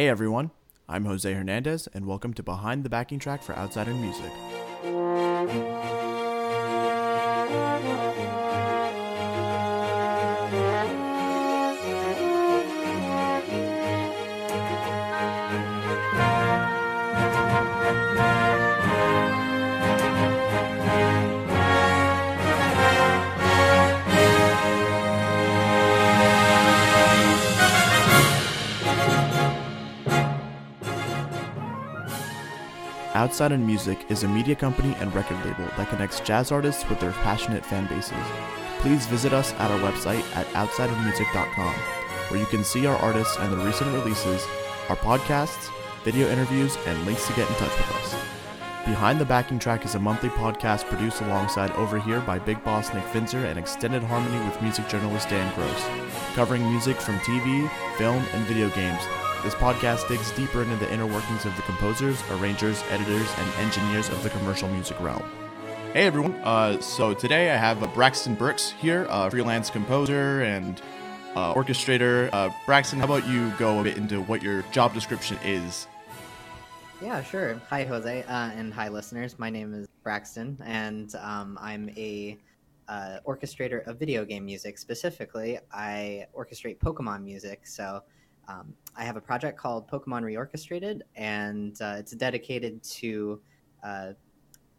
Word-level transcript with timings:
Hey 0.00 0.08
everyone, 0.08 0.50
I'm 0.88 1.04
Jose 1.04 1.30
Hernandez, 1.30 1.86
and 1.92 2.06
welcome 2.06 2.32
to 2.32 2.42
Behind 2.42 2.84
the 2.84 2.88
Backing 2.88 3.18
Track 3.18 3.42
for 3.42 3.52
Outside 3.52 3.86
in 3.86 4.00
Music. 4.00 4.32
Outside 33.20 33.52
in 33.52 33.66
Music 33.66 34.06
is 34.08 34.22
a 34.22 34.28
media 34.28 34.54
company 34.56 34.96
and 34.98 35.14
record 35.14 35.36
label 35.44 35.68
that 35.76 35.90
connects 35.90 36.20
jazz 36.20 36.50
artists 36.50 36.88
with 36.88 37.00
their 37.00 37.12
passionate 37.12 37.66
fan 37.66 37.86
bases. 37.86 38.16
Please 38.78 39.04
visit 39.04 39.34
us 39.34 39.52
at 39.58 39.70
our 39.70 39.78
website 39.80 40.24
at 40.34 40.46
outsideinmusic.com, 40.54 41.74
where 42.28 42.40
you 42.40 42.46
can 42.46 42.64
see 42.64 42.86
our 42.86 42.96
artists 42.96 43.36
and 43.36 43.52
their 43.52 43.66
recent 43.66 43.92
releases, 43.92 44.42
our 44.88 44.96
podcasts, 44.96 45.68
video 46.02 46.30
interviews, 46.30 46.78
and 46.86 47.04
links 47.04 47.26
to 47.26 47.34
get 47.34 47.46
in 47.46 47.54
touch 47.56 47.76
with 47.76 47.94
us. 47.96 48.14
Behind 48.86 49.20
the 49.20 49.26
Backing 49.26 49.58
Track 49.58 49.84
is 49.84 49.96
a 49.96 50.00
monthly 50.00 50.30
podcast 50.30 50.86
produced 50.86 51.20
alongside 51.20 51.72
Over 51.72 52.00
Here 52.00 52.20
by 52.22 52.38
Big 52.38 52.64
Boss 52.64 52.94
Nick 52.94 53.04
Finzer 53.04 53.44
and 53.44 53.58
extended 53.58 54.02
harmony 54.02 54.42
with 54.46 54.62
music 54.62 54.88
journalist 54.88 55.28
Dan 55.28 55.54
Gross, 55.54 55.84
covering 56.34 56.62
music 56.62 56.96
from 56.96 57.18
TV, 57.18 57.68
film, 57.98 58.24
and 58.32 58.46
video 58.46 58.70
games 58.70 59.02
this 59.42 59.54
podcast 59.54 60.06
digs 60.08 60.30
deeper 60.32 60.62
into 60.62 60.76
the 60.76 60.92
inner 60.92 61.06
workings 61.06 61.46
of 61.46 61.56
the 61.56 61.62
composers, 61.62 62.22
arrangers, 62.30 62.82
editors, 62.90 63.28
and 63.38 63.54
engineers 63.54 64.08
of 64.10 64.22
the 64.22 64.30
commercial 64.30 64.68
music 64.68 65.00
realm. 65.00 65.22
Hey 65.92 66.06
everyone, 66.06 66.34
uh, 66.44 66.80
so 66.80 67.14
today 67.14 67.50
I 67.50 67.56
have 67.56 67.82
uh, 67.82 67.86
Braxton 67.88 68.34
Burks 68.34 68.70
here, 68.72 69.06
a 69.08 69.30
freelance 69.30 69.70
composer 69.70 70.42
and 70.42 70.80
uh, 71.34 71.54
orchestrator. 71.54 72.28
Uh, 72.32 72.50
Braxton, 72.66 72.98
how 72.98 73.06
about 73.06 73.26
you 73.26 73.50
go 73.58 73.80
a 73.80 73.82
bit 73.82 73.96
into 73.96 74.20
what 74.22 74.42
your 74.42 74.62
job 74.72 74.92
description 74.92 75.38
is? 75.42 75.86
Yeah, 77.00 77.22
sure. 77.22 77.60
Hi, 77.70 77.84
Jose, 77.84 78.22
uh, 78.24 78.50
and 78.50 78.74
hi, 78.74 78.88
listeners. 78.88 79.38
My 79.38 79.48
name 79.48 79.72
is 79.72 79.88
Braxton, 80.02 80.58
and 80.64 81.14
um, 81.14 81.58
I'm 81.60 81.88
a 81.96 82.38
uh, 82.88 83.18
orchestrator 83.26 83.86
of 83.86 83.98
video 83.98 84.24
game 84.24 84.44
music. 84.44 84.76
Specifically, 84.76 85.58
I 85.72 86.26
orchestrate 86.36 86.78
Pokemon 86.78 87.24
music. 87.24 87.66
So 87.66 88.02
um, 88.50 88.74
I 88.96 89.04
have 89.04 89.16
a 89.16 89.20
project 89.20 89.58
called 89.58 89.88
Pokemon 89.88 90.22
Reorchestrated, 90.22 91.00
and 91.14 91.80
uh, 91.80 91.96
it's 91.98 92.12
dedicated 92.12 92.82
to 92.82 93.40
uh, 93.84 94.12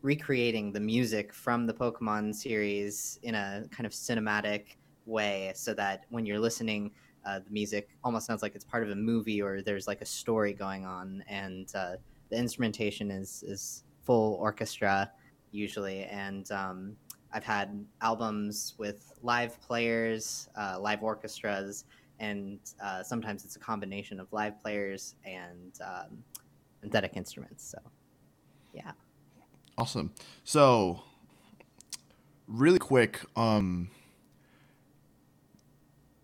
recreating 0.02 0.72
the 0.72 0.80
music 0.80 1.34
from 1.34 1.66
the 1.66 1.74
Pokemon 1.74 2.36
series 2.36 3.20
in 3.24 3.36
a 3.36 3.64
kind 3.72 3.86
of 3.86 3.94
cinematic 3.94 4.78
way 5.06 5.52
so 5.56 5.74
that 5.74 6.06
when 6.10 6.26
you're 6.26 6.40
listening, 6.40 6.92
uh, 7.26 7.40
the 7.40 7.52
music 7.52 7.90
almost 8.04 8.26
sounds 8.26 8.42
like 8.42 8.56
it's 8.56 8.66
part 8.66 8.84
of 8.84 8.90
a 8.90 8.96
movie 8.96 9.42
or 9.42 9.62
there's 9.62 9.88
like 9.88 10.02
a 10.02 10.06
story 10.06 10.54
going 10.54 10.86
on. 10.86 11.24
And 11.28 11.70
uh, 11.76 11.94
the 12.30 12.38
instrumentation 12.38 13.12
is, 13.12 13.44
is 13.48 13.84
full 14.04 14.36
orchestra 14.36 15.12
usually. 15.52 16.06
And 16.06 16.52
um, 16.52 16.96
I've 17.32 17.44
had 17.44 17.86
albums 18.02 18.74
with 18.78 19.14
live 19.22 19.62
players, 19.62 20.50
uh, 20.58 20.80
live 20.80 21.04
orchestras 21.04 21.86
and 22.22 22.60
uh, 22.82 23.02
sometimes 23.02 23.44
it's 23.44 23.56
a 23.56 23.60
combination 23.60 24.20
of 24.20 24.32
live 24.32 24.62
players 24.62 25.16
and 25.26 25.74
um, 25.84 26.24
synthetic 26.80 27.18
instruments. 27.18 27.68
So, 27.70 27.80
yeah. 28.74 28.92
Awesome. 29.78 30.14
So, 30.44 31.02
really 32.48 32.80
quick, 32.80 33.22
um, 33.36 33.90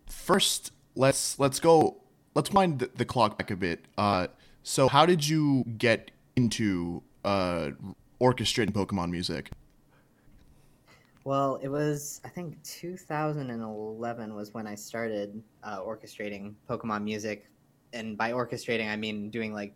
first 0.07 0.71
let's 0.95 1.39
let's 1.39 1.59
go 1.59 1.97
let's 2.35 2.51
wind 2.51 2.79
the, 2.79 2.89
the 2.95 3.05
clock 3.05 3.37
back 3.37 3.49
a 3.49 3.55
bit. 3.55 3.85
Uh, 3.97 4.27
so, 4.61 4.87
how 4.87 5.05
did 5.05 5.27
you 5.27 5.63
get 5.77 6.11
into 6.35 7.01
uh, 7.25 7.71
orchestrating 8.21 8.71
Pokemon 8.71 9.09
music? 9.09 9.49
Well, 11.27 11.59
it 11.61 11.67
was 11.67 12.21
I 12.23 12.29
think 12.29 12.63
2011 12.63 14.33
was 14.33 14.53
when 14.53 14.65
I 14.65 14.75
started 14.75 15.43
uh, 15.61 15.81
orchestrating 15.81 16.53
Pokemon 16.69 17.03
music, 17.03 17.47
and 17.91 18.17
by 18.17 18.31
orchestrating 18.31 18.89
I 18.89 18.95
mean 18.95 19.29
doing 19.29 19.53
like 19.53 19.75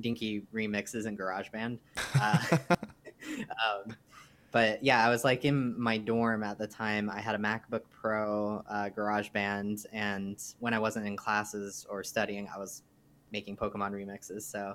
dinky 0.00 0.42
remixes 0.52 1.06
in 1.06 1.16
GarageBand. 1.16 1.78
Uh, 2.20 2.56
um, 3.30 3.94
but 4.50 4.82
yeah, 4.82 5.06
I 5.06 5.08
was 5.08 5.22
like 5.22 5.44
in 5.44 5.80
my 5.80 5.98
dorm 5.98 6.42
at 6.42 6.58
the 6.58 6.66
time. 6.66 7.08
I 7.08 7.20
had 7.20 7.36
a 7.36 7.38
MacBook 7.38 7.82
Pro, 7.92 8.64
uh, 8.68 8.88
GarageBand, 8.88 9.86
and 9.92 10.42
when 10.58 10.74
I 10.74 10.80
wasn't 10.80 11.06
in 11.06 11.16
classes 11.16 11.86
or 11.88 12.02
studying, 12.02 12.48
I 12.52 12.58
was 12.58 12.82
making 13.30 13.56
Pokemon 13.56 13.92
remixes. 13.92 14.42
So 14.42 14.74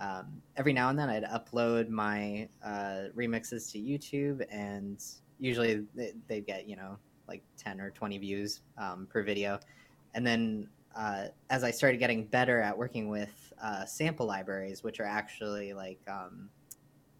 um, 0.00 0.42
every 0.56 0.72
now 0.72 0.88
and 0.88 0.98
then, 0.98 1.08
I'd 1.08 1.22
upload 1.22 1.90
my 1.90 2.48
uh, 2.64 3.10
remixes 3.16 3.70
to 3.70 3.78
YouTube, 3.78 4.44
and 4.50 5.00
usually 5.44 5.84
they, 6.28 6.40
get 6.40 6.66
you 6.66 6.76
know 6.76 6.96
like 7.28 7.42
10 7.58 7.80
or 7.80 7.90
20 7.90 8.18
views 8.18 8.62
um, 8.78 9.06
per 9.10 9.22
video. 9.22 9.60
And 10.14 10.26
then 10.26 10.68
uh, 10.96 11.26
as 11.50 11.64
i 11.64 11.72
started 11.72 11.98
getting 11.98 12.24
better 12.24 12.60
at 12.60 12.76
working 12.76 13.08
with 13.08 13.52
uh, 13.60 13.84
sample 13.84 14.26
libraries 14.26 14.84
which 14.84 15.00
are 15.00 15.06
actually 15.06 15.72
like 15.72 15.98
um, 16.08 16.48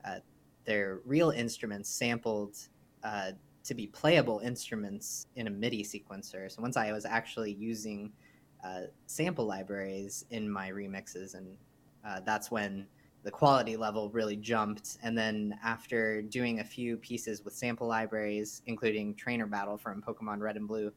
uh, 0.04 0.18
they're 0.64 1.00
real 1.04 1.30
instruments 1.30 1.90
sampled 1.90 2.56
uh, 3.02 3.32
to 3.64 3.74
be 3.74 3.88
playable 3.88 4.40
instruments 4.44 5.26
in 5.36 5.46
a 5.46 5.50
midi 5.50 5.82
sequencer. 5.82 6.50
So 6.50 6.62
once 6.62 6.76
i 6.76 6.92
was 6.92 7.04
actually 7.04 7.52
using 7.52 8.12
uh, 8.64 8.82
sample 9.06 9.44
libraries 9.44 10.24
in 10.30 10.48
my 10.48 10.70
remixes 10.70 11.34
and 11.34 11.56
uh, 12.06 12.20
that's 12.24 12.50
when 12.50 12.86
the 13.24 13.30
quality 13.30 13.76
level 13.76 14.10
really 14.10 14.36
jumped. 14.36 14.98
And 15.02 15.16
then 15.16 15.58
after 15.64 16.20
doing 16.22 16.60
a 16.60 16.64
few 16.64 16.98
pieces 16.98 17.42
with 17.42 17.54
sample 17.54 17.86
libraries, 17.86 18.62
including 18.66 19.14
Trainer 19.14 19.46
Battle 19.46 19.78
from 19.78 20.02
Pokemon 20.02 20.40
Red 20.40 20.56
and 20.56 20.68
Blue, 20.68 20.92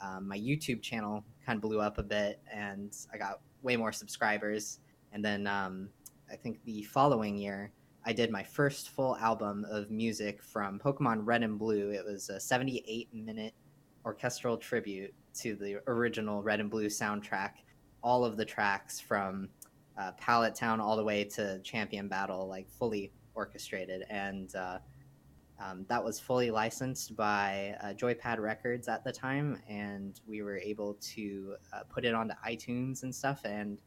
um, 0.00 0.28
my 0.28 0.38
YouTube 0.38 0.82
channel 0.82 1.24
kind 1.46 1.56
of 1.56 1.62
blew 1.62 1.80
up 1.80 1.98
a 1.98 2.02
bit, 2.02 2.40
and 2.52 2.94
I 3.12 3.18
got 3.18 3.40
way 3.62 3.76
more 3.76 3.92
subscribers. 3.92 4.80
And 5.12 5.24
then 5.24 5.46
um, 5.46 5.88
I 6.30 6.36
think 6.36 6.62
the 6.64 6.82
following 6.82 7.36
year, 7.36 7.72
I 8.04 8.12
did 8.12 8.30
my 8.30 8.42
first 8.42 8.90
full 8.90 9.16
album 9.16 9.64
of 9.70 9.90
music 9.90 10.42
from 10.42 10.80
Pokemon 10.80 11.20
Red 11.24 11.42
and 11.42 11.58
Blue. 11.58 11.90
It 11.90 12.04
was 12.04 12.28
a 12.28 12.40
78 12.40 13.08
minute 13.14 13.54
orchestral 14.04 14.56
tribute 14.56 15.14
to 15.34 15.54
the 15.54 15.80
original 15.86 16.42
Red 16.42 16.60
and 16.60 16.70
Blue 16.70 16.86
soundtrack. 16.86 17.52
All 18.02 18.24
of 18.24 18.36
the 18.36 18.44
tracks 18.44 19.00
from 19.00 19.48
uh, 19.98 20.12
Pallet 20.12 20.54
Town 20.54 20.80
all 20.80 20.96
the 20.96 21.04
way 21.04 21.24
to 21.24 21.58
Champion 21.60 22.08
Battle, 22.08 22.46
like 22.46 22.70
fully 22.70 23.12
orchestrated, 23.34 24.04
and 24.08 24.54
uh, 24.54 24.78
um, 25.60 25.84
that 25.88 26.02
was 26.02 26.20
fully 26.20 26.50
licensed 26.50 27.16
by 27.16 27.74
uh, 27.82 27.86
Joypad 27.88 28.38
Records 28.38 28.86
at 28.86 29.02
the 29.02 29.12
time, 29.12 29.60
and 29.68 30.20
we 30.26 30.42
were 30.42 30.58
able 30.58 30.94
to 31.00 31.56
uh, 31.72 31.80
put 31.88 32.04
it 32.04 32.14
onto 32.14 32.34
iTunes 32.46 33.02
and 33.02 33.12
stuff, 33.12 33.40
and 33.44 33.80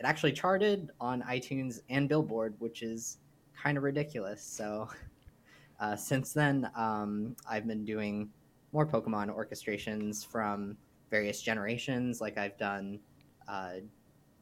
it 0.00 0.06
actually 0.06 0.32
charted 0.32 0.90
on 1.00 1.22
iTunes 1.22 1.80
and 1.88 2.08
Billboard, 2.08 2.54
which 2.58 2.82
is 2.82 3.18
kind 3.62 3.78
of 3.78 3.84
ridiculous. 3.84 4.42
So 4.42 4.88
uh, 5.80 5.94
since 5.94 6.32
then, 6.32 6.68
um, 6.74 7.36
I've 7.48 7.66
been 7.66 7.84
doing 7.84 8.30
more 8.72 8.84
Pokemon 8.84 9.28
orchestrations 9.34 10.26
from 10.26 10.76
various 11.10 11.40
generations, 11.40 12.20
like 12.20 12.36
I've 12.36 12.58
done 12.58 12.98
uh, 13.46 13.74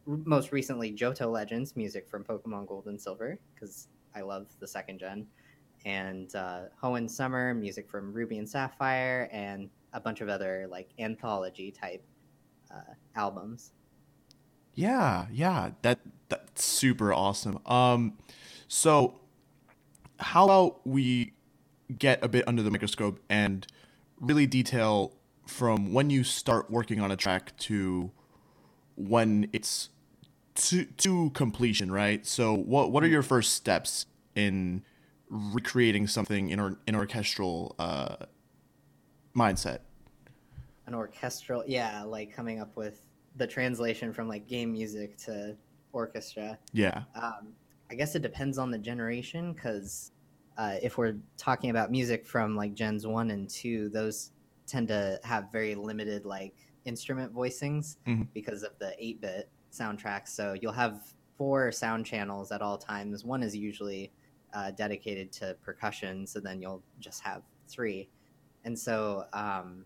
most 0.07 0.53
recently 0.53 0.93
Johto 0.93 1.31
Legends 1.31 1.77
music 1.77 2.09
from 2.09 2.25
Pokemon 2.25 2.67
Gold 2.67 2.87
and 2.87 3.01
Silver 3.01 3.39
because 3.55 3.89
I 4.15 4.23
love 4.23 4.47
the 4.61 4.67
second 4.67 4.99
gen, 4.99 5.27
and 5.85 6.35
uh, 6.35 6.63
Hoenn 6.83 7.09
Summer 7.09 7.55
music 7.55 7.89
from 7.89 8.13
Ruby 8.13 8.39
and 8.39 8.49
Sapphire, 8.49 9.29
and 9.33 9.71
a 9.93 10.01
bunch 10.01 10.21
of 10.21 10.29
other 10.29 10.67
like 10.71 10.91
anthology 10.99 11.71
type 11.71 12.05
uh, 12.73 12.95
albums. 13.15 13.73
Yeah, 14.75 15.27
yeah, 15.31 15.71
that 15.83 16.01
that's 16.29 16.65
super 16.65 17.13
awesome. 17.13 17.59
Um, 17.67 18.19
so 18.69 19.21
how 20.19 20.45
about 20.45 20.87
we 20.87 21.35
get 21.99 22.25
a 22.25 22.29
bit 22.29 22.47
under 22.47 22.63
the 22.63 22.71
microscope 22.71 23.21
and 23.29 23.67
really 24.21 24.47
detail 24.47 25.15
from 25.47 25.93
when 25.93 26.09
you 26.09 26.25
start 26.25 26.71
working 26.71 27.01
on 27.01 27.11
a 27.11 27.17
track 27.17 27.57
to 27.59 28.11
when 28.97 29.49
it's 29.53 29.91
to 30.55 30.85
to 30.85 31.31
completion, 31.31 31.91
right? 31.91 32.27
So 32.27 32.55
what 32.55 32.91
what 32.93 33.03
are 33.03 33.09
your 33.09 33.23
first 33.23 33.55
steps 33.55 34.07
in 34.35 34.83
recreating 35.29 36.07
something 36.07 36.51
in 36.51 36.61
or 36.61 36.79
in 36.87 36.95
orchestral 36.95 37.75
uh, 37.79 38.17
mindset? 39.37 39.81
An 40.87 40.95
orchestral, 40.95 41.65
yeah, 41.67 42.03
like 42.03 42.35
coming 42.35 42.61
up 42.61 42.77
with 42.77 43.07
the 43.37 43.47
translation 43.47 44.13
from 44.13 44.29
like 44.29 44.47
game 44.47 44.73
music 44.73 45.17
to 45.19 45.57
orchestra. 45.93 46.59
Yeah. 46.73 47.05
Um, 47.15 47.55
I 47.91 47.95
guess 47.95 48.15
it 48.15 48.23
depends 48.23 48.59
on 48.59 48.71
the 48.71 48.79
generation 48.79 49.53
because 49.53 50.13
uh, 50.59 50.77
if 50.83 50.99
we're 50.99 51.17
talking 51.37 51.71
about 51.71 51.91
music 51.91 52.27
from 52.27 52.57
like 52.57 52.75
gens 52.75 53.07
one 53.07 53.31
and 53.31 53.49
two, 53.49 53.89
those 53.91 54.33
tend 54.67 54.89
to 54.89 55.19
have 55.25 55.51
very 55.53 55.75
limited 55.75 56.25
like 56.25 56.55
instrument 56.85 57.33
voicings 57.35 57.97
Mhm. 58.07 58.27
because 58.35 58.63
of 58.63 58.79
the 58.79 58.95
8 58.99 59.21
bit 59.21 59.49
soundtracks. 59.73 60.29
So 60.29 60.55
you'll 60.61 60.73
have 60.73 61.15
four 61.37 61.73
sound 61.73 62.07
channels 62.07 62.53
at 62.53 62.63
all 62.63 62.79
times. 62.79 63.25
One 63.25 63.43
is 63.43 63.57
usually 63.57 64.13
uh, 64.53 64.71
dedicated 64.73 65.33
to 65.33 65.57
percussion, 65.63 66.27
so 66.27 66.41
then 66.41 66.61
you'll 66.61 66.83
just 67.01 67.23
have 67.23 67.43
three. 67.69 68.09
And 68.65 68.79
so 68.79 69.25
um, 69.33 69.85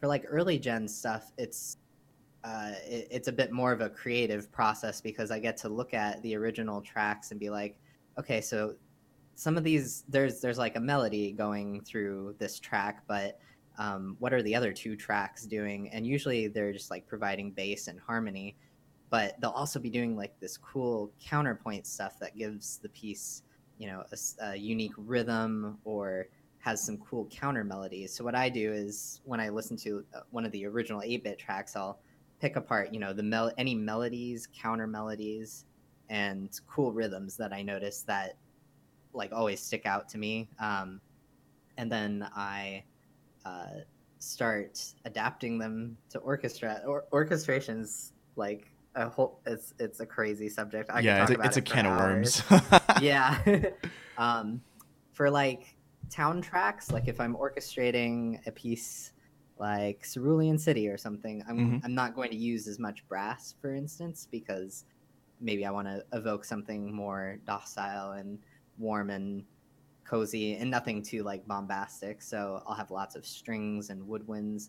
for 0.00 0.06
like 0.06 0.24
early 0.28 0.58
gen 0.58 0.88
stuff, 0.88 1.32
it's 1.36 1.78
uh, 2.44 2.72
it, 2.86 3.08
it's 3.10 3.28
a 3.28 3.32
bit 3.32 3.52
more 3.52 3.72
of 3.72 3.80
a 3.80 3.88
creative 3.88 4.52
process 4.52 5.00
because 5.00 5.30
I 5.30 5.38
get 5.38 5.56
to 5.58 5.68
look 5.68 5.94
at 5.94 6.22
the 6.22 6.36
original 6.36 6.82
tracks 6.82 7.30
and 7.30 7.40
be 7.40 7.48
like, 7.48 7.76
okay, 8.18 8.40
so 8.40 8.74
some 9.34 9.56
of 9.56 9.64
these 9.64 10.04
there's 10.08 10.40
there's 10.40 10.58
like 10.58 10.76
a 10.76 10.80
melody 10.80 11.32
going 11.32 11.80
through 11.80 12.36
this 12.38 12.60
track, 12.60 13.02
but 13.08 13.38
um, 13.78 14.16
what 14.20 14.32
are 14.32 14.42
the 14.42 14.54
other 14.54 14.72
two 14.72 14.94
tracks 14.94 15.46
doing? 15.46 15.88
And 15.90 16.06
usually 16.06 16.48
they're 16.48 16.72
just 16.72 16.90
like 16.90 17.06
providing 17.06 17.50
bass 17.50 17.88
and 17.88 17.98
harmony, 17.98 18.56
but 19.14 19.40
they'll 19.40 19.50
also 19.50 19.78
be 19.78 19.90
doing 19.90 20.16
like 20.16 20.40
this 20.40 20.56
cool 20.56 21.12
counterpoint 21.24 21.86
stuff 21.86 22.18
that 22.18 22.36
gives 22.36 22.78
the 22.78 22.88
piece, 22.88 23.44
you 23.78 23.86
know, 23.86 24.02
a 24.40 24.56
unique 24.56 24.90
rhythm 24.96 25.78
or 25.84 26.26
has 26.58 26.82
some 26.82 26.98
cool 26.98 27.28
counter 27.30 27.62
melodies. 27.62 28.12
So 28.12 28.24
what 28.24 28.34
I 28.34 28.48
do 28.48 28.72
is 28.72 29.20
when 29.24 29.38
I 29.38 29.50
listen 29.50 29.76
to 29.76 30.04
uh, 30.16 30.22
one 30.32 30.44
of 30.44 30.50
the 30.50 30.66
original 30.66 31.00
8-bit 31.00 31.38
tracks, 31.38 31.76
I'll 31.76 32.00
pick 32.40 32.56
apart, 32.56 32.92
you 32.92 32.98
know, 32.98 33.12
the 33.12 33.22
mel- 33.22 33.52
any 33.56 33.76
melodies, 33.76 34.48
counter 34.52 34.88
melodies, 34.88 35.64
and 36.08 36.50
cool 36.66 36.90
rhythms 36.90 37.36
that 37.36 37.52
I 37.52 37.62
notice 37.62 38.02
that 38.08 38.34
like 39.12 39.32
always 39.32 39.60
stick 39.60 39.86
out 39.86 40.08
to 40.08 40.18
me. 40.18 40.48
Um, 40.58 41.00
and 41.76 41.88
then 41.88 42.28
I 42.34 42.82
uh, 43.44 43.66
start 44.18 44.84
adapting 45.04 45.56
them 45.56 45.98
to 46.10 46.18
orchestra 46.18 46.82
or 46.84 47.04
orchestrations 47.12 48.10
like 48.34 48.73
a 48.94 49.08
whole 49.08 49.40
it's 49.46 49.74
it's 49.78 50.00
a 50.00 50.06
crazy 50.06 50.48
subject 50.48 50.90
I 50.92 51.00
yeah, 51.00 51.22
it's 51.22 51.30
talk 51.32 51.40
a, 51.40 51.46
it's 51.46 51.56
it 51.56 51.68
for 51.68 51.74
can 51.74 51.86
of 51.86 51.98
worms. 51.98 52.42
yeah 53.00 53.38
um 54.16 54.60
for 55.12 55.30
like 55.30 55.76
town 56.10 56.40
tracks 56.42 56.90
like 56.92 57.08
if 57.08 57.20
i'm 57.20 57.34
orchestrating 57.34 58.38
a 58.46 58.52
piece 58.52 59.12
like 59.58 60.04
cerulean 60.04 60.58
city 60.58 60.88
or 60.88 60.96
something 60.96 61.42
i'm 61.48 61.58
Mhm. 61.58 61.80
i'm 61.84 61.94
not 61.94 62.14
going 62.14 62.30
to 62.30 62.36
use 62.36 62.68
as 62.68 62.78
much 62.78 63.06
brass 63.08 63.54
for 63.60 63.74
instance 63.74 64.28
because 64.30 64.84
maybe 65.40 65.64
i 65.66 65.70
want 65.70 65.88
to 65.88 66.04
evoke 66.12 66.44
something 66.44 66.92
more 66.92 67.38
docile 67.44 68.12
and 68.12 68.38
warm 68.78 69.10
and 69.10 69.44
cozy 70.04 70.54
and 70.56 70.70
nothing 70.70 71.02
too 71.02 71.22
like 71.22 71.46
bombastic 71.46 72.20
so 72.22 72.62
i'll 72.66 72.74
have 72.74 72.90
lots 72.90 73.16
of 73.16 73.24
strings 73.26 73.90
and 73.90 74.02
woodwinds 74.06 74.68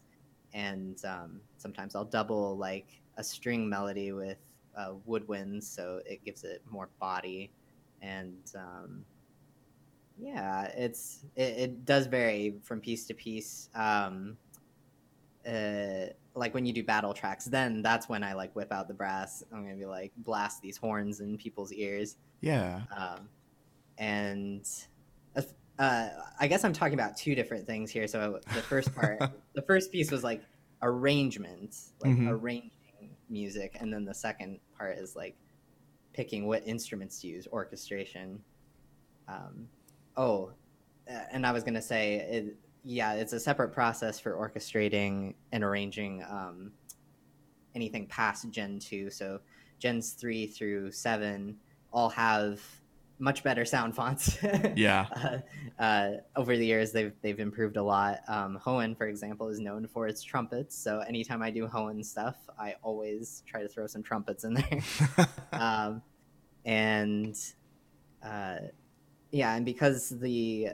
and 0.53 1.03
um, 1.05 1.41
sometimes 1.57 1.93
i'll 1.95 2.05
double 2.05 2.57
like 2.57 3.01
a 3.17 3.23
string 3.23 3.67
melody 3.69 4.11
with 4.11 4.37
uh, 4.77 4.93
woodwinds 5.07 5.63
so 5.63 6.01
it 6.05 6.23
gives 6.23 6.43
it 6.43 6.61
more 6.69 6.89
body 6.99 7.51
and 8.01 8.51
um, 8.55 9.05
yeah 10.17 10.65
it's 10.75 11.25
it, 11.35 11.57
it 11.57 11.85
does 11.85 12.07
vary 12.07 12.55
from 12.63 12.79
piece 12.79 13.05
to 13.05 13.13
piece 13.13 13.69
um, 13.75 14.37
uh, 15.47 16.07
like 16.35 16.53
when 16.53 16.65
you 16.65 16.73
do 16.73 16.83
battle 16.83 17.13
tracks 17.13 17.45
then 17.45 17.81
that's 17.81 18.09
when 18.09 18.23
i 18.23 18.33
like 18.33 18.53
whip 18.55 18.71
out 18.71 18.87
the 18.87 18.93
brass 18.93 19.43
i'm 19.53 19.63
gonna 19.63 19.75
be 19.75 19.85
like 19.85 20.11
blast 20.17 20.61
these 20.61 20.75
horns 20.77 21.21
in 21.21 21.37
people's 21.37 21.71
ears 21.71 22.17
yeah. 22.41 22.81
um, 22.95 23.29
and 23.97 24.67
uh, 25.35 25.41
uh, 25.79 26.09
I 26.39 26.47
guess 26.47 26.63
I'm 26.63 26.73
talking 26.73 26.93
about 26.93 27.17
two 27.17 27.35
different 27.35 27.65
things 27.65 27.91
here. 27.91 28.07
So 28.07 28.39
the 28.53 28.61
first 28.61 28.93
part, 28.95 29.19
the 29.55 29.61
first 29.63 29.91
piece 29.91 30.11
was 30.11 30.23
like 30.23 30.41
arrangement, 30.81 31.75
like 32.01 32.13
Mhm. 32.13 32.29
arranging 32.29 32.71
music, 33.29 33.77
and 33.79 33.93
then 33.93 34.05
the 34.05 34.13
second 34.13 34.59
part 34.77 34.97
is 34.97 35.15
like 35.15 35.35
picking 36.13 36.47
what 36.47 36.65
instruments 36.65 37.21
to 37.21 37.27
use, 37.27 37.47
orchestration. 37.51 38.39
Um, 39.27 39.67
oh, 40.17 40.51
and 41.07 41.45
I 41.45 41.51
was 41.51 41.63
gonna 41.63 41.81
say, 41.81 42.15
it, 42.15 42.57
yeah, 42.83 43.13
it's 43.13 43.33
a 43.33 43.39
separate 43.39 43.69
process 43.69 44.19
for 44.19 44.33
orchestrating 44.33 45.35
and 45.51 45.63
arranging 45.63 46.23
um, 46.29 46.71
anything 47.73 48.07
past 48.07 48.49
Gen 48.49 48.79
two. 48.79 49.09
So 49.09 49.39
Gens 49.79 50.11
three 50.11 50.47
through 50.47 50.91
seven 50.91 51.57
all 51.91 52.09
have 52.09 52.61
much 53.19 53.43
better 53.43 53.65
sound 53.65 53.95
fonts. 53.95 54.37
Yeah. 54.75 55.05
uh, 55.79 55.81
uh, 55.81 56.11
over 56.35 56.57
the 56.57 56.65
years, 56.65 56.91
they've 56.91 57.13
they've 57.21 57.39
improved 57.39 57.77
a 57.77 57.83
lot. 57.83 58.19
Um, 58.27 58.59
Hoenn, 58.63 58.97
for 58.97 59.07
example, 59.07 59.47
is 59.47 59.59
known 59.59 59.87
for 59.87 60.07
its 60.07 60.21
trumpets. 60.21 60.77
So 60.77 60.99
anytime 60.99 61.41
I 61.41 61.49
do 61.51 61.67
Hoenn 61.67 62.03
stuff, 62.03 62.35
I 62.59 62.75
always 62.81 63.43
try 63.45 63.61
to 63.61 63.69
throw 63.69 63.87
some 63.87 64.03
trumpets 64.03 64.43
in 64.43 64.55
there. 64.55 64.79
um, 65.53 66.01
and 66.65 67.37
uh, 68.23 68.57
yeah, 69.31 69.55
and 69.55 69.65
because 69.65 70.09
the 70.09 70.69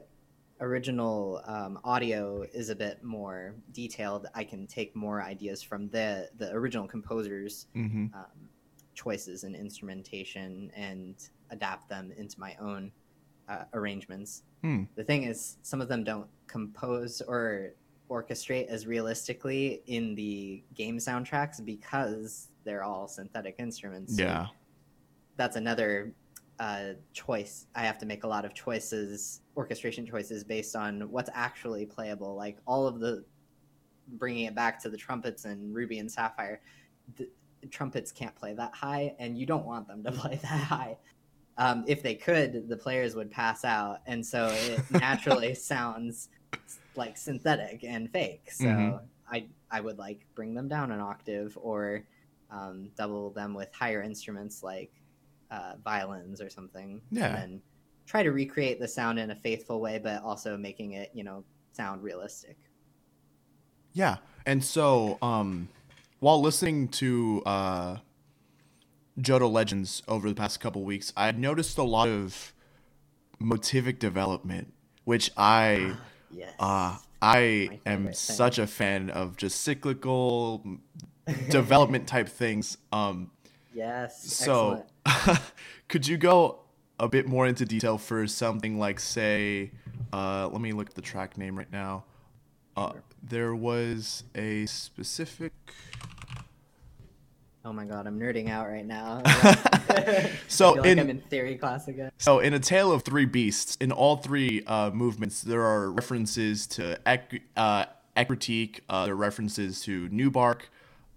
original 0.61 1.41
um, 1.45 1.79
audio 1.83 2.45
is 2.53 2.69
a 2.69 2.75
bit 2.75 3.03
more 3.03 3.55
detailed, 3.71 4.27
I 4.33 4.43
can 4.43 4.67
take 4.67 4.95
more 4.95 5.21
ideas 5.21 5.61
from 5.61 5.89
the 5.89 6.29
the 6.37 6.51
original 6.51 6.87
composers 6.87 7.67
hmm 7.73 8.05
um, 8.13 8.49
choices 8.93 9.43
and 9.43 9.55
instrumentation 9.55 10.71
and 10.75 11.15
adapt 11.49 11.89
them 11.89 12.11
into 12.17 12.39
my 12.39 12.55
own 12.59 12.91
uh, 13.49 13.63
arrangements. 13.73 14.43
Hmm. 14.61 14.83
The 14.95 15.03
thing 15.03 15.23
is, 15.23 15.57
some 15.61 15.81
of 15.81 15.87
them 15.87 16.03
don't 16.03 16.27
compose 16.47 17.21
or 17.21 17.73
orchestrate 18.09 18.67
as 18.67 18.85
realistically 18.87 19.81
in 19.87 20.15
the 20.15 20.63
game 20.73 20.97
soundtracks 20.97 21.63
because 21.63 22.49
they're 22.63 22.83
all 22.83 23.07
synthetic 23.07 23.55
instruments. 23.57 24.17
So 24.17 24.23
Yeah. 24.23 24.47
that's 25.37 25.55
another 25.55 26.13
uh, 26.59 26.93
choice. 27.13 27.65
I 27.73 27.83
have 27.83 27.97
to 27.99 28.05
make 28.05 28.23
a 28.23 28.27
lot 28.27 28.45
of 28.45 28.53
choices, 28.53 29.41
orchestration 29.57 30.05
choices 30.05 30.43
based 30.43 30.75
on 30.75 31.09
what's 31.09 31.29
actually 31.33 31.85
playable. 31.85 32.35
Like 32.35 32.57
all 32.67 32.85
of 32.85 32.99
the 32.99 33.25
bringing 34.15 34.45
it 34.45 34.53
back 34.53 34.79
to 34.83 34.89
the 34.89 34.97
trumpets 34.97 35.45
and 35.45 35.73
Ruby 35.73 35.97
and 35.99 36.11
Sapphire, 36.11 36.61
the 37.15 37.29
trumpets 37.69 38.11
can't 38.11 38.35
play 38.35 38.53
that 38.53 38.73
high, 38.73 39.15
and 39.19 39.37
you 39.37 39.45
don't 39.45 39.65
want 39.65 39.87
them 39.87 40.03
to 40.03 40.11
play 40.21 40.39
that 40.41 40.47
high. 40.61 40.97
Um, 41.57 41.83
if 41.87 42.01
they 42.01 42.15
could, 42.15 42.69
the 42.69 42.77
players 42.77 43.15
would 43.15 43.29
pass 43.29 43.63
out, 43.65 43.99
and 44.07 44.25
so 44.25 44.47
it 44.47 44.89
naturally 44.91 45.53
sounds 45.53 46.29
like 46.95 47.17
synthetic 47.17 47.83
and 47.83 48.09
fake. 48.11 48.49
So 48.51 48.65
Mhm. 48.65 49.01
I 49.31 49.47
I 49.69 49.79
would 49.79 49.97
like 49.97 50.25
bring 50.35 50.53
them 50.53 50.67
down 50.67 50.91
an 50.91 50.99
octave 50.99 51.57
or 51.61 52.03
um, 52.49 52.89
double 52.97 53.29
them 53.31 53.53
with 53.53 53.73
higher 53.73 54.01
instruments 54.01 54.61
like 54.63 54.91
uh, 55.51 55.73
violins 55.83 56.41
or 56.41 56.49
something. 56.49 57.01
Yeah. 57.11 57.27
And 57.27 57.35
then 57.35 57.61
try 58.05 58.23
to 58.23 58.31
recreate 58.31 58.79
the 58.79 58.87
sound 58.87 59.19
in 59.19 59.31
a 59.31 59.35
faithful 59.35 59.79
way, 59.79 59.99
but 59.99 60.21
also 60.23 60.57
making 60.57 60.93
it 60.93 61.11
you 61.13 61.23
know 61.23 61.43
sound 61.73 62.03
realistic. 62.03 62.57
Yeah. 63.93 64.17
And 64.45 64.63
so, 64.63 65.17
um, 65.21 65.69
while 66.21 66.39
listening 66.39 66.87
to 66.87 67.41
uh, 67.45 67.97
Johto 69.19 69.51
Legends 69.51 70.03
over 70.07 70.29
the 70.29 70.35
past 70.35 70.59
couple 70.59 70.83
weeks, 70.83 71.11
I 71.17 71.31
noticed 71.31 71.77
a 71.77 71.83
lot 71.83 72.07
of 72.07 72.53
motivic 73.41 73.97
development, 73.99 74.71
which 75.03 75.31
I 75.35 75.95
Yes. 76.29 76.53
uh, 76.59 76.97
I 77.21 77.79
am 77.85 78.05
thing. 78.05 78.13
such 78.13 78.59
a 78.59 78.67
fan 78.67 79.09
of 79.09 79.35
just 79.35 79.61
cyclical 79.61 80.63
development 81.49 82.07
type 82.07 82.29
things. 82.29 82.77
Um, 82.93 83.31
yes. 83.73 84.23
so, 84.23 84.85
could 85.89 86.07
you 86.07 86.17
go 86.17 86.59
a 86.99 87.09
bit 87.09 87.27
more 87.27 87.47
into 87.47 87.65
detail 87.65 87.97
for 87.97 88.27
something 88.27 88.77
like, 88.77 88.99
say, 88.99 89.71
uh, 90.13 90.47
let 90.51 90.61
me 90.61 90.71
look 90.71 90.89
at 90.89 90.95
the 90.95 91.01
track 91.01 91.35
name 91.35 91.57
right 91.57 91.71
now. 91.71 92.05
Uh, 92.77 92.93
there 93.23 93.53
was 93.55 94.23
a 94.35 94.67
specific. 94.67 95.51
Oh 97.63 97.71
my 97.71 97.85
god, 97.85 98.07
I'm 98.07 98.19
nerding 98.19 98.49
out 98.49 98.67
right 98.67 98.85
now. 98.85 99.21
So 100.47 100.71
I 100.71 100.73
feel 100.73 100.81
like 100.83 100.91
in- 100.91 100.99
I'm 100.99 101.09
in 101.09 101.21
theory 101.21 101.57
class 101.57 101.87
again. 101.87 102.11
So, 102.17 102.39
in 102.39 102.53
A 102.53 102.59
Tale 102.59 102.91
of 102.91 103.03
Three 103.03 103.25
Beasts, 103.25 103.77
in 103.79 103.91
all 103.91 104.17
three 104.17 104.63
uh, 104.65 104.91
movements, 104.91 105.41
there 105.41 105.63
are 105.63 105.91
references 105.91 106.67
to 106.67 106.97
Ec- 107.05 107.41
uh, 107.55 107.85
uh, 108.17 108.25
there 109.05 109.13
are 109.13 109.15
references 109.15 109.81
to 109.81 110.09
New 110.09 110.29
Bark. 110.29 110.69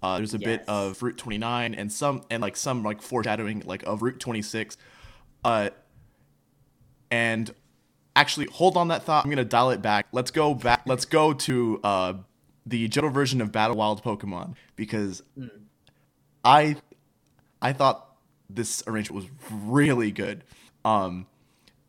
Uh, 0.02 0.18
there's 0.18 0.34
a 0.34 0.38
bit 0.38 0.62
of 0.68 1.02
Route 1.02 1.16
29 1.16 1.74
and 1.74 1.92
some 1.92 2.22
and 2.30 2.42
like 2.42 2.56
some 2.56 2.82
like 2.82 3.00
foreshadowing 3.00 3.62
like 3.64 3.82
of 3.84 4.02
Route 4.02 4.20
26. 4.20 4.76
Uh, 5.44 5.70
and 7.10 7.54
actually, 8.14 8.46
hold 8.46 8.76
on 8.76 8.88
that 8.88 9.02
thought. 9.02 9.24
I'm 9.24 9.30
gonna 9.30 9.44
dial 9.44 9.70
it 9.70 9.82
back. 9.82 10.06
Let's 10.12 10.30
go 10.30 10.54
back. 10.54 10.82
Let's 10.86 11.06
go 11.06 11.32
to 11.32 11.80
uh, 11.82 12.12
the 12.66 12.88
Johto 12.88 13.12
version 13.12 13.40
of 13.40 13.50
Battle 13.50 13.76
Wild 13.76 14.02
Pokemon 14.02 14.54
because 14.76 15.22
I 16.44 16.76
I 17.62 17.72
thought 17.72 18.16
this 18.50 18.82
arrangement 18.86 19.24
was 19.24 19.30
really 19.50 20.10
good. 20.10 20.44
Um, 20.84 21.26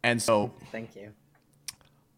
and 0.03 0.21
so 0.21 0.53
Thank 0.71 0.95
you. 0.95 1.11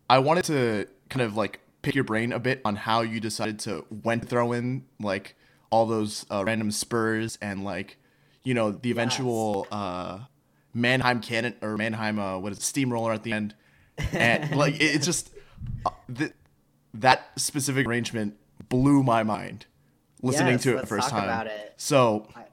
I 0.10 0.20
wanted 0.20 0.46
to 0.46 0.88
kind 1.10 1.22
of 1.22 1.36
like 1.36 1.60
pick 1.82 1.96
your 1.96 2.04
brain 2.04 2.32
a 2.32 2.40
bit 2.40 2.62
on 2.66 2.76
how 2.76 3.02
you 3.02 3.20
decided 3.20 3.60
to 3.60 3.86
when 4.04 4.20
to 4.20 4.26
throw 4.26 4.52
in 4.52 4.86
like 5.00 5.36
all 5.70 5.86
those 5.86 6.26
uh, 6.30 6.44
random 6.46 6.72
spurs 6.72 7.38
and 7.42 7.64
like 7.64 7.98
you 8.44 8.54
know 8.54 8.72
the 8.72 8.92
eventual 8.92 9.68
uh, 9.72 10.20
Mannheim 10.74 11.22
cannon 11.22 11.56
or 11.62 11.78
Mannheim 11.78 12.20
uh, 12.20 12.38
what 12.38 12.52
is 12.52 12.60
it, 12.60 12.64
steamroller 12.64 13.12
at 13.12 13.24
the 13.24 13.34
end, 13.34 13.56
and 14.12 14.56
like 14.56 14.76
it, 14.76 14.96
it's 14.96 15.06
just 15.06 15.30
uh, 15.86 15.90
th- 16.14 16.34
that 16.94 17.28
specific 17.38 17.88
arrangement 17.88 18.38
blew 18.70 19.04
my 19.04 19.24
mind 19.24 19.66
listening 20.22 20.54
Yes, 20.54 20.64
to 20.64 20.78
it 20.78 20.82
the 20.82 20.88
first 20.88 21.10
time. 21.10 21.48
it. 21.48 21.74
So 21.78 22.28
I- 22.36 22.46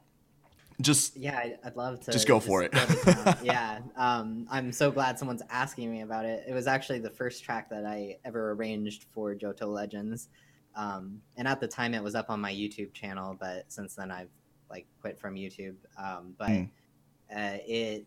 just 0.80 1.16
Yeah, 1.16 1.56
I'd 1.64 1.76
love 1.76 2.00
to. 2.00 2.10
Just 2.12 2.26
go 2.26 2.40
for 2.40 2.62
it. 2.64 2.72
town. 2.72 3.36
yeah, 3.44 3.78
um, 3.96 4.46
I'm 4.50 4.72
so 4.72 4.90
glad 4.90 5.18
someone's 5.18 5.42
asking 5.48 5.90
me 5.90 6.00
about 6.02 6.24
it. 6.24 6.44
It 6.48 6.52
was 6.52 6.66
actually 6.66 6.98
the 6.98 7.10
first 7.10 7.44
track 7.44 7.70
that 7.70 7.86
I 7.86 8.18
ever 8.24 8.50
arranged 8.52 9.04
for 9.12 9.34
Johto 9.36 9.68
Legends, 9.72 10.28
um, 10.74 11.20
and 11.36 11.46
at 11.46 11.60
the 11.60 11.68
time 11.68 11.94
it 11.94 12.02
was 12.02 12.16
up 12.16 12.28
on 12.28 12.40
my 12.40 12.52
YouTube 12.52 12.92
channel. 12.92 13.36
But 13.38 13.70
since 13.72 13.94
then 13.94 14.10
I've 14.10 14.30
like 14.68 14.86
quit 15.00 15.18
from 15.18 15.36
YouTube. 15.36 15.76
Um, 15.96 16.34
but 16.38 16.48
Mm. 16.48 16.70
uh, 17.34 17.58
it, 17.68 18.06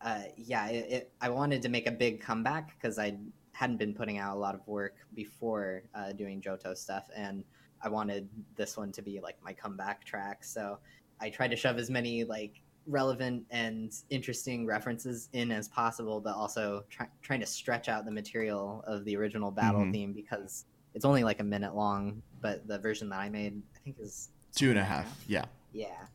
uh, 0.00 0.22
yeah, 0.36 0.68
it, 0.68 0.90
it, 0.90 1.12
I 1.20 1.28
wanted 1.28 1.60
to 1.62 1.68
make 1.68 1.86
a 1.86 1.92
big 1.92 2.20
comeback 2.22 2.74
because 2.80 2.98
I 2.98 3.18
hadn't 3.52 3.76
been 3.76 3.92
putting 3.92 4.16
out 4.16 4.34
a 4.34 4.40
lot 4.40 4.54
of 4.54 4.66
work 4.66 4.94
before 5.14 5.82
uh, 5.94 6.12
doing 6.12 6.40
Johto 6.40 6.74
stuff, 6.74 7.10
and 7.14 7.44
I 7.82 7.88
wanted 7.88 8.28
this 8.56 8.76
one 8.76 8.92
to 8.92 9.02
be 9.02 9.20
like 9.20 9.36
my 9.42 9.52
comeback 9.52 10.04
track. 10.04 10.44
So 10.44 10.78
I 11.20 11.30
tried 11.30 11.48
to 11.48 11.56
shove 11.56 11.78
as 11.78 11.90
many 11.90 12.24
like 12.24 12.60
relevant 12.86 13.44
and 13.50 13.92
interesting 14.10 14.66
references 14.66 15.28
in 15.32 15.52
as 15.52 15.68
possible, 15.68 16.20
but 16.20 16.34
also 16.34 16.84
try- 16.90 17.08
trying 17.22 17.40
to 17.40 17.46
stretch 17.46 17.88
out 17.88 18.04
the 18.04 18.10
material 18.10 18.82
of 18.86 19.04
the 19.04 19.16
original 19.16 19.50
battle 19.50 19.82
Mhm. 19.82 19.92
theme 19.92 20.12
because 20.12 20.64
it's 20.94 21.04
only 21.04 21.24
like 21.24 21.40
a 21.40 21.44
minute 21.44 21.74
long, 21.74 22.22
but 22.40 22.66
the 22.66 22.78
version 22.78 23.08
that 23.10 23.20
I 23.20 23.28
made, 23.28 23.60
I 23.74 23.78
think, 23.78 23.98
is 24.00 24.30
two 24.54 24.70
and 24.70 24.78
a 24.78 24.84
half. 24.84 25.24
Yeah. 25.28 25.44
yeah. 25.72 26.06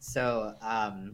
So, 0.00 0.54
um, 0.60 1.12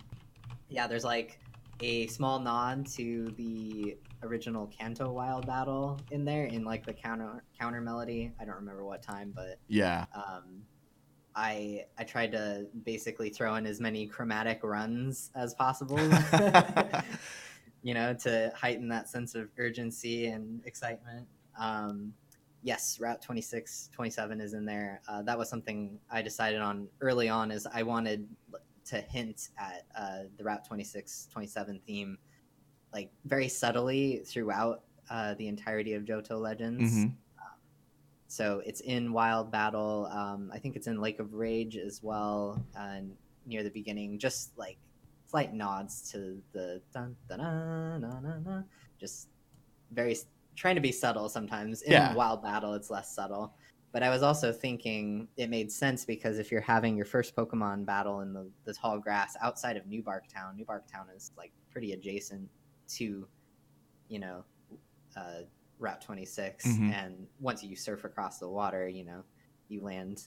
yeah, 0.68 0.86
there's 0.86 1.04
like 1.04 1.38
a 1.80 2.06
small 2.08 2.38
nod 2.40 2.86
to 2.86 3.26
the 3.36 3.96
original 4.22 4.66
Kanto 4.66 5.10
Wild 5.12 5.46
battle 5.46 6.00
in 6.10 6.24
there 6.24 6.44
in 6.46 6.64
like 6.64 6.84
the 6.86 6.92
counter 6.92 7.44
counter 7.58 7.80
melody. 7.80 8.32
I 8.40 8.44
don't 8.44 8.56
remember 8.56 8.84
what 8.84 9.02
time, 9.02 9.32
but 9.34 9.58
Yeah. 9.68 10.06
um, 10.14 10.62
I 11.34 11.84
I 11.98 12.04
tried 12.04 12.32
to 12.32 12.66
basically 12.84 13.30
throw 13.30 13.54
in 13.56 13.66
as 13.66 13.80
many 13.80 14.06
chromatic 14.06 14.60
runs 14.62 15.30
as 15.34 15.54
possible. 15.54 15.98
you 17.82 17.94
know, 17.94 18.12
to 18.14 18.52
heighten 18.56 18.88
that 18.88 19.08
sense 19.08 19.34
of 19.34 19.48
urgency 19.58 20.26
and 20.26 20.60
excitement. 20.66 21.26
Um, 21.58 22.12
yes, 22.62 22.98
Route 22.98 23.22
26, 23.22 23.90
27 23.92 24.40
is 24.40 24.54
in 24.54 24.64
there. 24.64 25.00
Uh, 25.08 25.22
that 25.22 25.38
was 25.38 25.48
something 25.48 25.98
I 26.10 26.20
decided 26.22 26.60
on 26.60 26.88
early 27.00 27.28
on 27.28 27.50
is 27.52 27.66
I 27.72 27.82
wanted 27.84 28.26
to 28.86 29.00
hint 29.00 29.50
at 29.58 29.84
uh, 29.96 30.22
the 30.36 30.42
Route 30.44 30.64
26, 30.66 31.28
27 31.32 31.80
theme, 31.86 32.18
like 32.92 33.10
very 33.24 33.48
subtly 33.48 34.22
throughout 34.24 34.82
uh, 35.10 35.34
the 35.34 35.46
entirety 35.48 35.94
of 35.94 36.04
Johto 36.04 36.40
Legends. 36.40 36.92
Mhm. 36.92 37.14
So 38.28 38.60
it's 38.66 38.80
in 38.80 39.12
Wild 39.12 39.52
Battle. 39.52 40.06
Um, 40.10 40.50
I 40.52 40.58
think 40.58 40.74
it's 40.76 40.88
in 40.88 41.00
Lake 41.00 41.20
of 41.20 41.32
Rage 41.34 41.76
as 41.76 42.02
well, 42.02 42.60
uh, 42.76 43.00
near 43.46 43.62
the 43.62 43.70
beginning. 43.70 44.18
Just 44.18 44.56
like 44.58 44.76
slight 45.26 45.54
nods 45.54 46.10
to 46.10 46.40
the 46.52 46.80
dun 46.92 47.14
dun 47.28 47.38
dun 47.38 48.00
dun 48.00 48.22
dun, 48.22 48.42
dun. 48.42 48.64
just 48.98 49.28
very 49.92 50.16
trying 50.56 50.74
to 50.74 50.80
be 50.80 50.90
subtle 50.90 51.28
sometimes. 51.28 51.82
In 51.82 51.92
Yeah. 51.92 52.14
Wild 52.14 52.42
Battle, 52.42 52.74
it's 52.74 52.90
less 52.90 53.14
subtle. 53.14 53.54
But 53.92 54.02
I 54.02 54.10
was 54.10 54.22
also 54.22 54.52
thinking 54.52 55.28
it 55.36 55.48
made 55.48 55.70
sense 55.70 56.04
because 56.04 56.38
if 56.38 56.50
you're 56.50 56.60
having 56.60 56.96
your 56.96 57.06
first 57.06 57.34
Pokemon 57.36 57.84
battle 57.86 58.20
in 58.20 58.32
the, 58.32 58.50
the 58.64 58.74
tall 58.74 58.98
grass 58.98 59.36
outside 59.40 59.76
of 59.76 59.86
New 59.86 60.02
Bark 60.02 60.26
Town, 60.28 60.56
New 60.56 60.64
Bark 60.64 60.90
Town 60.90 61.06
is 61.14 61.30
like 61.36 61.52
pretty 61.70 61.92
adjacent 61.92 62.48
to, 62.88 63.26
you 64.08 64.18
know, 64.18 64.44
uh, 65.16 65.42
Route 65.78 66.00
26. 66.00 66.66
Mhm. 66.66 66.92
And 66.92 67.26
once 67.40 67.62
you 67.62 67.76
surf 67.76 68.04
across 68.04 68.38
the 68.38 68.48
water, 68.48 68.88
you 68.88 69.04
know, 69.04 69.22
you 69.68 69.82
land 69.82 70.26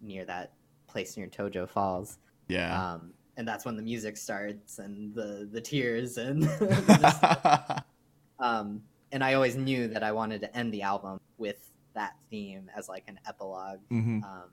near 0.00 0.24
that 0.24 0.52
place 0.86 1.16
near 1.16 1.26
Tohjo 1.26 1.68
Falls. 1.68 2.18
Yeah. 2.48 2.92
Um, 2.92 3.14
and 3.36 3.46
that's 3.46 3.64
when 3.64 3.76
the 3.76 3.82
music 3.82 4.16
starts 4.16 4.78
and 4.78 5.14
the, 5.14 5.48
the 5.50 5.60
tears 5.60 6.18
and 6.18 6.44
um, 8.38 8.82
and 9.12 9.24
I 9.24 9.34
always 9.34 9.56
knew 9.56 9.88
that 9.88 10.02
I 10.02 10.12
wanted 10.12 10.40
to 10.42 10.56
end 10.56 10.72
the 10.74 10.82
album 10.82 11.20
with 11.38 11.70
that 11.94 12.16
theme 12.30 12.70
as 12.76 12.88
like 12.88 13.04
an 13.08 13.18
epilogue 13.26 13.80
hmm 13.88 14.20
um, 14.22 14.50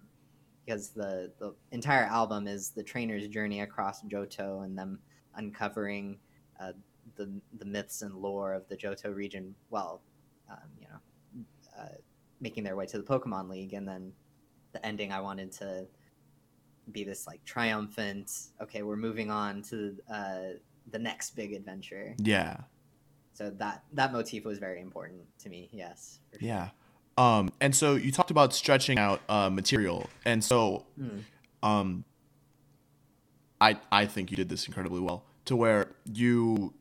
because 0.66 0.90
the 0.90 1.32
the 1.40 1.54
entire 1.72 2.04
album 2.04 2.48
is 2.48 2.72
the 2.72 2.84
trainer's 2.84 3.28
journey 3.28 3.62
across 3.62 4.04
Johto 4.04 4.66
and 4.66 4.78
them 4.78 5.00
uncovering 5.36 6.18
uh, 6.60 6.74
the 7.18 7.30
the 7.58 7.66
myths 7.66 8.02
and 8.02 8.16
lore 8.16 8.54
of 8.54 8.68
the 8.70 8.78
Johto 8.78 9.14
region. 9.14 9.56
while 9.70 10.02
um, 10.50 10.58
you 10.80 10.88
know, 10.88 11.44
uh, 11.78 11.96
making 12.40 12.64
their 12.64 12.76
way 12.76 12.86
to 12.86 12.98
the 12.98 13.04
Pokemon 13.04 13.50
League, 13.50 13.74
and 13.74 13.88
then 13.88 14.14
the 14.74 14.86
ending. 14.86 15.12
I 15.12 15.20
wanted 15.22 15.52
to 15.54 15.86
be 16.92 17.04
this 17.04 17.28
like 17.28 17.44
triumphant. 17.44 18.32
Okay, 18.62 18.82
we're 18.84 18.96
moving 18.96 19.30
on 19.30 19.62
to 19.64 19.96
uh, 20.12 20.40
the 20.92 21.00
next 21.00 21.36
big 21.36 21.54
adventure. 21.54 22.16
Yeah. 22.20 22.58
So 23.34 23.50
that 23.52 23.84
that 23.94 24.14
motif 24.14 24.46
was 24.46 24.58
very 24.58 24.82
important 24.82 25.22
to 25.40 25.50
me. 25.50 25.70
Yes. 25.72 26.20
sure. 26.32 26.40
Yeah. 26.48 26.70
Um, 27.18 27.52
and 27.60 27.76
so 27.76 27.96
you 27.96 28.12
talked 28.12 28.32
about 28.32 28.54
stretching 28.54 28.98
out 29.00 29.22
uh, 29.28 29.50
material, 29.50 30.08
and 30.24 30.44
so 30.44 30.86
Hmm. 30.98 31.20
um, 31.64 32.06
I 33.60 33.80
I 33.92 34.06
think 34.06 34.32
you 34.32 34.38
did 34.38 34.50
this 34.50 34.68
incredibly 34.68 35.00
well 35.00 35.24
to 35.46 35.56
where 35.56 35.88
you 36.12 36.74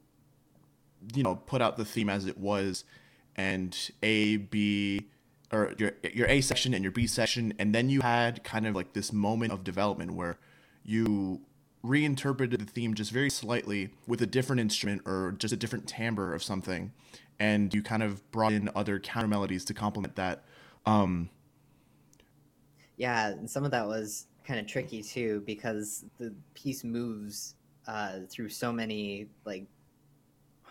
you 1.15 1.23
know 1.23 1.37
put 1.37 1.63
out 1.63 1.77
the 1.77 1.85
theme 1.85 2.09
as 2.09 2.27
it 2.27 2.39
was, 2.39 2.85
and 3.37 3.91
A 4.03 4.37
B 4.37 5.07
or 5.53 5.75
your 5.79 5.93
your 6.13 6.27
A 6.29 6.41
section 6.41 6.75
and 6.75 6.83
your 6.83 6.93
B 6.93 7.07
section, 7.07 7.55
and 7.59 7.75
then 7.75 7.89
you 7.89 8.01
had 8.01 8.45
kind 8.45 8.67
of 8.67 8.75
like 8.75 8.93
this 8.93 9.13
moment 9.13 9.53
of 9.53 9.65
development 9.65 10.13
where 10.15 10.39
you 10.85 11.41
reinterpreted 11.83 12.61
the 12.61 12.67
theme 12.67 12.95
just 12.95 13.13
very 13.13 13.31
slightly 13.31 13.91
with 14.07 14.21
a 14.21 14.27
different 14.27 14.61
instrument 14.61 15.03
or 15.05 15.35
just 15.39 15.53
a 15.55 15.57
different 15.57 15.87
timbre 15.87 16.35
of 16.35 16.43
something 16.43 16.93
and 17.39 17.75
you 17.75 17.83
kind 17.83 18.03
of 18.03 18.29
brought 18.31 18.53
in 18.53 18.71
other 18.75 18.99
counter 18.99 19.29
melodies 19.29 19.65
to 19.65 19.75
complement 19.75 20.17
that. 20.17 20.45
Um 20.85 21.31
Yeah, 22.97 23.35
some 23.47 23.65
of 23.65 23.71
that 23.73 23.87
was 23.87 24.27
kind 24.45 24.59
of 24.59 24.67
tricky 24.67 25.03
too 25.03 25.43
because 25.47 26.05
the 26.19 26.35
piece 26.55 26.85
moves 26.85 27.55
uh, 27.87 28.21
through 28.29 28.49
so 28.49 28.73
many 28.73 29.29
like 29.45 29.67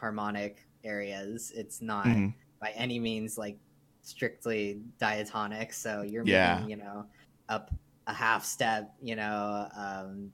harmonic 0.05 0.67
areas. 0.83 1.51
It's 1.55 1.81
not 1.81 2.05
mhm. 2.05 2.33
by 2.61 2.69
any 2.75 2.99
means 2.99 3.39
like 3.39 3.57
strictly 4.03 4.79
diatonic. 4.99 5.73
So 5.73 6.03
you're 6.03 6.23
Yeah. 6.23 6.57
moving, 6.57 6.69
you 6.69 6.75
know, 6.77 7.05
up 7.49 7.73
a 8.05 8.13
half 8.13 8.45
step, 8.45 8.93
you 9.01 9.15
know, 9.15 9.67
um, 9.75 10.31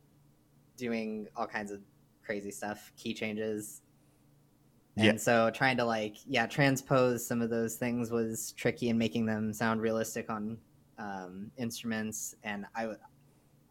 doing 0.75 1.25
all 1.37 1.47
kinds 1.47 1.71
of 1.71 1.79
crazy 2.21 2.51
stuff, 2.51 2.91
key 2.97 3.13
changes. 3.13 3.81
And 4.97 5.05
Yeah. 5.05 5.15
so 5.15 5.49
trying 5.51 5.77
to 5.77 5.85
like, 5.85 6.17
yeah, 6.25 6.47
transpose 6.47 7.25
some 7.25 7.41
of 7.41 7.49
those 7.49 7.77
things 7.77 8.11
was 8.11 8.51
tricky 8.57 8.89
and 8.89 8.99
making 8.99 9.25
them 9.25 9.53
sound 9.53 9.79
realistic 9.81 10.29
on 10.29 10.57
um, 10.97 11.49
instruments. 11.57 12.35
And 12.43 12.65
I 12.75 12.87
would, 12.87 12.97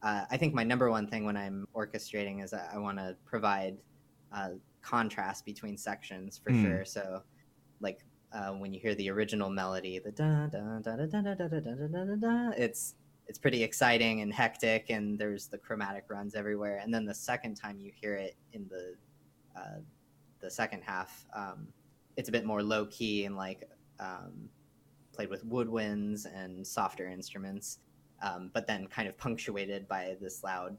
uh, 0.02 0.24
I 0.30 0.38
think 0.38 0.54
my 0.54 0.64
number 0.64 0.90
one 0.90 1.06
thing 1.06 1.26
when 1.26 1.36
I'm 1.36 1.68
orchestrating 1.76 2.42
is 2.42 2.52
that 2.52 2.70
I 2.72 2.78
want 2.78 2.96
to 2.96 3.16
provide 3.26 3.76
uh, 4.32 4.52
contrast 4.82 5.44
between 5.44 5.76
sections 5.76 6.38
for 6.38 6.50
Mm. 6.52 6.62
sure. 6.62 6.84
So, 6.84 7.22
like 7.80 8.04
uh, 8.32 8.52
when 8.52 8.72
you 8.72 8.80
hear 8.80 8.94
the 8.94 9.10
original 9.10 9.50
melody, 9.50 9.98
the 9.98 10.12
da 10.12 10.46
da 10.46 10.78
da 10.78 10.96
da 10.96 11.06
da 11.06 11.20
da 11.20 11.34
da 11.34 11.48
da 11.48 11.58
da 11.58 11.74
da 11.74 11.86
da 11.86 12.04
da 12.04 12.14
da, 12.16 12.50
it's 12.56 12.94
it's 13.26 13.38
pretty 13.38 13.62
exciting 13.62 14.22
and 14.22 14.32
hectic, 14.32 14.90
and 14.90 15.18
there's 15.18 15.46
the 15.46 15.58
chromatic 15.58 16.04
runs 16.08 16.34
everywhere. 16.34 16.78
And 16.82 16.92
then 16.92 17.04
the 17.04 17.14
second 17.14 17.54
time 17.54 17.78
you 17.78 17.92
hear 17.94 18.14
it 18.16 18.36
in 18.52 18.68
the 18.68 18.94
uh, 19.56 19.78
the 20.40 20.50
second 20.50 20.82
half, 20.82 21.26
um, 21.34 21.68
it's 22.16 22.28
a 22.28 22.32
bit 22.32 22.44
more 22.44 22.62
low 22.62 22.86
key 22.86 23.24
and 23.26 23.36
like 23.36 23.68
um, 24.00 24.48
played 25.12 25.28
with 25.28 25.44
woodwinds 25.46 26.26
and 26.34 26.66
softer 26.66 27.06
instruments, 27.08 27.78
um, 28.22 28.50
but 28.54 28.66
then 28.66 28.86
kind 28.86 29.08
of 29.08 29.16
punctuated 29.18 29.86
by 29.86 30.16
this 30.20 30.42
loud 30.42 30.76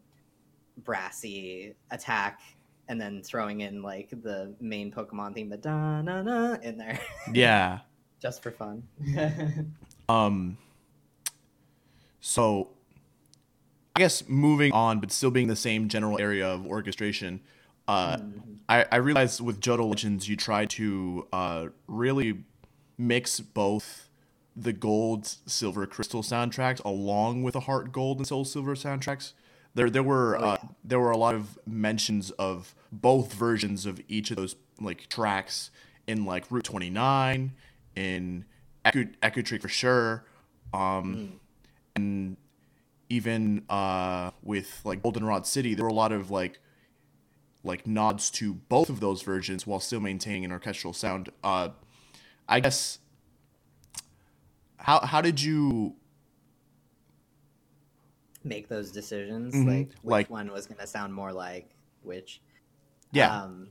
brassy 0.77 1.75
attack 1.91 2.41
and 2.88 3.00
then 3.00 3.22
throwing 3.22 3.62
in 3.62 3.82
like 3.82 4.10
the 4.10 4.54
main 4.60 4.92
Pokemon 4.92 5.36
theme, 5.36 5.50
the 5.50 5.58
da 5.58 6.02
na 6.02 6.22
na 6.22 6.56
in 6.62 6.78
there, 6.78 7.00
yeah 7.34 7.80
just 8.22 8.44
for 8.44 8.52
fun. 8.52 8.84
um 10.10 10.58
so 12.20 12.70
I 13.96 14.00
guess 14.00 14.28
moving 14.28 14.72
on, 14.72 15.00
but 15.00 15.12
still 15.12 15.32
being 15.32 15.48
the 15.48 15.56
same 15.56 15.90
general 15.90 16.20
area 16.20 16.48
of 16.48 16.66
orchestration. 16.66 17.42
Uh, 17.88 18.20
I, 18.70 18.86
I 18.90 18.96
realized 18.98 19.42
with 19.42 19.60
Johto 19.60 19.90
Legends, 19.90 20.30
you 20.30 20.38
try 20.38 20.66
to 20.66 21.28
uh, 21.34 21.68
really 21.88 22.44
mix 22.98 23.42
both 23.42 24.08
the 24.56 24.72
gold, 24.72 25.28
silver, 25.46 25.86
crystal 25.86 26.24
soundtracks 26.24 26.82
along 26.86 27.44
with 27.44 27.54
the 27.54 27.62
heart 27.62 27.92
gold 27.92 28.18
and 28.18 28.28
soul 28.28 28.46
silver 28.46 28.76
soundtracks. 28.76 29.34
There, 29.74 29.90
there 29.90 30.04
were 30.04 30.38
Oh, 30.38 30.42
uh, 30.42 30.58
there 30.84 31.00
were 31.00 31.12
a 31.12 31.18
lot 31.18 31.36
of 31.36 31.58
mentions 31.66 32.32
of 32.32 32.75
both 32.92 33.34
versions 33.34 33.86
of 33.86 34.01
each 34.08 34.32
of 34.32 34.38
those 34.38 34.56
like 34.80 35.08
tracks 35.08 35.72
in 36.08 36.25
like 36.25 36.46
Route 36.51 36.66
29, 36.66 37.54
in 37.96 38.46
Echo, 38.84 39.06
Echo 39.22 39.42
Tree 39.42 39.60
for 39.60 39.70
sure, 39.70 40.25
um, 40.74 41.40
and 41.96 42.38
even 43.10 43.63
uh, 43.70 44.32
with 44.42 44.82
like 44.84 45.01
Goldenrod 45.04 45.46
City, 45.46 45.74
there 45.74 45.86
were 45.86 45.92
a 45.92 45.94
lot 45.94 46.12
of 46.12 46.32
like 46.32 46.60
like 47.63 47.86
nods 47.86 48.32
to 48.32 48.56
both 48.56 48.90
of 48.90 49.00
those 49.00 49.22
versions 49.22 49.68
while 49.68 49.80
still 49.80 50.00
maintaining 50.00 50.44
an 50.46 50.51
orchestral 50.51 50.94
sound. 50.94 51.30
Uh, 51.44 51.70
I 52.48 52.60
guess 52.60 53.00
how 54.78 55.01
how 55.01 55.22
did 55.22 55.42
you 55.42 55.96
Make 58.43 58.67
those 58.67 58.91
decisions, 58.91 59.53
Mhm. 59.53 59.67
like 59.67 59.88
which 60.01 60.12
Like- 60.12 60.29
one 60.29 60.51
was 60.51 60.65
gonna 60.67 60.88
sound 60.88 61.13
more 61.13 61.31
like 61.31 61.69
which. 62.01 62.41
yeah 63.12 63.43
Um, 63.43 63.69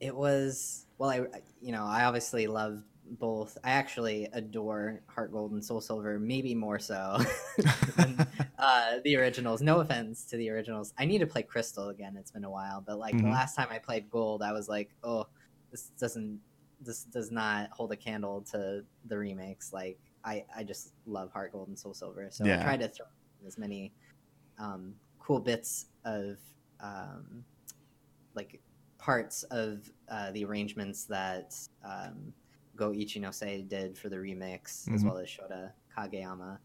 it 0.00 0.14
was 0.16 0.86
well, 0.98 1.10
I 1.10 1.26
you 1.60 1.72
know 1.72 1.84
I 1.84 2.04
obviously 2.04 2.46
love 2.46 2.82
both. 3.04 3.58
I 3.64 3.72
actually 3.72 4.24
adore 4.32 5.02
Heart 5.08 5.32
Gold 5.32 5.52
and 5.52 5.62
Soul 5.62 5.80
Silver, 5.80 6.18
maybe 6.18 6.54
more 6.54 6.78
so 6.78 7.18
than 7.96 8.26
uh, 8.58 9.00
the 9.04 9.16
originals. 9.16 9.60
No 9.60 9.80
offense 9.80 10.24
to 10.26 10.36
the 10.36 10.48
originals. 10.50 10.94
I 10.96 11.04
need 11.04 11.18
to 11.18 11.26
play 11.26 11.42
Crystal 11.42 11.88
again. 11.90 12.16
It's 12.16 12.30
been 12.30 12.44
a 12.44 12.50
while, 12.50 12.80
but 12.80 12.98
like 12.98 13.14
the 13.16 13.24
Mhm. 13.24 13.32
last 13.32 13.56
time 13.56 13.68
I 13.70 13.78
played 13.78 14.08
Gold, 14.08 14.40
I 14.42 14.52
was 14.52 14.68
like, 14.68 14.90
oh, 15.02 15.26
this 15.70 15.90
doesn't. 15.98 16.40
This 16.80 17.04
does 17.04 17.30
not 17.30 17.70
hold 17.70 17.92
a 17.92 17.96
candle 17.96 18.40
to 18.52 18.84
the 19.04 19.18
remakes. 19.18 19.72
Like 19.72 19.98
I, 20.24 20.44
I 20.56 20.62
just 20.64 20.92
love 21.06 21.30
Heart 21.32 21.52
Gold 21.52 21.68
and 21.68 21.78
Soul 21.78 21.94
Silver. 21.94 22.28
So 22.30 22.44
Yeah. 22.44 22.60
I 22.60 22.62
tried 22.62 22.80
to 22.80 22.88
throw 22.88 23.06
as 23.46 23.58
many 23.58 23.92
um, 24.58 24.94
cool 25.18 25.40
bits 25.40 25.86
of 26.04 26.38
um, 26.80 27.44
like 28.34 28.60
parts 28.98 29.42
of 29.44 29.90
uh, 30.08 30.30
the 30.32 30.44
arrangements 30.44 31.04
that 31.04 31.54
um, 31.84 32.32
Go 32.76 32.90
Ichinose 32.90 33.68
did 33.68 33.98
for 33.98 34.08
the 34.08 34.16
remix, 34.16 34.92
as 34.92 35.02
Mhm. 35.02 35.06
well 35.08 35.18
as 35.18 35.28
Shota 35.28 35.72
Kageyama. 35.96 36.58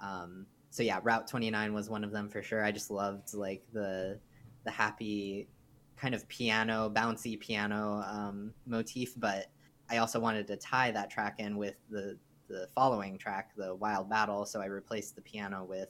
Um, 0.00 0.46
so 0.70 0.82
yeah, 0.82 1.00
Route 1.02 1.26
29 1.26 1.72
was 1.74 1.90
one 1.90 2.04
of 2.04 2.12
them 2.12 2.28
for 2.28 2.42
sure. 2.42 2.64
I 2.64 2.70
just 2.70 2.90
loved 2.90 3.34
like 3.34 3.62
the 3.72 4.18
the 4.64 4.70
happy 4.70 5.48
kind 5.96 6.14
of 6.14 6.26
piano, 6.28 6.90
bouncy 6.90 7.38
piano 7.38 8.04
um, 8.06 8.52
motif, 8.66 9.14
but 9.18 9.46
I 9.90 9.96
also 9.96 10.20
wanted 10.20 10.46
to 10.48 10.56
tie 10.56 10.90
that 10.92 11.10
track 11.10 11.40
in 11.40 11.56
with 11.56 11.76
the 11.90 12.18
the 12.48 12.68
following 12.74 13.16
track, 13.18 13.50
the 13.56 13.74
Wild 13.76 14.08
Battle. 14.10 14.44
So 14.44 14.60
I 14.60 14.66
replaced 14.66 15.14
the 15.16 15.22
piano 15.22 15.64
with 15.64 15.88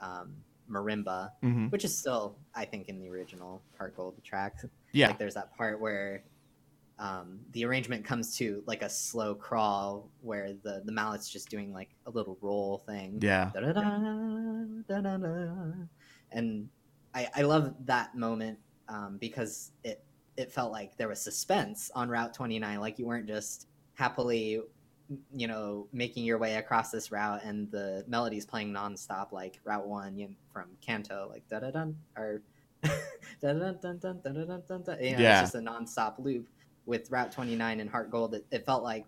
um, 0.00 0.34
marimba, 0.70 1.30
hmm 1.42 1.66
which 1.68 1.84
is 1.84 1.96
still, 1.96 2.36
I 2.54 2.64
think, 2.64 2.88
in 2.88 2.98
the 2.98 3.08
original 3.08 3.62
Heart 3.78 3.96
Gold 3.96 4.22
track. 4.24 4.56
yeah 4.92 5.08
Like 5.08 5.18
there's 5.18 5.34
that 5.34 5.56
part 5.56 5.80
where 5.80 6.24
um, 6.98 7.40
the 7.52 7.64
arrangement 7.64 8.04
comes 8.04 8.36
to 8.38 8.62
like 8.66 8.82
a 8.82 8.88
slow 8.88 9.34
crawl 9.34 10.08
where 10.20 10.52
the 10.62 10.82
the 10.84 10.92
mallet's 10.92 11.28
just 11.28 11.48
doing 11.48 11.72
like 11.72 11.90
a 12.06 12.10
little 12.10 12.38
roll 12.40 12.78
thing. 12.86 13.18
yeah. 13.20 13.50
And 16.30 16.68
I, 17.14 17.28
I 17.36 17.42
love 17.42 17.74
that 17.86 18.16
moment 18.16 18.58
um, 18.88 19.18
because 19.20 19.72
it 19.82 20.04
it 20.36 20.52
felt 20.52 20.72
like 20.72 20.96
there 20.96 21.08
was 21.08 21.20
suspense 21.20 21.90
on 21.94 22.08
Route 22.08 22.34
29. 22.34 22.80
Like 22.80 22.98
you 22.98 23.06
weren't 23.06 23.26
just 23.26 23.68
happily, 23.94 24.60
you 25.34 25.46
know, 25.46 25.86
making 25.92 26.24
your 26.24 26.38
way 26.38 26.56
across 26.56 26.90
this 26.90 27.12
route 27.12 27.42
and 27.44 27.70
the 27.70 28.04
melody's 28.08 28.46
playing 28.46 28.72
nonstop 28.72 29.32
like 29.32 29.60
Route 29.64 29.86
1 29.86 30.16
you 30.16 30.28
know, 30.28 30.34
from 30.52 30.68
Kanto, 30.84 31.28
like 31.30 31.46
da 31.48 31.60
da 31.60 31.70
dun 31.70 31.96
or 32.16 32.42
da 32.82 32.90
da 33.40 33.72
dun 33.72 33.98
dun 33.98 34.20
da 34.22 34.30
da 34.30 34.44
dun 34.44 34.62
dun 34.66 34.82
dun. 34.82 34.98
You 35.02 35.12
know, 35.12 35.18
Yeah. 35.18 35.42
It's 35.42 35.52
just 35.52 35.54
a 35.54 35.58
nonstop 35.58 36.18
loop. 36.18 36.48
With 36.86 37.10
Route 37.10 37.32
29 37.32 37.80
and 37.80 37.88
Heart 37.88 38.10
Gold, 38.10 38.34
it, 38.34 38.44
it 38.50 38.66
felt 38.66 38.82
like, 38.82 39.06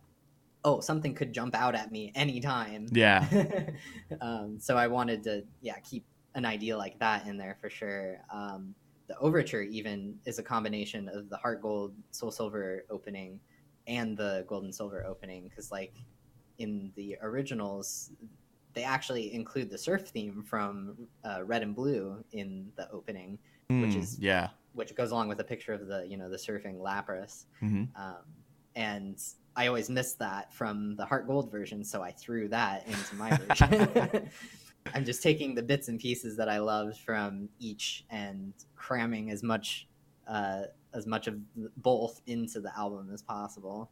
oh, 0.65 0.81
something 0.81 1.15
could 1.15 1.35
jump 1.35 1.55
out 1.55 1.75
at 1.75 1.93
me 1.93 2.11
anytime 2.15 2.89
yeah 2.91 3.27
um, 4.23 4.57
so 4.59 4.79
I 4.79 4.87
wanted 4.87 5.23
to, 5.25 5.45
yeah, 5.61 5.79
keep 5.81 6.05
an 6.35 6.47
idea 6.47 6.77
like 6.77 6.99
that 7.01 7.27
in 7.27 7.37
there 7.37 7.59
for 7.61 7.69
sure. 7.69 8.19
Um, 8.33 8.75
the 9.09 9.19
overture 9.19 9.63
even 9.63 10.17
is 10.25 10.39
a 10.39 10.43
combination 10.43 11.09
of 11.09 11.29
the 11.29 11.37
Heart 11.37 11.63
Gold 11.63 11.95
Soul 12.11 12.31
Silver 12.31 12.85
opening 12.91 13.41
and 13.87 14.17
the 14.17 14.45
Gold 14.49 14.65
and 14.65 14.75
Silver 14.75 15.05
opening 15.07 15.45
because, 15.49 15.71
like, 15.71 15.95
in 16.59 16.91
the 16.97 17.17
originals, 17.23 18.11
they 18.75 18.83
actually 18.85 19.33
include 19.35 19.71
the 19.71 19.79
surf 19.79 20.09
theme 20.09 20.43
from 20.43 20.97
uh, 21.25 21.43
Red 21.45 21.63
and 21.63 21.75
Blue 21.75 22.23
in 22.33 22.71
the 22.77 22.91
opening, 22.91 23.39
Which 23.69 23.91
Mm, 23.91 23.97
is- 24.03 24.19
yeah 24.19 24.49
which 24.75 24.95
goes 24.95 25.11
along 25.11 25.27
with 25.27 25.41
a 25.41 25.45
picture 25.45 25.73
of 25.73 25.87
the, 25.87 26.07
you 26.07 26.19
know, 26.19 26.29
the 26.29 26.37
surfing 26.37 26.77
Lapras. 26.79 27.47
hmm 27.61 27.85
Um, 27.97 28.17
and 28.75 29.19
I 29.57 29.69
always 29.69 29.89
missed 29.89 30.19
that 30.19 30.53
from 30.53 30.97
the 30.97 31.07
Heart 31.07 31.27
Gold 31.27 31.51
version, 31.51 31.83
so 31.83 32.03
I 32.03 32.13
threw 32.13 32.47
that 32.49 32.87
into 32.87 33.15
my 33.15 33.35
version. 33.39 34.29
I'm 34.95 35.07
just 35.07 35.23
taking 35.23 35.55
the 35.55 35.63
bits 35.63 35.89
and 35.89 35.99
pieces 35.99 36.37
that 36.37 36.51
I 36.51 36.59
loved 36.59 36.99
from 36.99 37.49
each 37.59 38.05
and 38.11 38.53
cramming 38.77 39.31
as 39.31 39.43
much 39.43 39.86
uh, 40.27 40.63
as 40.93 41.07
much 41.07 41.27
of 41.27 41.37
both 41.77 42.21
into 42.27 42.61
the 42.61 42.77
album 42.77 43.11
as 43.13 43.23
possible. 43.23 43.91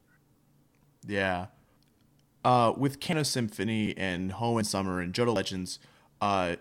Yeah. 1.06 1.46
Uh, 2.44 2.72
with 2.76 3.00
Kanto 3.00 3.22
Symphony 3.22 3.94
and 3.96 4.32
Hoenn 4.32 4.66
Summer 4.66 5.00
and 5.00 5.12
Johto 5.12 5.34
Legends, 5.34 5.78
uh, 6.20 6.56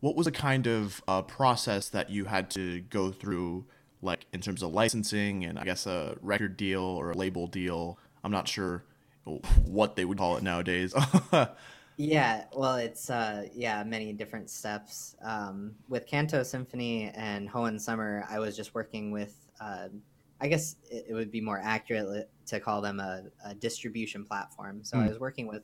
what 0.00 0.16
was 0.16 0.26
the 0.26 0.32
kind 0.32 0.66
of 0.66 1.02
uh, 1.06 1.22
process 1.22 1.88
that 1.88 2.10
you 2.10 2.26
had 2.26 2.50
to 2.50 2.80
go 2.80 3.10
through, 3.10 3.64
like 4.00 4.26
in 4.32 4.40
terms 4.40 4.62
of 4.62 4.72
licensing 4.72 5.44
and 5.44 5.58
I 5.58 5.64
guess 5.64 5.86
a 5.86 6.16
record 6.22 6.56
deal 6.56 6.82
or 6.82 7.12
a 7.12 7.16
label 7.16 7.46
deal? 7.46 7.98
I'm 8.24 8.32
not 8.32 8.48
sure 8.48 8.84
what 9.64 9.96
they 9.96 10.04
would 10.04 10.18
call 10.18 10.36
it 10.36 10.42
nowadays. 10.42 10.94
Yeah, 11.96 12.46
well, 12.56 12.76
it's 12.76 13.10
uh, 13.10 13.46
yeah, 13.52 13.84
many 13.84 14.12
different 14.12 14.50
steps. 14.50 15.14
Um, 15.22 15.74
with 15.88 16.06
Kanto 16.06 16.42
Symphony 16.42 17.10
and 17.14 17.48
Hoenn 17.48 17.78
Summer, 17.80 18.24
I 18.28 18.38
was 18.38 18.56
just 18.56 18.74
working 18.74 19.10
with. 19.10 19.36
Uh, 19.60 19.88
I 20.40 20.48
guess 20.48 20.74
it, 20.90 21.06
it 21.10 21.14
would 21.14 21.30
be 21.30 21.40
more 21.40 21.60
accurate 21.62 22.28
to 22.46 22.58
call 22.60 22.80
them 22.80 22.98
a, 22.98 23.24
a 23.44 23.54
distribution 23.54 24.24
platform. 24.24 24.82
So 24.82 24.98
I 24.98 25.06
Hmm. 25.06 25.08
was 25.08 25.20
working 25.20 25.46
with 25.46 25.62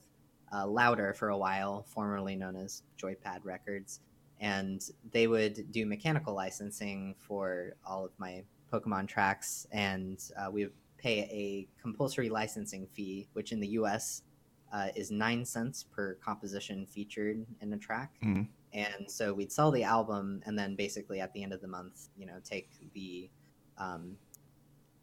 uh, 0.52 0.66
Loudr 0.66 1.16
for 1.16 1.30
a 1.30 1.36
while, 1.38 1.82
formerly 1.82 2.36
known 2.36 2.54
as 2.54 2.82
Joypad 3.02 3.40
Records, 3.44 4.00
and 4.38 4.80
they 5.10 5.26
would 5.26 5.72
do 5.72 5.84
mechanical 5.86 6.34
licensing 6.34 7.16
for 7.18 7.72
all 7.84 8.04
of 8.04 8.12
my 8.18 8.44
Pokemon 8.72 9.08
tracks, 9.08 9.66
and 9.72 10.22
uh, 10.38 10.48
we 10.50 10.64
would 10.64 10.74
pay 10.98 11.20
a 11.22 11.68
compulsory 11.82 12.28
licensing 12.28 12.86
fee, 12.86 13.28
which 13.32 13.50
in 13.50 13.58
the 13.60 13.68
U.S 13.68 14.22
uh, 14.72 14.88
is 14.94 15.10
nine 15.10 15.44
cents 15.44 15.84
per 15.84 16.14
composition 16.14 16.86
featured 16.86 17.44
in 17.60 17.72
a 17.72 17.78
track. 17.78 18.14
Mhm. 18.22 18.48
And 18.72 19.10
so 19.10 19.32
we'd 19.32 19.50
sell 19.50 19.70
the 19.70 19.82
album, 19.82 20.42
and 20.44 20.58
then 20.58 20.76
basically 20.76 21.20
at 21.20 21.32
the 21.32 21.42
end 21.42 21.52
of 21.52 21.60
the 21.60 21.68
month, 21.68 22.08
you 22.16 22.26
know, 22.26 22.38
take 22.44 22.70
the 22.92 23.30
um, 23.78 24.16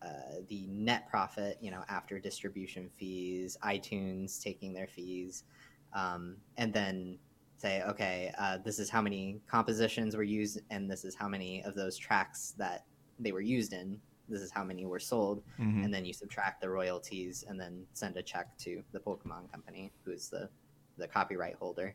uh, 0.01 0.41
the 0.49 0.67
net 0.67 1.09
profit, 1.09 1.57
you 1.61 1.71
know, 1.71 1.83
after 1.89 2.19
distribution 2.19 2.89
fees, 2.89 3.57
iTunes 3.63 4.39
taking 4.41 4.73
their 4.73 4.87
fees, 4.87 5.45
um, 5.93 6.35
and 6.57 6.71
then 6.73 7.17
say, 7.57 7.81
okay, 7.83 8.31
uh, 8.37 8.57
this 8.63 8.77
is 8.77 8.89
how 8.89 9.01
many 9.01 9.41
compositions 9.47 10.15
were 10.15 10.23
used, 10.23 10.61
and 10.69 10.91
this 10.91 11.05
is 11.05 11.15
how 11.15 11.27
many 11.27 11.63
of 11.63 11.73
those 11.73 11.97
tracks 11.97 12.53
that 12.57 12.85
they 13.17 13.31
were 13.31 13.41
used 13.41 13.73
in. 13.73 13.99
This 14.29 14.41
is 14.41 14.51
how 14.51 14.63
many 14.63 14.85
were 14.85 14.99
sold 14.99 15.43
Mhm. 15.59 15.83
and 15.85 15.93
then 15.93 16.03
you 16.05 16.13
subtract 16.13 16.61
the 16.61 16.69
royalties 16.69 17.43
and 17.47 17.59
then 17.59 17.85
send 17.93 18.17
a 18.17 18.23
check 18.23 18.57
to 18.59 18.83
the 18.91 18.99
Pokemon 18.99 19.51
company, 19.51 19.91
who 20.03 20.11
is 20.11 20.29
the 20.29 20.49
the 20.97 21.07
copyright 21.07 21.55
holder. 21.55 21.93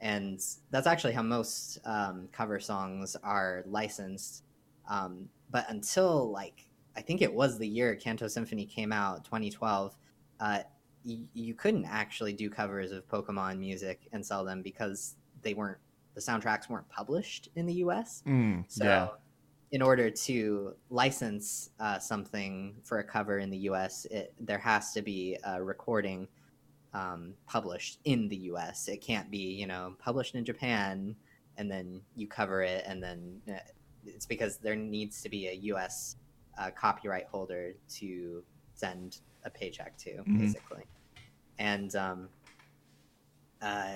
And 0.00 0.42
that's 0.70 0.86
actually 0.88 1.12
how 1.12 1.22
most 1.22 1.78
um, 1.84 2.28
cover 2.32 2.58
songs 2.58 3.14
are 3.22 3.62
licensed. 3.66 4.42
Um, 4.88 5.28
but 5.50 5.64
until 5.70 6.30
like 6.30 6.66
I 6.96 7.00
think 7.02 7.22
it 7.22 7.32
was 7.32 7.56
the 7.58 7.68
year 7.68 7.94
Kanto 7.94 8.26
Symphony 8.28 8.66
came 8.66 8.92
out, 8.92 9.24
2012, 9.24 9.96
uh, 10.40 10.62
y- 11.06 11.20
you 11.32 11.54
couldn't 11.54 11.84
actually 11.86 12.32
do 12.32 12.50
covers 12.50 12.90
of 12.92 13.06
Pokemon 13.08 13.58
music 13.60 14.08
and 14.12 14.26
sell 14.26 14.44
them 14.44 14.60
because 14.60 15.16
they 15.42 15.54
weren't 15.54 15.78
the 16.14 16.20
soundtracks 16.20 16.68
weren't 16.68 16.88
published 16.90 17.48
in 17.54 17.64
the 17.64 17.74
U.S. 17.74 18.22
Mm, 18.26 18.64
So, 18.68 18.84
yeah. 18.84 19.08
In 19.72 19.80
order 19.80 20.10
to 20.10 20.74
license 20.90 21.70
uh, 21.80 21.98
something 21.98 22.76
for 22.84 22.98
a 22.98 23.04
cover 23.04 23.38
in 23.38 23.48
the 23.50 23.56
U.S., 23.58 24.04
it, 24.10 24.34
there 24.38 24.58
has 24.58 24.92
to 24.92 25.00
be 25.02 25.36
a 25.44 25.62
recording 25.62 26.28
um, 26.92 27.32
published 27.46 27.98
in 28.04 28.28
the 28.28 28.36
U.S. 28.36 28.86
It 28.88 29.00
can't 29.00 29.30
be, 29.30 29.38
you 29.38 29.66
know, 29.66 29.94
published 29.98 30.34
in 30.34 30.44
Japan 30.44 31.16
and 31.56 31.70
then 31.70 32.02
you 32.16 32.26
cover 32.26 32.62
it, 32.62 32.84
and 32.86 33.02
then 33.02 33.40
uh, 33.48 33.58
it's 34.06 34.26
because 34.26 34.58
there 34.58 34.76
needs 34.76 35.22
to 35.22 35.28
be 35.28 35.48
a 35.48 35.52
U.S. 35.52 36.16
Uh, 36.58 36.70
copyright 36.70 37.26
holder 37.26 37.72
to 37.96 38.42
send 38.74 39.20
a 39.44 39.50
paycheck 39.50 39.96
to, 39.98 40.22
Mhm. 40.22 40.38
basically. 40.38 40.84
And 41.58 41.94
um, 41.96 42.28
uh, 43.60 43.94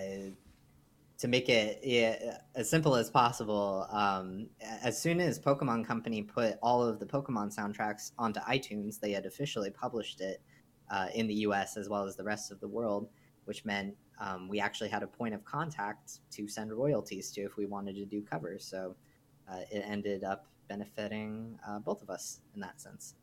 to 1.18 1.28
make 1.28 1.48
it 1.48 1.80
yeah, 1.82 2.38
as 2.54 2.68
simple 2.68 2.94
as 2.94 3.10
possible, 3.10 3.86
um, 3.90 4.48
as 4.60 5.00
soon 5.00 5.20
as 5.20 5.38
Pokemon 5.38 5.86
Company 5.86 6.22
put 6.22 6.58
all 6.62 6.82
of 6.82 6.98
the 6.98 7.06
Pokemon 7.06 7.54
soundtracks 7.56 8.12
onto 8.18 8.40
iTunes, 8.40 9.00
they 9.00 9.12
had 9.12 9.24
officially 9.24 9.70
published 9.70 10.20
it 10.20 10.42
uh, 10.90 11.06
in 11.14 11.26
the 11.26 11.34
US 11.34 11.76
as 11.76 11.88
well 11.88 12.06
as 12.06 12.16
the 12.16 12.24
rest 12.24 12.52
of 12.52 12.60
the 12.60 12.68
world, 12.68 13.08
which 13.46 13.64
meant 13.64 13.94
um, 14.20 14.48
we 14.48 14.60
actually 14.60 14.88
had 14.88 15.02
a 15.02 15.06
point 15.06 15.34
of 15.34 15.44
contact 15.44 16.20
to 16.32 16.46
send 16.48 16.72
royalties 16.72 17.30
to 17.32 17.42
if 17.42 17.56
we 17.56 17.66
wanted 17.66 17.96
to 17.96 18.04
do 18.04 18.22
covers. 18.22 18.64
So 18.64 18.94
uh, 19.50 19.60
it 19.70 19.84
ended 19.86 20.22
up 20.22 20.46
benefiting 20.68 21.58
uh, 21.66 21.78
both 21.78 22.02
of 22.02 22.10
us 22.10 22.40
in 22.54 22.60
that 22.60 22.80
sense. 22.80 23.14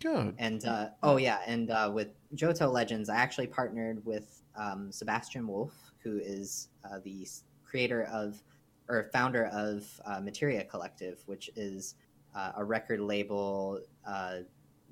Good. 0.00 0.34
And 0.38 0.64
uh, 0.64 0.88
oh 1.02 1.18
yeah, 1.18 1.40
and 1.46 1.70
uh, 1.70 1.90
with 1.92 2.08
Johto 2.34 2.72
Legends, 2.72 3.10
I 3.10 3.16
actually 3.16 3.48
partnered 3.48 4.04
with 4.06 4.42
um, 4.56 4.90
Sebastian 4.90 5.46
Wolff, 5.46 5.89
who 6.02 6.18
is 6.18 6.68
uh, 6.84 6.98
the 7.04 7.26
creator 7.64 8.04
of 8.04 8.42
or 8.88 9.08
founder 9.12 9.46
of 9.46 9.86
uh, 10.04 10.20
Materia 10.20 10.64
Collective, 10.64 11.22
which 11.26 11.48
is 11.54 11.94
uh, 12.34 12.52
a 12.56 12.64
record 12.64 13.00
label. 13.00 13.80
Uh, 14.06 14.38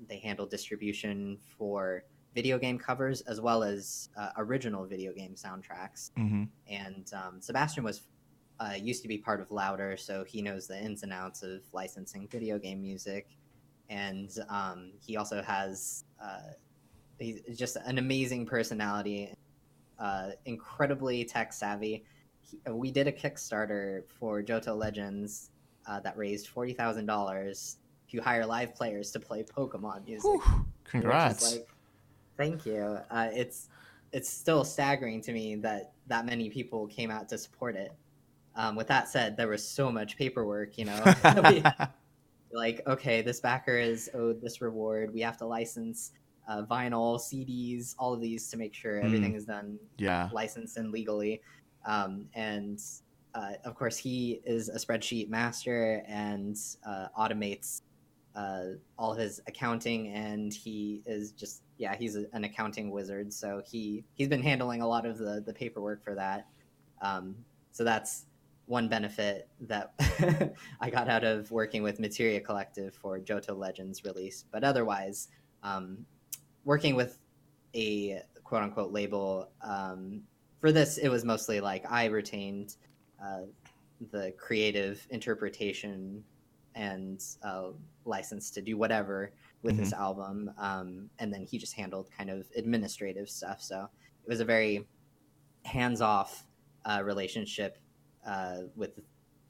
they 0.07 0.19
handle 0.19 0.45
distribution 0.45 1.37
for 1.57 2.03
video 2.33 2.57
game 2.57 2.77
covers 2.77 3.21
as 3.21 3.41
well 3.41 3.63
as 3.63 4.09
uh, 4.17 4.29
original 4.37 4.85
video 4.85 5.11
game 5.13 5.35
soundtracks 5.35 6.11
hmm 6.15 6.43
and 6.69 7.11
um, 7.13 7.41
Sebastian 7.41 7.83
was 7.83 8.03
uh, 8.59 8.73
used 8.77 9.01
to 9.01 9.07
be 9.07 9.17
part 9.17 9.41
of 9.41 9.49
Loudr, 9.49 9.97
so 9.99 10.23
he 10.23 10.41
knows 10.41 10.67
the 10.67 10.77
ins 10.77 11.03
and 11.03 11.13
outs 11.13 11.43
of 11.43 11.61
licensing 11.71 12.27
video 12.27 12.59
game 12.59 12.81
music, 12.81 13.27
and 13.89 14.29
um, 14.49 14.91
he 14.99 15.17
also 15.17 15.41
has 15.41 16.03
uh, 16.21 16.51
he's 17.17 17.41
just 17.57 17.77
an 17.77 17.97
amazing 17.97 18.45
personality, 18.45 19.33
uh, 19.99 20.31
incredibly 20.45 21.25
tech 21.25 21.53
savvy. 21.53 22.03
He, 22.41 22.59
we 22.71 22.91
did 22.91 23.07
a 23.07 23.11
Kickstarter 23.11 24.03
for 24.19 24.41
Johto 24.41 24.75
Legends 24.77 25.51
uh, 25.87 25.99
that 26.01 26.17
raised 26.17 26.47
forty 26.47 26.73
thousand 26.73 27.05
dollars 27.05 27.77
to 28.11 28.19
hire 28.21 28.45
live 28.45 28.73
players 28.75 29.11
to 29.11 29.19
play 29.19 29.43
Pokemon 29.43 30.05
music. 30.05 30.23
Whew. 30.23 30.65
Congrats. 30.83 31.53
like- 31.55 31.67
thank 32.37 32.65
you. 32.65 32.97
Uh, 33.11 33.29
it's 33.33 33.69
it's 34.11 34.29
still 34.29 34.63
staggering 34.63 35.21
to 35.21 35.31
me 35.33 35.55
that 35.57 35.91
that 36.07 36.25
many 36.25 36.49
people 36.49 36.87
came 36.87 37.11
out 37.11 37.29
to 37.29 37.37
support 37.37 37.75
it. 37.75 37.93
Um, 38.55 38.75
with 38.75 38.87
that 38.87 39.07
said, 39.07 39.37
there 39.37 39.47
was 39.47 39.65
so 39.65 39.91
much 39.91 40.17
paperwork. 40.17 40.77
You 40.77 40.85
know, 40.85 41.13
We- 41.49 41.63
like 42.51 42.81
okay, 42.87 43.21
this 43.21 43.39
backer 43.39 43.77
is 43.77 44.09
owed 44.13 44.41
this 44.41 44.61
reward. 44.61 45.13
We 45.13 45.21
have 45.21 45.37
to 45.37 45.45
license 45.45 46.13
uh, 46.49 46.63
vinyl, 46.63 47.17
CDs, 47.19 47.95
all 47.99 48.11
of 48.13 48.19
these 48.19 48.49
to 48.49 48.57
make 48.57 48.73
sure 48.73 48.99
Mm. 48.99 49.05
everything 49.05 49.35
is 49.35 49.45
done 49.45 49.77
yeah. 49.97 50.29
licensed 50.33 50.77
and 50.77 50.91
legally. 50.91 51.41
Um, 51.85 52.25
and 52.33 52.79
uh, 53.35 53.53
of 53.63 53.75
course, 53.75 53.95
he 53.97 54.41
is 54.45 54.67
a 54.69 54.79
spreadsheet 54.83 55.29
master 55.29 56.03
and 56.07 56.57
uh, 56.85 57.07
automates 57.17 57.81
uh, 58.35 58.63
all 58.97 59.13
his 59.13 59.39
accounting. 59.47 60.09
And 60.09 60.51
he 60.53 61.03
is 61.05 61.31
just 61.31 61.61
yeah, 61.77 61.95
he's 61.95 62.15
a, 62.17 62.25
an 62.33 62.43
accounting 62.43 62.89
wizard. 62.91 63.31
So 63.31 63.61
he 63.65 64.03
he's 64.15 64.27
been 64.27 64.41
handling 64.43 64.81
a 64.81 64.87
lot 64.87 65.05
of 65.05 65.17
the 65.19 65.43
the 65.45 65.53
paperwork 65.53 66.03
for 66.03 66.15
that. 66.15 66.47
Um, 67.01 67.35
so 67.71 67.83
that's 67.83 68.25
one 68.65 68.87
benefit 68.87 69.47
that 69.61 69.93
I 70.81 70.89
got 70.89 71.07
out 71.07 71.23
of 71.23 71.49
working 71.51 71.81
with 71.83 71.99
Materia 71.99 72.39
Collective 72.41 72.93
for 72.95 73.19
Johto 73.19 73.55
Legends 73.57 74.03
release. 74.03 74.45
But 74.51 74.63
otherwise, 74.63 75.27
um, 75.63 76.05
working 76.65 76.95
with 76.95 77.19
a 77.75 78.21
quote 78.43 78.63
unquote 78.63 78.91
label 78.91 79.49
um, 79.61 80.21
for 80.59 80.71
this, 80.71 80.97
it 80.97 81.09
was 81.09 81.23
mostly 81.23 81.61
like 81.61 81.89
I 81.89 82.05
retained 82.05 82.75
uh, 83.23 83.43
the 84.11 84.33
creative 84.37 85.05
interpretation 85.09 86.23
and 86.75 87.23
uh, 87.43 87.69
license 88.05 88.49
to 88.51 88.61
do 88.61 88.77
whatever 88.77 89.33
with 89.61 89.77
this 89.77 89.91
album, 89.93 90.51
um, 90.57 91.09
and 91.19 91.33
then 91.33 91.45
he 91.45 91.57
just 91.57 91.73
handled 91.73 92.09
kind 92.17 92.29
of 92.29 92.47
administrative 92.55 93.29
stuff. 93.29 93.61
So 93.61 93.89
it 94.23 94.29
was 94.29 94.39
a 94.39 94.45
very 94.45 94.87
hands 95.65 96.01
off 96.01 96.45
uh, 96.85 97.01
relationship 97.03 97.77
uh, 98.25 98.59
with 98.75 98.99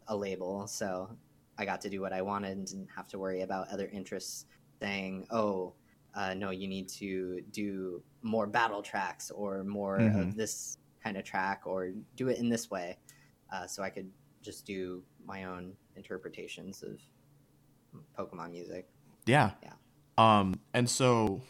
a 0.08 0.16
label. 0.16 0.66
So 0.68 1.10
I 1.58 1.66
got 1.66 1.82
to 1.82 1.90
do 1.90 2.02
what 2.02 2.14
I 2.14 2.22
wanted 2.22 2.58
and 2.58 2.66
didn't 2.66 2.90
have 2.96 3.08
to 3.10 3.20
worry 3.20 3.42
about 3.42 3.68
other 3.70 3.88
interests 3.94 4.46
saying, 4.82 5.28
"Oh, 5.30 5.74
uh, 6.16 6.34
no, 6.34 6.50
you 6.50 6.68
need 6.68 6.90
to 6.90 7.42
do 7.52 8.02
more 8.22 8.48
battle 8.48 8.82
tracks 8.82 9.32
or 9.32 9.64
more 9.64 10.00
Mhm. 10.00 10.22
of 10.30 10.36
this 10.36 10.78
kind 11.04 11.18
of 11.18 11.24
track 11.24 11.62
or 11.66 11.92
do 12.16 12.28
it 12.30 12.40
in 12.40 12.50
this 12.50 12.70
way." 12.70 12.98
Uh, 13.52 13.66
so 13.68 13.84
I 13.84 13.90
could 13.90 14.12
just 14.42 14.66
do 14.66 15.04
my 15.26 15.46
own 15.46 15.76
interpretations 15.96 16.84
of 16.84 17.00
Pokemon 18.18 18.52
music. 18.52 18.88
Yeah. 19.26 19.52
Yeah. 19.64 19.74
Um, 20.18 20.60
and 20.74 20.90
so 20.90 21.42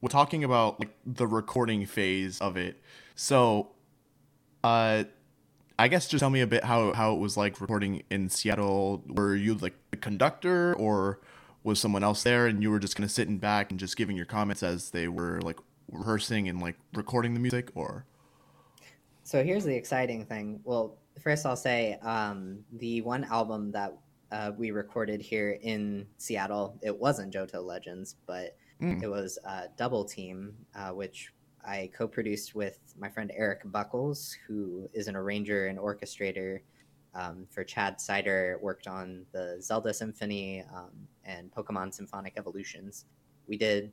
we're 0.00 0.08
talking 0.08 0.44
about 0.44 0.80
like 0.80 0.96
the 1.04 1.26
recording 1.26 1.86
phase 1.86 2.40
of 2.40 2.56
it. 2.56 2.82
So, 3.14 3.70
uh, 4.62 5.04
I 5.78 5.88
guess 5.88 6.08
just 6.08 6.20
tell 6.20 6.30
me 6.30 6.40
a 6.40 6.46
bit 6.46 6.64
how 6.64 6.92
how 6.92 7.14
it 7.14 7.18
was 7.18 7.36
like 7.36 7.60
recording 7.60 8.02
in 8.10 8.28
Seattle. 8.28 9.02
Were 9.08 9.34
you 9.34 9.54
like 9.54 9.74
the 9.90 9.96
conductor, 9.96 10.74
or 10.74 11.20
was 11.64 11.80
someone 11.80 12.04
else 12.04 12.22
there, 12.22 12.46
and 12.46 12.62
you 12.62 12.70
were 12.70 12.78
just 12.78 12.94
kind 12.94 13.04
of 13.04 13.10
sitting 13.10 13.38
back 13.38 13.70
and 13.70 13.80
just 13.80 13.96
giving 13.96 14.16
your 14.16 14.26
comments 14.26 14.62
as 14.62 14.90
they 14.90 15.08
were 15.08 15.40
like 15.40 15.58
rehearsing 15.90 16.48
and 16.48 16.60
like 16.60 16.76
recording 16.92 17.34
the 17.34 17.40
music, 17.40 17.70
or? 17.74 18.04
So 19.24 19.42
here's 19.42 19.64
the 19.64 19.74
exciting 19.74 20.26
thing. 20.26 20.60
Well, 20.64 20.98
first 21.20 21.46
I'll 21.46 21.56
say 21.56 21.94
um, 22.02 22.58
the 22.74 23.00
one 23.00 23.24
album 23.24 23.72
that 23.72 23.96
uh, 24.30 24.52
we 24.56 24.70
recorded 24.70 25.22
here 25.22 25.58
in 25.62 26.06
Seattle, 26.18 26.78
it 26.82 26.96
wasn't 26.96 27.34
Johto 27.34 27.64
Legends, 27.64 28.16
but 28.26 28.56
Mm. 28.80 29.00
it 29.04 29.06
was 29.06 29.38
uh, 29.46 29.68
Double 29.76 30.04
Team, 30.04 30.52
uh, 30.74 30.90
which 30.90 31.32
I 31.64 31.88
co-produced 31.96 32.56
with 32.56 32.80
my 32.98 33.08
friend 33.08 33.30
Eric 33.36 33.60
Buckles, 33.66 34.36
who 34.48 34.90
is 34.92 35.06
an 35.06 35.14
arranger 35.14 35.68
and 35.68 35.78
orchestrator 35.78 36.58
um, 37.14 37.46
for 37.50 37.64
Chad 37.64 38.00
Seiter. 38.00 38.58
Worked 38.60 38.86
on 38.86 39.24
the 39.32 39.58
Zelda 39.60 39.92
Symphony 39.94 40.64
um, 40.74 40.90
and 41.24 41.50
Pokemon 41.52 41.94
Symphonic 41.94 42.34
Evolutions. 42.36 43.04
We 43.46 43.56
did 43.56 43.92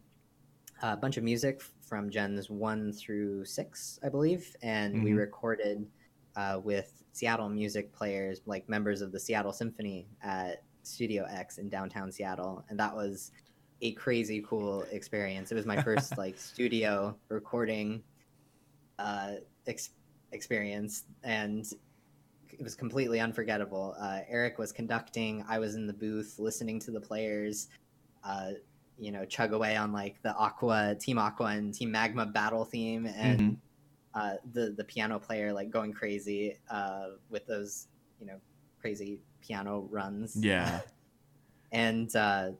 a 0.81 0.97
bunch 0.97 1.17
of 1.17 1.23
music 1.23 1.61
from 1.81 2.09
gens 2.09 2.49
one 2.49 2.91
through 2.93 3.45
six, 3.45 3.99
I 4.03 4.09
believe, 4.09 4.55
and 4.61 5.03
we 5.03 5.11
Mhm. 5.11 5.17
recorded 5.17 5.87
uh, 6.37 6.59
with 6.63 7.03
Seattle 7.11 7.49
music 7.49 7.91
players, 7.93 8.41
like 8.45 8.67
members 8.69 9.01
of 9.01 9.11
the 9.11 9.19
Seattle 9.19 9.51
Symphony 9.51 10.07
at 10.23 10.63
Studio 10.83 11.25
X 11.29 11.57
in 11.57 11.67
downtown 11.67 12.09
Seattle, 12.11 12.63
and 12.69 12.79
that 12.79 12.95
was 12.95 13.31
a 13.81 13.91
crazy 13.93 14.41
cool 14.47 14.83
experience. 14.91 15.51
It 15.51 15.55
was 15.55 15.65
my 15.65 15.81
first 15.81 16.17
like 16.17 16.37
studio 16.39 17.17
recording 17.27 18.01
uh, 18.97 19.33
ex- 19.67 19.89
experience, 20.31 21.03
and 21.23 21.65
it 22.53 22.63
was 22.63 22.75
completely 22.75 23.19
unforgettable. 23.19 23.95
Uh, 23.99 24.19
Eric 24.27 24.57
was 24.57 24.71
conducting, 24.71 25.43
I 25.47 25.59
was 25.59 25.75
in 25.75 25.87
the 25.87 25.93
booth 25.93 26.37
listening 26.39 26.79
to 26.81 26.91
the 26.91 27.01
players. 27.01 27.67
Uh, 28.23 28.51
you 28.99 29.11
know, 29.11 29.25
chug 29.25 29.53
away 29.53 29.75
on 29.75 29.91
like 29.91 30.21
the 30.21 30.35
Aqua, 30.35 30.95
Team 30.99 31.17
Aqua, 31.17 31.45
and 31.47 31.73
Team 31.73 31.91
Magma 31.91 32.25
battle 32.25 32.63
theme, 32.65 33.07
and 33.07 33.39
Mhm. 33.41 33.57
uh, 34.13 34.35
the 34.53 34.71
the 34.71 34.83
piano 34.83 35.17
player 35.17 35.51
like 35.51 35.71
going 35.71 35.91
crazy 35.91 36.59
uh, 36.69 37.11
with 37.29 37.45
those 37.47 37.87
you 38.19 38.27
know 38.27 38.39
crazy 38.79 39.19
piano 39.41 39.87
runs. 39.89 40.35
Yeah. 40.35 40.81
and 41.71 42.15
uh, 42.15 42.51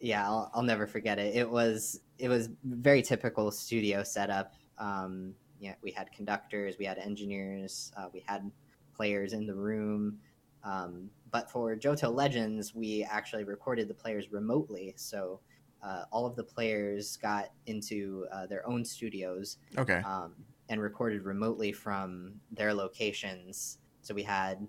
yeah, 0.00 0.26
I'll, 0.26 0.50
I'll 0.54 0.62
never 0.62 0.86
forget 0.86 1.18
it. 1.18 1.36
It 1.36 1.48
was 1.50 2.00
it 2.18 2.28
was 2.28 2.48
very 2.64 3.02
typical 3.02 3.50
studio 3.50 4.02
setup. 4.02 4.54
Um, 4.78 5.34
yeah, 5.60 5.74
we 5.82 5.90
had 5.90 6.10
conductors, 6.12 6.76
we 6.78 6.86
had 6.86 6.98
engineers, 6.98 7.92
uh, 7.96 8.06
we 8.12 8.24
had 8.26 8.50
players 8.94 9.32
in 9.32 9.46
the 9.46 9.54
room. 9.54 10.18
Um, 10.64 11.10
but 11.30 11.50
for 11.50 11.74
Johto 11.76 12.14
Legends, 12.14 12.74
we 12.74 13.02
actually 13.04 13.44
recorded 13.44 13.88
the 13.88 13.94
players 13.94 14.30
remotely, 14.30 14.92
so 14.96 15.40
uh, 15.82 16.04
all 16.12 16.26
of 16.26 16.36
the 16.36 16.44
players 16.44 17.16
got 17.16 17.50
into 17.66 18.26
uh, 18.32 18.46
their 18.46 18.66
own 18.68 18.84
studios 18.84 19.56
Okay. 19.76 20.00
um, 20.04 20.32
and 20.68 20.80
recorded 20.80 21.24
remotely 21.24 21.72
from 21.72 22.34
their 22.52 22.72
locations. 22.72 23.78
So 24.02 24.14
we 24.14 24.22
had 24.22 24.66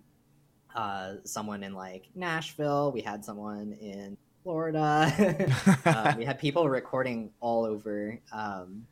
uh, 0.75 1.15
someone 1.23 1.63
in 1.63 1.73
like 1.73 2.09
Nashville, 2.15 2.91
we 2.91 3.01
had 3.01 3.23
someone 3.23 3.73
in 3.73 4.17
Florida, 4.43 5.45
uh, 5.85 6.13
we 6.17 6.25
had 6.25 6.39
people 6.39 6.67
recording 6.67 7.29
all 7.39 7.63
over, 7.65 8.19
um, 8.31 8.85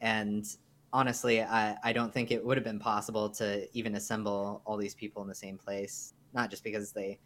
and 0.00 0.46
honestly, 0.92 1.42
I, 1.42 1.76
I 1.82 1.92
don't 1.92 2.12
think 2.12 2.30
it 2.30 2.44
would 2.44 2.56
have 2.56 2.64
been 2.64 2.78
possible 2.78 3.28
to 3.30 3.68
even 3.76 3.94
assemble 3.96 4.62
all 4.64 4.76
these 4.76 4.94
people 4.94 5.22
in 5.22 5.28
the 5.28 5.34
same 5.34 5.58
place. 5.58 6.14
Not 6.32 6.50
just 6.50 6.64
because 6.64 6.92
they 6.92 7.18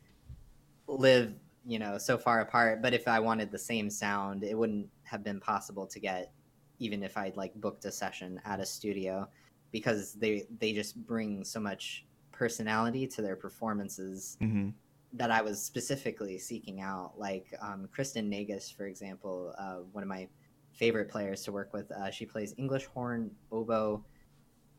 live, 0.86 1.34
you 1.66 1.78
know, 1.78 1.98
so 1.98 2.16
far 2.16 2.40
apart, 2.40 2.82
but 2.82 2.94
if 2.94 3.06
I 3.08 3.20
wanted 3.20 3.50
the 3.50 3.58
same 3.58 3.90
sound, 3.90 4.44
it 4.44 4.56
wouldn't 4.56 4.88
have 5.04 5.22
been 5.22 5.40
possible 5.40 5.86
to 5.86 6.00
get 6.00 6.32
even 6.78 7.02
if 7.02 7.16
I'd 7.16 7.36
like 7.36 7.54
booked 7.54 7.84
a 7.84 7.92
session 7.92 8.40
at 8.44 8.58
a 8.58 8.66
studio 8.66 9.28
because 9.70 10.14
they 10.14 10.46
they 10.58 10.72
just 10.72 10.96
bring 11.06 11.44
so 11.44 11.60
much 11.60 12.06
personality 12.32 13.06
to 13.06 13.22
their 13.22 13.36
performances 13.36 14.36
hmm 14.40 14.70
that 15.12 15.30
I 15.30 15.42
was 15.42 15.60
specifically 15.60 16.38
seeking 16.38 16.80
out. 16.80 17.14
Like 17.16 17.52
um, 17.60 17.88
Kristen 17.92 18.30
Naigus, 18.30 18.74
for 18.74 18.86
example, 18.86 19.52
uh, 19.58 19.78
one 19.90 20.04
of 20.04 20.08
my 20.08 20.28
favorite 20.72 21.08
players 21.10 21.42
to 21.44 21.52
work 21.52 21.72
with. 21.72 21.90
Uh, 21.90 22.10
she 22.10 22.24
plays 22.26 22.54
English 22.58 22.86
horn, 22.86 23.30
oboe, 23.52 24.04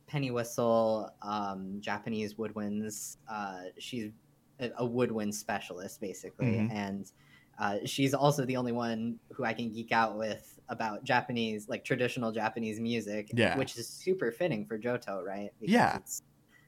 penny 0.07 0.31
whistle, 0.31 1.09
um, 1.21 1.77
Japanese 1.79 2.35
woodwinds. 2.35 3.17
Uh, 3.29 3.63
she's 3.77 4.11
a, 4.59 4.85
woodwind 4.85 5.33
specialist, 5.33 5.99
basically, 6.01 6.45
Mhm. 6.45 6.71
and 6.71 7.11
uh, 7.59 7.77
she's 7.85 8.13
also 8.13 8.45
the 8.45 8.55
only 8.57 8.71
one 8.71 9.19
who 9.31 9.43
I 9.43 9.53
can 9.53 9.69
geek 9.71 9.91
out 9.91 10.17
with 10.17 10.59
about 10.69 11.03
Japanese, 11.03 11.67
like 11.67 11.83
traditional 11.83 12.31
Japanese 12.31 12.79
music, 12.79 13.29
Yeah. 13.33 13.57
which 13.57 13.77
is 13.77 13.87
super 13.87 14.31
fitting 14.31 14.65
for 14.65 14.77
Johto, 14.79 15.23
right? 15.23 15.51
Yeah. 15.59 15.97
It's, 15.97 16.23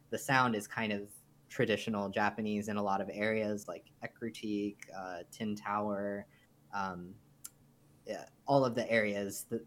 the 0.09 0.17
sound 0.17 0.55
is 0.55 0.67
kind 0.67 0.91
of 0.91 1.09
traditional 1.49 2.09
Japanese 2.09 2.67
in 2.67 2.77
a 2.77 2.83
lot 2.83 2.99
of 3.01 3.09
areas, 3.11 3.67
like 3.67 3.85
Ecruteak, 4.03 4.77
uh, 4.95 5.19
Tin 5.31 5.55
Tower, 5.55 6.25
um, 6.73 7.13
yeah, 7.13 7.22
all 8.47 8.65
of 8.65 8.75
the 8.75 8.89
areas. 8.91 9.45
That, 9.49 9.65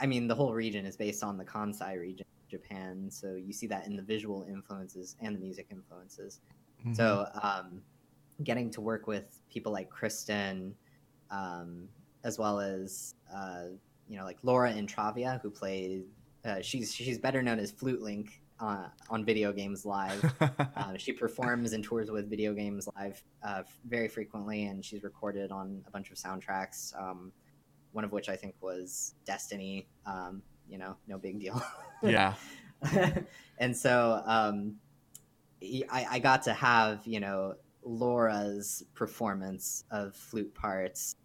I 0.00 0.06
mean, 0.06 0.28
the 0.28 0.34
whole 0.34 0.52
region 0.54 0.86
is 0.86 0.96
based 0.96 1.22
on 1.22 1.36
the 1.36 1.44
Kansai 1.44 1.98
region, 1.98 2.26
of 2.42 2.48
Japan. 2.48 3.10
So 3.10 3.34
you 3.34 3.52
see 3.52 3.66
that 3.68 3.86
in 3.86 3.96
the 3.96 4.02
visual 4.02 4.44
influences 4.48 5.16
and 5.20 5.34
the 5.34 5.40
music 5.40 5.66
influences. 5.70 6.40
Mhm. 6.84 6.96
So 6.96 7.26
um, 7.42 7.82
getting 8.44 8.70
to 8.70 8.80
work 8.80 9.06
with 9.06 9.40
people 9.50 9.72
like 9.72 9.88
Kristen, 9.88 10.74
um, 11.30 11.88
as 12.24 12.38
well 12.38 12.60
as 12.60 13.14
uh, 13.34 13.64
you 14.08 14.16
know 14.16 14.24
like 14.24 14.38
Laura 14.42 14.72
Intravia, 14.72 15.40
who 15.40 15.50
played. 15.50 16.04
Uh, 16.44 16.60
she's 16.60 16.92
she's 16.92 17.18
better 17.18 17.42
known 17.42 17.60
as 17.60 17.70
Flute 17.70 18.02
Link 18.02 18.42
uh, 18.58 18.86
on 19.10 19.24
Video 19.24 19.52
Games 19.52 19.84
Live. 19.84 20.24
Uh, 20.74 20.96
she 20.96 21.12
performs 21.12 21.74
and 21.74 21.84
tours 21.84 22.10
with 22.10 22.28
Video 22.28 22.52
Games 22.52 22.88
Live 22.96 23.22
uh, 23.44 23.62
very 23.84 24.08
frequently, 24.08 24.64
and 24.64 24.84
she's 24.84 25.02
recorded 25.04 25.52
on 25.52 25.82
a 25.86 25.90
bunch 25.90 26.10
of 26.10 26.16
soundtracks. 26.16 26.98
Um, 27.00 27.30
one 27.92 28.04
of 28.04 28.12
which 28.12 28.28
I 28.28 28.36
think 28.36 28.54
was 28.60 29.14
Destiny. 29.24 29.88
Um, 30.06 30.42
you 30.68 30.78
know, 30.78 30.96
no 31.06 31.18
big 31.18 31.40
deal. 31.40 31.62
yeah. 32.02 32.34
and 33.58 33.76
so 33.76 34.22
um, 34.26 34.76
I, 35.62 36.06
I 36.10 36.18
got 36.18 36.42
to 36.42 36.52
have 36.52 37.06
you 37.06 37.20
know 37.20 37.54
Laura's 37.84 38.84
performance 38.94 39.84
of 39.90 40.14
flute 40.14 40.54
parts 40.54 41.16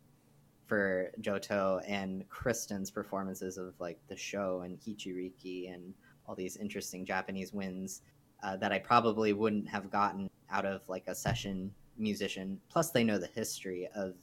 for 0.66 1.12
Johto 1.22 1.82
and 1.88 2.28
Kristen's 2.30 2.92
performances 2.92 3.58
of 3.58 3.74
like 3.80 4.00
the 4.08 4.18
show 4.18 4.62
and 4.66 4.78
Hichiriki 4.80 5.74
and 5.74 5.94
all 6.28 6.36
these 6.36 6.58
interesting 6.58 7.06
Japanese 7.06 7.54
wins 7.54 8.02
uh, 8.44 8.58
that 8.58 8.72
I 8.72 8.80
probably 8.80 9.34
wouldn't 9.34 9.68
have 9.70 9.90
gotten 9.90 10.30
out 10.52 10.66
of 10.66 10.88
like 10.90 11.06
a 11.08 11.16
session 11.16 11.72
musician. 11.98 12.60
Plus, 12.70 12.92
they 12.92 13.04
know 13.04 13.18
the 13.18 13.28
history 13.28 13.88
of 13.96 14.16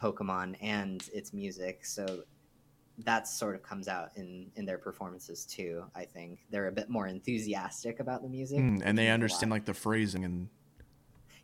Pokemon 0.00 0.56
and 0.60 1.08
its 1.12 1.32
music, 1.32 1.84
so 1.84 2.22
that 3.04 3.28
sort 3.28 3.54
of 3.54 3.62
comes 3.62 3.86
out 3.88 4.10
in 4.16 4.50
in 4.56 4.64
their 4.66 4.78
performances 4.78 5.44
too. 5.44 5.84
I 5.94 6.04
think 6.04 6.40
they're 6.50 6.68
a 6.68 6.72
bit 6.72 6.88
more 6.88 7.06
enthusiastic 7.06 8.00
about 8.00 8.22
the 8.22 8.28
music, 8.28 8.58
Mm, 8.58 8.82
and 8.84 8.96
they 8.98 9.08
understand 9.10 9.50
like 9.50 9.64
the 9.64 9.74
phrasing 9.74 10.24
and 10.24 10.48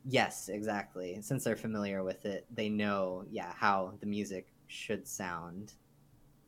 Yes, 0.06 0.50
exactly. 0.50 1.18
Since 1.22 1.44
they're 1.44 1.56
familiar 1.56 2.02
with 2.04 2.26
it, 2.26 2.44
they 2.54 2.68
know, 2.68 3.24
yeah, 3.30 3.52
how 3.54 3.94
the 4.00 4.06
music 4.06 4.48
should 4.66 5.06
sound. 5.08 5.72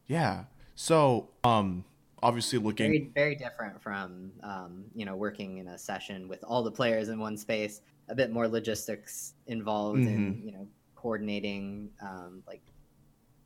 yeah. 0.09 0.45
So, 0.75 1.31
um, 1.43 1.83
obviously 2.23 2.59
looking. 2.59 2.91
Very, 2.91 3.11
very 3.15 3.35
different 3.35 3.81
from, 3.81 4.31
um, 4.43 4.85
you 4.95 5.07
know, 5.07 5.17
working 5.17 5.57
in 5.57 5.69
a 5.69 5.79
session 5.79 6.29
with 6.29 6.45
all 6.45 6.63
the 6.63 6.71
players 6.71 7.09
in 7.09 7.19
one 7.19 7.37
space. 7.39 7.81
A 8.09 8.15
bit 8.15 8.31
more 8.31 8.47
logistics 8.47 9.33
involved 9.47 10.01
in, 10.01 10.43
you 10.45 10.53
know, 10.53 10.69
coordinating, 10.97 11.91
um, 12.03 12.43
like 12.47 12.63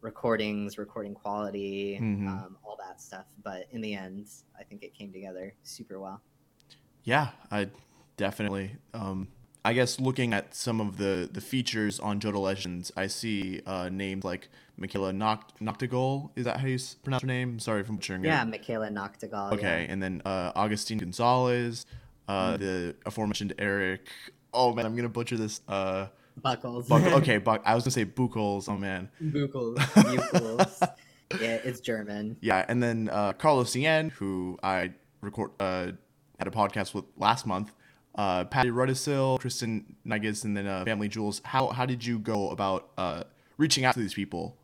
recordings, 0.00 0.78
recording 0.78 1.14
quality, 1.14 1.98
Mhm. 2.00 2.26
um, 2.26 2.56
all 2.64 2.76
that 2.76 3.00
stuff. 3.02 3.26
But 3.42 3.66
in 3.70 3.80
the 3.82 3.94
end, 3.94 4.28
I 4.58 4.62
think 4.64 4.82
it 4.82 4.94
came 4.94 5.12
together 5.12 5.52
super 5.62 6.00
well. 6.00 6.22
Yeah, 7.04 7.30
I 7.50 7.68
definitely. 8.16 8.76
Um, 8.94 9.28
I 9.62 9.74
guess 9.74 10.00
looking 10.00 10.32
at 10.32 10.54
some 10.54 10.80
of 10.80 10.96
the 10.96 11.28
the 11.30 11.40
features 11.42 12.00
on 12.00 12.18
Johto 12.18 12.40
Legends, 12.40 12.90
I 12.96 13.08
see 13.08 13.60
uh, 13.66 13.90
names 13.90 14.24
like 14.24 14.48
Michaela 14.78 15.12
Noct- 15.12 15.58
Noctigal. 15.60 16.30
Is 16.34 16.46
that 16.46 16.60
how 16.60 16.66
you 16.66 16.78
pronounce 17.02 17.20
her 17.22 17.26
name? 17.26 17.58
Sorry 17.58 17.82
if 17.82 17.88
I'm 17.90 17.96
butchering 17.96 18.24
Yeah, 18.24 18.42
it. 18.42 18.46
Michaela 18.48 18.88
Noctigal. 18.88 19.52
Okay, 19.52 19.86
and 19.90 20.02
then 20.02 20.22
uh, 20.24 20.52
Augustine 20.54 20.96
Gonzalez, 20.98 21.84
uh, 22.26 22.52
Mm-hmm. 22.54 22.62
the 22.62 22.96
aforementioned 23.04 23.52
Eric. 23.58 24.08
Oh 24.54 24.72
man, 24.72 24.86
I'm 24.86 24.96
gonna 24.96 25.10
butcher 25.10 25.36
this. 25.36 25.60
Uh, 25.68 26.06
Buckles. 26.37 26.88
Buck- 26.88 27.03
okay, 27.23 27.38
Buck. 27.38 27.62
I 27.64 27.75
was 27.75 27.85
gonna 27.85 27.93
say 27.93 28.05
Buchholz. 28.05 28.69
Oh 28.69 28.77
man. 28.77 29.11
Buchels. 29.21 29.79
Buchels. 29.95 30.83
yeah, 31.40 31.59
it's 31.64 31.81
German. 31.81 32.37
Yeah, 32.40 32.64
and 32.69 32.83
then 32.83 33.09
uh, 33.11 33.33
Carlos 33.35 33.71
Cien, 33.73 34.11
who 34.12 34.59
I 34.62 34.93
record 35.21 35.51
uh, 35.61 35.93
had 36.38 36.49
a 36.49 36.51
podcast 36.51 36.95
with 36.95 37.05
last 37.16 37.47
month. 37.47 37.73
Uh, 38.14 38.45
Patty 38.45 38.71
Rudisil, 38.71 39.38
Kristen 39.38 39.97
Naigus, 40.05 40.45
and 40.45 40.57
then 40.57 40.66
uh, 40.66 40.85
Family 40.85 41.09
Jules. 41.09 41.40
How 41.45 41.69
how 41.69 41.87
did 41.87 42.05
you 42.05 42.19
go 42.19 42.51
about 42.51 42.90
uh, 42.99 43.25
reaching 43.57 43.85
out 43.85 43.95
to 43.95 44.01
these 44.01 44.14
people? 44.14 44.57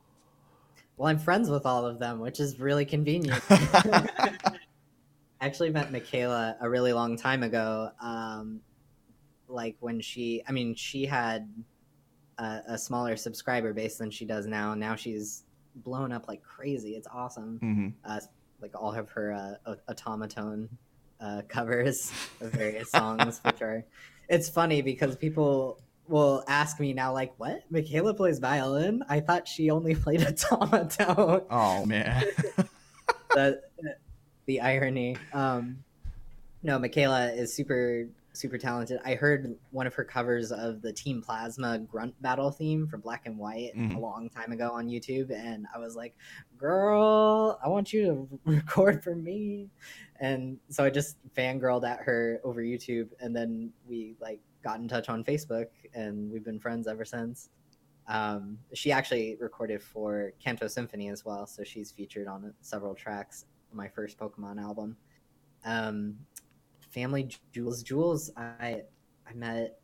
Well, 0.97 1.09
I'm 1.09 1.19
friends 1.19 1.51
with 1.51 1.67
all 1.67 1.85
of 1.87 1.99
them, 1.99 2.21
which 2.21 2.41
is 2.41 2.59
really 2.59 2.87
convenient. 2.87 3.41
I 3.51 4.33
actually 5.41 5.71
met 5.71 5.93
Michaela 5.93 6.57
a 6.61 6.69
really 6.69 6.95
long 6.95 7.17
time 7.19 7.43
ago. 7.43 7.91
Um, 8.01 8.61
like 9.49 9.77
when 9.81 10.01
she, 10.01 10.43
I 10.49 10.53
mean, 10.53 10.75
she 10.75 11.07
had 11.07 11.49
a, 12.39 12.61
a 12.69 12.79
smaller 12.79 13.17
subscriber 13.17 13.73
base 13.73 13.99
than 13.99 14.11
she 14.11 14.25
does 14.25 14.47
now. 14.47 14.75
Now 14.75 14.97
she's 14.97 15.45
blown 15.77 16.13
up 16.13 16.29
like 16.29 16.43
crazy. 16.43 16.93
It's 16.95 17.09
awesome. 17.13 17.59
hmm 17.59 17.89
Uh, 18.05 18.21
like 18.61 18.73
all 18.75 18.93
of 18.95 19.11
her 19.11 19.59
uh, 19.67 19.75
automaton 19.89 20.69
uh, 21.21 21.43
covers 21.49 22.13
of 22.41 22.53
various 22.53 22.91
songs, 22.91 23.41
which 23.45 23.63
are. 23.63 23.85
It's 24.29 24.49
funny 24.49 24.83
because 24.83 25.15
people 25.15 25.81
will 26.09 26.43
ask 26.49 26.81
me 26.81 26.93
now, 26.93 27.13
like, 27.13 27.35
"What? 27.37 27.63
Michaela 27.71 28.15
plays 28.15 28.39
violin? 28.39 29.05
I 29.09 29.21
thought 29.21 29.47
she 29.47 29.71
only 29.71 29.95
played 30.05 30.23
automaton." 30.27 31.43
Oh 31.51 31.85
man. 31.87 32.25
the 33.35 33.61
the 34.47 34.61
irony. 34.61 35.17
Um, 35.33 35.85
no, 36.63 36.79
Michaela 36.79 37.31
is 37.33 37.53
super 37.55 38.09
super 38.37 38.59
talented. 38.59 39.01
I 39.05 39.15
heard 39.15 39.57
one 39.71 39.87
of 39.87 39.95
her 39.95 40.05
covers 40.05 40.53
of 40.53 40.83
the 40.83 40.93
Team 40.93 41.23
Plasma 41.23 41.79
Grunt 41.79 42.21
Battle 42.23 42.51
theme 42.51 42.87
from 42.87 43.01
Black 43.01 43.27
and 43.27 43.39
White 43.39 43.73
Mhm. 43.75 43.97
a 43.97 43.99
long 43.99 44.29
time 44.29 44.53
ago 44.53 44.71
on 44.73 44.89
YouTube, 44.89 45.31
and 45.31 45.67
I 45.75 45.79
was 45.79 45.97
like, 45.97 46.15
"Girl, 46.59 47.59
I 47.63 47.69
want 47.69 47.93
you 47.93 48.05
to 48.05 48.41
record 48.45 49.03
for 49.03 49.15
me." 49.15 49.71
And 50.21 50.59
so 50.69 50.85
I 50.85 50.91
just 50.91 51.17
fangirled 51.35 51.87
at 51.89 52.01
her 52.01 52.41
over 52.45 52.61
YouTube, 52.63 53.09
and 53.21 53.35
then 53.35 53.73
we 53.89 54.17
like 54.21 54.41
got 54.63 54.81
in 54.81 54.89
touch 54.89 55.09
on 55.09 55.25
Facebook, 55.25 55.69
and 55.95 56.31
we've 56.31 56.45
been 56.45 56.59
friends 56.61 56.87
ever 56.87 57.05
since. 57.05 57.51
Um, 58.09 58.59
she 58.73 58.93
actually 58.93 59.37
recorded 59.41 59.83
for 59.83 60.33
Kanto 60.39 60.69
Symphony 60.69 61.09
as 61.09 61.25
well, 61.25 61.47
so 61.47 61.65
she's 61.65 61.91
featured 61.91 62.29
on 62.29 62.55
several 62.61 62.95
tracks 62.95 63.47
my 63.73 63.89
first 63.89 64.17
Pokemon 64.19 64.61
album. 64.61 64.97
Um, 65.65 66.17
Family 66.97 67.29
Jules, 67.53 67.83
Jules, 67.83 68.31
I 68.39 68.83
I 69.29 69.35
met, 69.35 69.79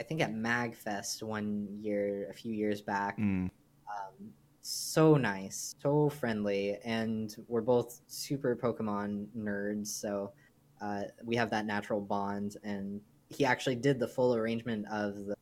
I 0.00 0.02
think 0.02 0.22
at 0.22 0.32
Magfest 0.32 1.22
one 1.22 1.68
year, 1.82 2.28
a 2.30 2.32
few 2.32 2.54
years 2.54 2.80
back. 2.80 3.18
Mm, 3.18 3.50
Um, 3.86 4.32
so 4.62 5.18
nice, 5.18 5.74
so 5.82 6.08
friendly, 6.08 6.78
and 6.82 7.36
we're 7.46 7.60
both 7.60 8.00
super 8.06 8.56
Pokemon 8.56 9.26
nerds, 9.36 9.88
so 9.88 10.32
uh, 10.80 11.02
we 11.22 11.36
have 11.36 11.50
that 11.50 11.66
natural 11.66 12.00
bond. 12.00 12.56
And 12.64 13.02
he 13.28 13.44
actually 13.44 13.74
did 13.76 13.98
the 13.98 14.08
full 14.08 14.34
arrangement 14.34 14.86
of 14.90 15.26
the 15.26 15.36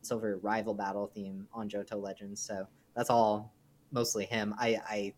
Silver 0.00 0.38
Rival 0.38 0.72
Battle 0.72 1.08
theme 1.14 1.46
on 1.52 1.68
Johto 1.68 2.00
Legends, 2.00 2.40
so 2.40 2.66
that's 2.96 3.10
all 3.10 3.52
mostly 3.90 4.24
him. 4.24 4.54
I, 4.58 4.78
I 4.88 5.14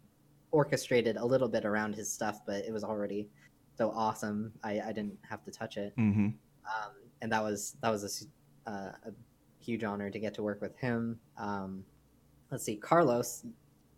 orchestrated 0.50 1.16
a 1.16 1.24
little 1.24 1.48
bit 1.48 1.64
around 1.64 1.94
his 1.94 2.10
stuff, 2.10 2.40
but 2.44 2.64
it 2.64 2.72
was 2.72 2.82
already 2.82 3.28
so 3.76 3.90
awesome. 3.90 4.52
I, 4.62 4.80
I 4.80 4.92
didn't 4.92 5.18
have 5.28 5.42
to 5.44 5.50
touch 5.50 5.76
it 5.76 5.92
hmm 5.96 6.28
um, 6.66 6.92
and 7.22 7.32
that 7.32 7.42
was 7.42 7.76
that 7.82 7.90
was 7.90 8.26
a, 8.66 8.70
uh, 8.70 8.92
a 9.06 9.12
huge 9.64 9.84
honor 9.84 10.10
to 10.10 10.18
get 10.18 10.34
to 10.34 10.42
work 10.42 10.60
with 10.60 10.76
him. 10.78 11.20
Um, 11.38 11.84
let's 12.50 12.64
see, 12.64 12.76
Carlos. 12.76 13.44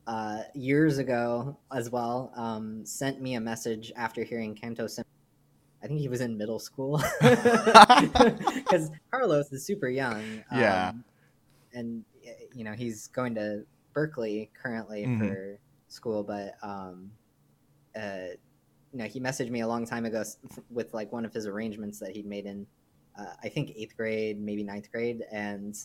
uh, 0.07 0.43
years 0.55 0.99
ago 0.99 1.59
as 1.73 1.91
well 1.91 2.33
um, 2.37 2.85
sent 2.87 3.21
me 3.21 3.35
a 3.35 3.41
message 3.41 3.93
after 3.97 4.25
hearing 4.25 4.55
Kanto 4.55 4.87
Symphony. 4.87 5.05
I 5.83 5.87
think 5.89 6.01
he 6.01 6.09
was 6.09 6.21
in 6.21 6.37
middle 6.39 6.59
school 6.59 7.03
because 7.21 8.91
Carlos 9.11 9.53
is 9.53 9.67
super 9.67 9.89
young. 9.89 10.43
Yeah. 10.53 10.89
Um, 10.91 11.05
and 11.73 12.05
you 12.55 12.65
know 12.65 12.73
he's 12.73 13.09
going 13.09 13.35
to 13.37 13.65
Berklee 13.95 14.51
currently 14.61 15.05
Mhm. 15.07 15.19
for 15.19 15.59
school, 15.89 16.25
but 16.25 16.55
um, 16.63 17.13
uh, 17.97 18.37
you 18.97 19.03
know 19.03 19.09
he 19.09 19.21
messaged 19.21 19.51
me 19.51 19.61
a 19.61 19.69
long 19.69 19.85
time 19.85 20.07
ago 20.07 20.25
with 20.71 20.95
like 20.95 21.13
one 21.13 21.27
of 21.27 21.35
his 21.35 21.47
arrangements 21.47 21.99
that 21.99 22.13
he'd 22.13 22.25
made 22.25 22.47
in 22.47 22.67
uh, 23.19 23.27
I 23.43 23.49
think 23.51 23.73
eighth 23.77 23.95
grade, 23.95 24.41
maybe 24.41 24.63
ninth 24.63 24.91
grade, 24.91 25.23
and 25.31 25.77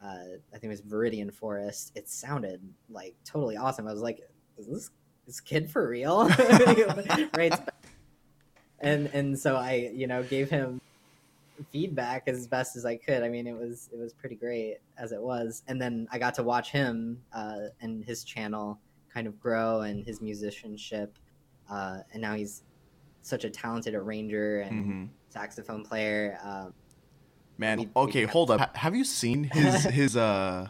uh, 0.00 0.38
I 0.54 0.58
think 0.58 0.64
it 0.64 0.68
was 0.68 0.82
Viridian 0.82 1.34
Forest. 1.34 1.90
It 1.96 2.08
sounded 2.08 2.60
like 2.88 3.16
totally 3.24 3.56
awesome. 3.56 3.88
I 3.88 3.92
was 3.92 4.02
like, 4.02 4.20
is 4.56 4.68
this 4.68 4.90
this 5.26 5.40
kid 5.40 5.68
for 5.68 5.88
real? 5.88 6.28
right. 7.36 7.58
And 8.78 9.08
and 9.08 9.36
so 9.36 9.56
I, 9.56 9.90
you 9.92 10.06
know, 10.06 10.22
gave 10.22 10.48
him 10.48 10.80
feedback 11.72 12.28
as 12.28 12.46
best 12.46 12.76
as 12.76 12.86
I 12.86 12.96
could. 12.96 13.24
I 13.24 13.28
mean, 13.28 13.48
it 13.48 13.56
was 13.56 13.90
it 13.92 13.98
was 13.98 14.12
pretty 14.12 14.36
great 14.36 14.76
as 14.96 15.10
it 15.10 15.20
was. 15.20 15.64
And 15.66 15.82
then 15.82 16.06
I 16.12 16.20
got 16.20 16.34
to 16.36 16.44
watch 16.44 16.70
him 16.70 17.20
uh, 17.32 17.68
and 17.80 18.04
his 18.04 18.22
channel 18.22 18.78
kind 19.12 19.26
of 19.26 19.40
grow 19.40 19.80
and 19.80 20.04
his 20.04 20.20
musicianship. 20.20 21.18
Uh, 21.70 21.98
and 22.12 22.20
now 22.20 22.34
he's 22.34 22.62
such 23.22 23.44
a 23.44 23.50
talented 23.50 23.94
arranger 23.94 24.60
and 24.62 24.84
hmm 24.84 25.04
saxophone 25.28 25.84
player. 25.84 26.38
Um, 26.42 26.74
Man, 27.58 27.78
We- 27.78 27.84
we 27.86 27.92
okay, 27.94 28.20
have- 28.22 28.30
hold 28.30 28.50
up. 28.50 28.74
Have 28.76 28.96
you 28.96 29.04
seen 29.04 29.44
his 29.44 29.84
his 30.00 30.16
uh 30.16 30.68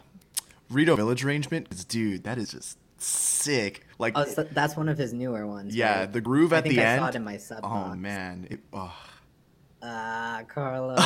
Rito 0.69 0.95
Village 0.95 1.23
arrangement? 1.25 1.69
'Cause, 1.69 1.83
Dude, 1.85 2.23
that 2.25 2.37
is 2.37 2.51
just 2.51 2.77
sick. 2.97 3.87
Like, 3.97 4.13
oh, 4.17 4.25
so 4.25 4.43
that's 4.43 4.75
one 4.77 4.87
of 4.89 4.97
his 4.97 5.13
newer 5.13 5.47
ones. 5.47 5.75
yeah, 5.75 6.01
right? 6.01 6.11
the 6.13 6.21
groove 6.21 6.53
I 6.53 6.57
at 6.57 6.63
think 6.63 6.75
the 6.75 6.81
I 6.81 6.85
end. 6.85 7.01
saw 7.01 7.07
it 7.07 7.15
in 7.15 7.23
my 7.23 7.37
sub. 7.37 7.59
oh 7.63 7.95
man, 7.95 8.47
it, 8.51 8.59
oh. 8.73 8.93
Ah, 9.81 10.43
Carlos, 10.47 10.99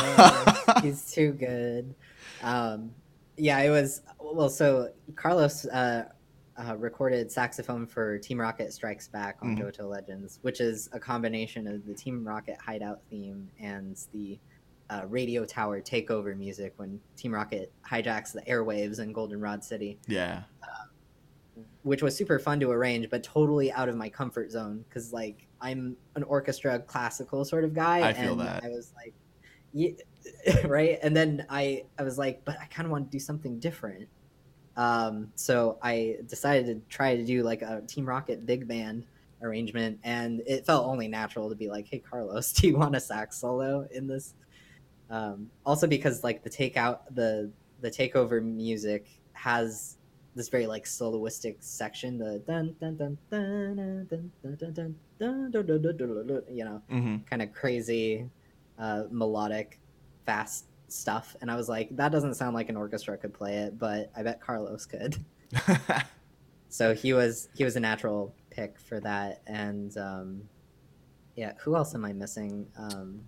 he's 0.82 1.10
too 1.10 1.32
good. 1.32 1.94
Um, 2.42 2.90
yeah, 3.38 3.58
it 3.60 3.70
was 3.70 4.02
well. 4.20 4.50
So 4.50 4.90
Carlos 5.14 5.64
uh, 5.66 6.08
uh, 6.58 6.76
recorded 6.76 7.30
saxophone 7.30 7.86
for 7.86 8.18
Team 8.18 8.40
Rocket 8.40 8.72
Strikes 8.72 9.08
Back 9.08 9.38
on 9.42 9.56
Mhm. 9.56 9.60
Johto 9.62 9.88
Legends, 9.88 10.38
which 10.42 10.60
is 10.60 10.88
a 10.92 10.98
combination 11.00 11.66
of 11.66 11.84
the 11.86 11.94
Team 11.94 12.26
Rocket 12.26 12.56
hideout 12.58 13.00
theme 13.10 13.50
and 13.60 13.96
the 14.12 14.38
uh, 14.88 15.02
radio 15.08 15.44
tower 15.44 15.80
takeover 15.80 16.36
music 16.36 16.72
when 16.76 17.00
Team 17.16 17.34
Rocket 17.34 17.72
hijacks 17.84 18.32
the 18.32 18.42
airwaves 18.42 19.00
in 19.00 19.12
Goldenrod 19.12 19.64
City, 19.64 19.98
yeah. 20.06 20.44
which 21.82 22.02
was 22.02 22.16
super 22.16 22.38
fun 22.38 22.60
to 22.60 22.70
arrange, 22.70 23.10
but 23.10 23.22
totally 23.22 23.72
out 23.72 23.88
of 23.88 23.96
my 23.96 24.08
comfort 24.08 24.50
zone 24.50 24.84
because 24.88 25.12
like 25.12 25.46
I'm 25.60 25.96
an 26.14 26.22
orchestra 26.22 26.78
classical 26.78 27.44
sort 27.44 27.64
of 27.64 27.74
guy. 27.74 28.08
I 28.08 28.12
feel 28.12 28.32
and 28.32 28.40
that. 28.40 28.64
I 28.64 28.68
was 28.68 28.92
like, 28.96 29.14
yeah, 29.72 29.90
right. 30.64 30.98
And 31.02 31.16
then 31.16 31.46
I 31.50 31.84
I 31.98 32.02
was 32.02 32.16
like, 32.18 32.44
but 32.44 32.56
I 32.60 32.66
kind 32.66 32.86
of 32.86 32.92
want 32.92 33.10
to 33.10 33.10
do 33.10 33.20
something 33.20 33.58
different. 33.58 34.08
Um, 34.76 35.32
so 35.34 35.78
I 35.82 36.18
decided 36.26 36.66
to 36.66 36.94
try 36.94 37.16
to 37.16 37.24
do 37.24 37.42
like 37.42 37.62
a 37.62 37.82
Team 37.86 38.06
Rocket 38.06 38.44
big 38.44 38.68
band 38.68 39.06
arrangement, 39.42 39.98
and 40.04 40.42
it 40.46 40.66
felt 40.66 40.86
only 40.86 41.08
natural 41.08 41.48
to 41.48 41.54
be 41.54 41.68
like, 41.68 41.86
hey 41.88 41.98
Carlos, 41.98 42.52
do 42.52 42.66
you 42.66 42.76
want 42.76 42.94
a 42.96 43.00
sax 43.00 43.38
solo 43.38 43.86
in 43.90 44.06
this? 44.06 44.34
Um, 45.08 45.50
also 45.64 45.86
because 45.86 46.24
like 46.24 46.42
the 46.42 46.50
takeout 46.50 47.00
the 47.14 47.50
the 47.80 47.90
takeover 47.90 48.42
music 48.42 49.06
has 49.34 49.96
this 50.34 50.48
very 50.48 50.66
like 50.66 50.84
soloistic 50.84 51.56
section, 51.60 52.18
the 52.18 52.38
dun 52.46 52.74
dun 52.80 52.96
dun 52.96 53.18
dun 53.30 53.76
dun 53.76 54.06
dun 54.10 54.30
dun 54.42 54.56
dun 54.56 54.74
dun 55.18 55.50
dun 55.50 55.50
dun 55.50 55.66
dun 55.66 55.82
dun 55.82 55.96
dun 55.96 56.26
dun, 56.26 56.42
you 56.50 56.64
know, 56.64 56.82
hmm 56.90 57.16
kind 57.28 57.40
of 57.40 57.52
crazy, 57.52 58.28
uh, 58.78 59.04
melodic, 59.10 59.78
fast 60.26 60.66
stuff. 60.88 61.36
And 61.40 61.50
I 61.50 61.56
was 61.56 61.68
like, 61.68 61.94
that 61.96 62.12
doesn't 62.12 62.34
sound 62.34 62.54
like 62.54 62.68
an 62.68 62.76
orchestra 62.76 63.16
could 63.16 63.34
play 63.34 63.56
it, 63.58 63.78
but 63.78 64.10
I 64.16 64.22
bet 64.22 64.40
Carlos 64.40 64.86
could. 64.86 65.16
So 66.68 66.94
he 66.94 67.12
was 67.12 67.48
he 67.54 67.64
was 67.64 67.76
a 67.76 67.80
natural 67.80 68.34
pick 68.50 68.78
for 68.78 69.00
that. 69.00 69.42
And 69.46 69.96
um, 69.96 70.42
yeah, 71.34 71.52
who 71.58 71.76
else 71.76 71.94
am 71.94 72.04
I 72.04 72.12
missing? 72.12 72.66
Um, 72.76 73.20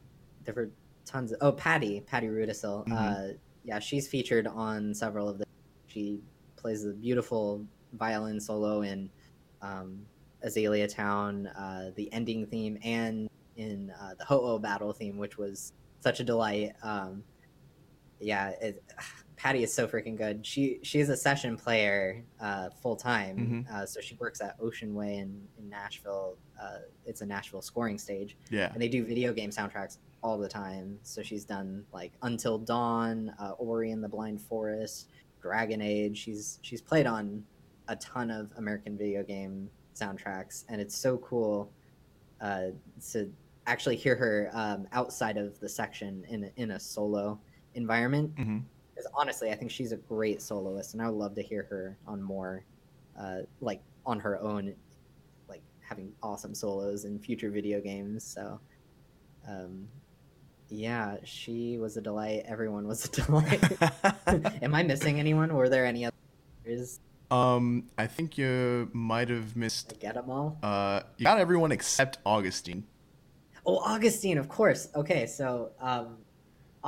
there 0.44 0.54
were 0.54 0.70
tons. 1.04 1.32
Of, 1.32 1.38
oh, 1.40 1.52
Patty, 1.52 2.00
Patty 2.00 2.26
Rudisil. 2.26 2.86
Mhm. 2.86 2.92
Uh, 2.92 3.36
yeah, 3.64 3.78
she's 3.78 4.08
featured 4.08 4.46
on 4.46 4.94
several 4.94 5.28
of 5.28 5.38
the. 5.38 5.46
She 5.86 6.20
plays 6.56 6.84
a 6.84 6.92
beautiful 6.92 7.64
violin 7.94 8.40
solo 8.40 8.82
in 8.82 9.08
um, 9.62 10.04
Azalea 10.42 10.88
Town, 10.88 11.46
uh, 11.46 11.90
the 11.96 12.12
ending 12.12 12.46
theme, 12.46 12.78
and 12.84 13.30
in 13.56 13.90
uh, 13.98 14.14
the 14.18 14.24
Ho-Oh 14.24 14.58
battle 14.58 14.92
theme, 14.92 15.16
which 15.16 15.38
was 15.38 15.72
such 16.00 16.20
a 16.20 16.24
delight. 16.24 16.74
Um, 16.82 17.24
yeah, 18.20 18.50
it, 18.60 18.82
Patty 19.36 19.62
is 19.62 19.72
so 19.72 19.86
freaking 19.86 20.16
good. 20.16 20.44
She 20.44 20.80
she's 20.82 21.08
a 21.10 21.16
session 21.16 21.56
player 21.56 22.24
uh, 22.40 22.70
full 22.82 22.96
time, 22.96 23.64
Mhm. 23.68 23.72
uh, 23.72 23.86
so 23.86 24.00
she 24.00 24.16
works 24.16 24.40
at 24.40 24.56
Ocean 24.60 24.92
Way 24.94 25.18
in, 25.18 25.46
in 25.58 25.68
Nashville. 25.68 26.36
Uh, 26.60 26.78
it's 27.06 27.20
a 27.20 27.26
Nashville 27.26 27.62
scoring 27.62 27.98
stage, 27.98 28.36
yeah. 28.50 28.72
and 28.72 28.82
they 28.82 28.88
do 28.88 29.04
video 29.04 29.32
game 29.32 29.50
soundtracks 29.50 29.98
all 30.24 30.38
the 30.38 30.48
time. 30.48 30.98
So 31.04 31.22
she's 31.22 31.44
done 31.44 31.84
like 31.92 32.14
Until 32.22 32.58
Dawn, 32.58 33.32
uh, 33.38 33.50
Ori 33.58 33.92
and 33.92 34.02
the 34.02 34.08
Blind 34.08 34.40
Forest, 34.40 35.08
Dragon 35.40 35.80
Age. 35.80 36.18
She's 36.18 36.58
she's 36.62 36.82
played 36.82 37.06
on 37.06 37.44
a 37.86 37.94
ton 37.94 38.32
of 38.32 38.50
American 38.56 38.98
video 38.98 39.22
game 39.22 39.70
soundtracks, 39.94 40.64
and 40.68 40.80
it's 40.80 40.98
so 40.98 41.16
cool 41.18 41.70
uh, 42.40 42.70
to 43.12 43.32
actually 43.68 43.94
hear 43.94 44.16
her 44.16 44.50
um, 44.52 44.88
outside 44.90 45.36
of 45.36 45.60
the 45.60 45.68
section 45.68 46.24
in 46.28 46.50
in 46.56 46.72
a 46.72 46.80
solo 46.80 47.38
environment. 47.78 48.32
hmm 48.36 48.58
Because 48.94 49.10
honestly, 49.14 49.50
I 49.50 49.54
think 49.54 49.70
she's 49.70 49.92
a 49.92 49.96
great 49.96 50.42
soloist, 50.42 50.92
and 50.92 51.02
I 51.02 51.08
would 51.08 51.18
love 51.18 51.34
to 51.36 51.42
hear 51.42 51.62
her 51.70 51.96
on 52.06 52.20
more, 52.22 52.64
uh, 53.18 53.38
like 53.60 53.80
on 54.04 54.20
her 54.20 54.38
own, 54.40 54.74
like 55.48 55.62
having 55.80 56.12
awesome 56.22 56.54
solos 56.54 57.04
in 57.06 57.18
future 57.18 57.50
video 57.50 57.80
games. 57.80 58.24
So, 58.24 58.60
um, 59.48 59.88
yeah, 60.68 61.16
she 61.24 61.78
was 61.78 61.96
a 61.96 62.02
delight. 62.02 62.42
Everyone 62.46 62.86
was 62.86 63.04
a 63.06 63.08
delight. 63.22 63.62
Am 64.62 64.74
I 64.74 64.82
missing 64.82 65.18
anyone? 65.18 65.54
Were 65.54 65.68
there 65.70 65.86
any 65.86 66.04
others? 66.04 67.00
um, 67.30 67.84
I 67.96 68.06
think 68.06 68.36
you 68.38 68.90
might 68.92 69.28
have 69.30 69.56
missed. 69.56 69.92
I 69.94 69.96
get 69.96 70.14
them 70.14 70.30
all. 70.30 70.58
Uh, 70.62 71.00
you 71.16 71.24
got 71.24 71.38
everyone 71.38 71.72
except 71.72 72.18
Augustine. 72.26 72.84
Oh, 73.66 73.78
Augustine, 73.78 74.38
of 74.38 74.48
course. 74.48 74.88
Okay, 74.94 75.26
so 75.26 75.72
um, 75.80 76.18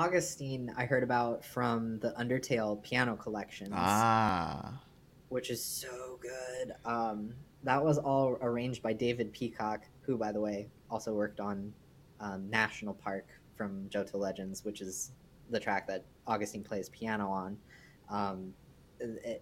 Augustine, 0.01 0.73
I 0.79 0.87
heard 0.87 1.03
about 1.03 1.45
from 1.45 1.99
the 1.99 2.15
Undertale 2.19 2.83
piano 2.83 3.17
collections. 3.17 3.73
Ah. 3.75 4.81
which 5.29 5.51
is 5.51 5.63
so 5.63 6.19
good. 6.23 6.73
Um, 6.87 7.35
that 7.65 7.85
was 7.85 7.99
all 7.99 8.39
arranged 8.41 8.83
by 8.83 8.95
David 8.95 9.31
Peacock, 9.35 9.83
who, 10.01 10.17
by 10.17 10.33
the 10.33 10.41
way, 10.41 10.69
also 10.91 11.13
worked 11.13 11.39
on 11.39 11.73
um, 12.19 12.49
National 12.49 12.95
Park 12.95 13.27
from 13.57 13.87
Johto 13.91 14.15
Legends, 14.15 14.65
which 14.65 14.81
is 14.81 15.13
the 15.51 15.61
track 15.61 15.87
that 15.89 16.07
Augustine 16.27 16.65
plays 16.65 16.89
piano 16.89 17.29
on. 17.29 17.59
Um, 18.09 18.55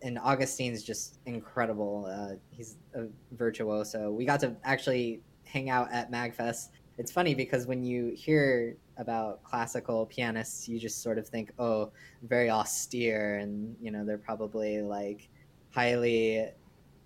and 0.03 0.18
Augustine's 0.18 0.83
just 0.83 1.21
incredible. 1.27 2.07
Uh, 2.11 2.35
he's 2.51 2.79
a 2.94 3.05
virtuoso. 3.33 4.11
We 4.11 4.25
got 4.25 4.40
to 4.40 4.57
actually 4.64 5.21
hang 5.44 5.71
out 5.71 5.92
at 5.92 6.11
Magfest. 6.11 6.71
It's 6.98 7.12
funny 7.12 7.34
because 7.34 7.66
when 7.66 7.84
you 7.84 8.12
hear 8.16 8.76
about 8.96 9.42
classical 9.44 10.06
pianists, 10.06 10.68
you 10.68 10.78
just 10.78 11.02
sort 11.02 11.16
of 11.16 11.28
think, 11.28 11.52
oh, 11.58 11.92
very 12.22 12.50
austere, 12.50 13.37
and 13.37 13.76
you 13.80 13.90
know 13.90 14.04
they're 14.04 14.18
probably 14.18 14.82
like 14.82 15.28
highly 15.70 16.48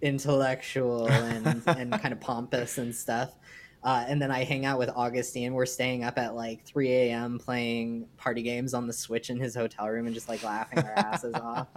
intellectual 0.00 1.08
and 1.08 1.62
and 1.66 1.92
kind 2.00 2.12
of 2.12 2.20
pompous 2.20 2.78
and 2.78 2.94
stuff. 2.94 3.36
Uh, 3.84 4.04
and 4.06 4.22
then 4.22 4.30
I 4.30 4.44
hang 4.44 4.64
out 4.64 4.78
with 4.78 4.90
Augustine. 4.94 5.54
We're 5.54 5.66
staying 5.66 6.04
up 6.04 6.16
at 6.16 6.34
like 6.34 6.64
3 6.64 6.88
a.m. 6.92 7.38
playing 7.38 8.06
party 8.16 8.42
games 8.42 8.74
on 8.74 8.86
the 8.86 8.92
Switch 8.92 9.28
in 9.28 9.40
his 9.40 9.56
hotel 9.56 9.88
room 9.88 10.06
and 10.06 10.14
just 10.14 10.28
like 10.28 10.42
laughing 10.44 10.78
our 10.78 10.92
asses 10.96 11.34
off. 11.34 11.68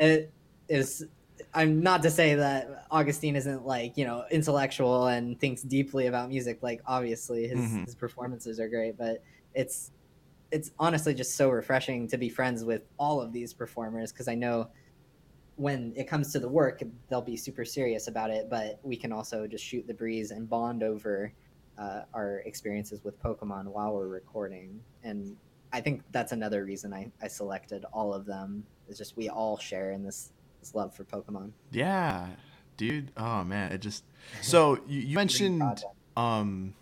It 0.00 0.32
is. 0.68 1.06
I'm 1.58 1.82
not 1.82 2.02
to 2.04 2.10
say 2.10 2.36
that 2.36 2.86
Augustine 2.88 3.34
isn't 3.34 3.66
like 3.66 3.96
you 3.96 4.04
know 4.04 4.24
intellectual 4.30 5.08
and 5.08 5.38
thinks 5.40 5.60
deeply 5.62 6.06
about 6.06 6.28
music. 6.28 6.62
Like 6.62 6.80
obviously 6.86 7.48
his 7.48 7.58
Mhm. 7.58 7.84
his 7.84 7.96
performances 7.96 8.60
are 8.60 8.68
great, 8.68 8.96
but 8.96 9.24
it's 9.54 9.90
it's 10.52 10.70
honestly 10.78 11.14
just 11.14 11.34
so 11.34 11.50
refreshing 11.50 12.06
to 12.08 12.16
be 12.16 12.28
friends 12.28 12.64
with 12.64 12.82
all 12.96 13.20
of 13.20 13.32
these 13.32 13.52
performers 13.52 14.12
because 14.12 14.28
I 14.28 14.36
know 14.36 14.68
when 15.56 15.92
it 15.96 16.06
comes 16.06 16.30
to 16.32 16.38
the 16.38 16.48
work, 16.48 16.80
they'll 17.08 17.20
be 17.20 17.36
super 17.36 17.64
serious 17.64 18.06
about 18.06 18.30
it, 18.30 18.48
but 18.48 18.78
we 18.84 18.96
can 18.96 19.10
also 19.10 19.48
just 19.48 19.64
shoot 19.64 19.84
the 19.88 19.94
breeze 19.94 20.30
and 20.30 20.48
bond 20.48 20.84
over 20.84 21.32
uh, 21.76 22.02
our 22.14 22.38
experiences 22.46 23.02
with 23.02 23.20
Pokemon 23.20 23.64
while 23.66 23.92
we're 23.92 24.06
recording. 24.06 24.80
And 25.02 25.36
I 25.72 25.80
think 25.80 26.02
that's 26.12 26.30
another 26.30 26.64
reason 26.64 26.94
I, 26.94 27.10
I 27.20 27.26
selected 27.26 27.84
all 27.92 28.14
of 28.14 28.26
them. 28.26 28.64
Is 28.88 28.96
just 28.96 29.16
we 29.16 29.28
all 29.28 29.58
share 29.58 29.90
in 29.90 30.04
this 30.04 30.30
this 30.60 30.74
love 30.74 30.94
for 30.94 31.04
Pokemon. 31.04 31.52
Yeah. 31.70 32.28
dude. 32.76 33.10
Oh 33.16 33.44
man, 33.44 33.72
it 33.72 33.78
just. 33.78 34.04
So 34.42 34.78
you, 34.86 35.00
you 35.00 35.16
mentioned 35.24 35.62
um, 36.16 36.74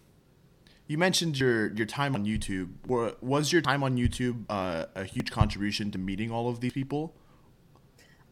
you 0.87 0.99
mentioned 0.99 1.39
your 1.39 1.73
your 1.75 1.87
time 1.87 2.15
on 2.15 2.25
YouTube. 2.25 2.69
Wa- 2.87 3.13
Was 3.21 3.53
your 3.53 3.63
time 3.63 3.83
on 3.83 3.97
YouTube 3.97 4.45
uh, 4.49 4.87
a 4.95 5.05
huge 5.05 5.31
contribution 5.31 5.91
to 5.93 5.99
meeting 5.99 6.31
all 6.31 6.49
of 6.49 6.61
these 6.61 6.73
people? 6.73 7.15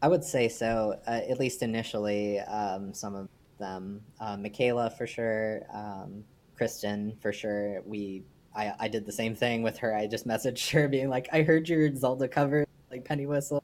I 0.01 0.07
would 0.07 0.23
say 0.23 0.49
so, 0.49 0.99
uh, 1.07 1.21
at 1.29 1.39
least 1.39 1.63
initially. 1.63 2.39
Um, 2.39 2.93
some 2.93 3.15
of 3.15 3.29
them, 3.57 4.01
uh, 4.19 4.37
Michaela 4.37 4.89
for 4.91 5.07
sure, 5.07 5.61
um, 5.73 6.23
Kristen 6.55 7.17
for 7.21 7.31
sure. 7.33 7.81
We, 7.85 8.23
I, 8.55 8.73
I 8.81 8.87
did 8.87 9.05
the 9.05 9.11
same 9.11 9.35
thing 9.35 9.63
with 9.63 9.77
her. 9.79 9.95
I 9.95 10.05
just 10.07 10.27
messaged 10.27 10.69
her, 10.73 10.87
being 10.87 11.09
like, 11.09 11.27
"I 11.33 11.41
heard 11.41 11.67
your 11.67 11.93
Zelda 11.95 12.27
cover, 12.27 12.65
like 12.91 13.03
Penny 13.05 13.25
Whistle. 13.25 13.63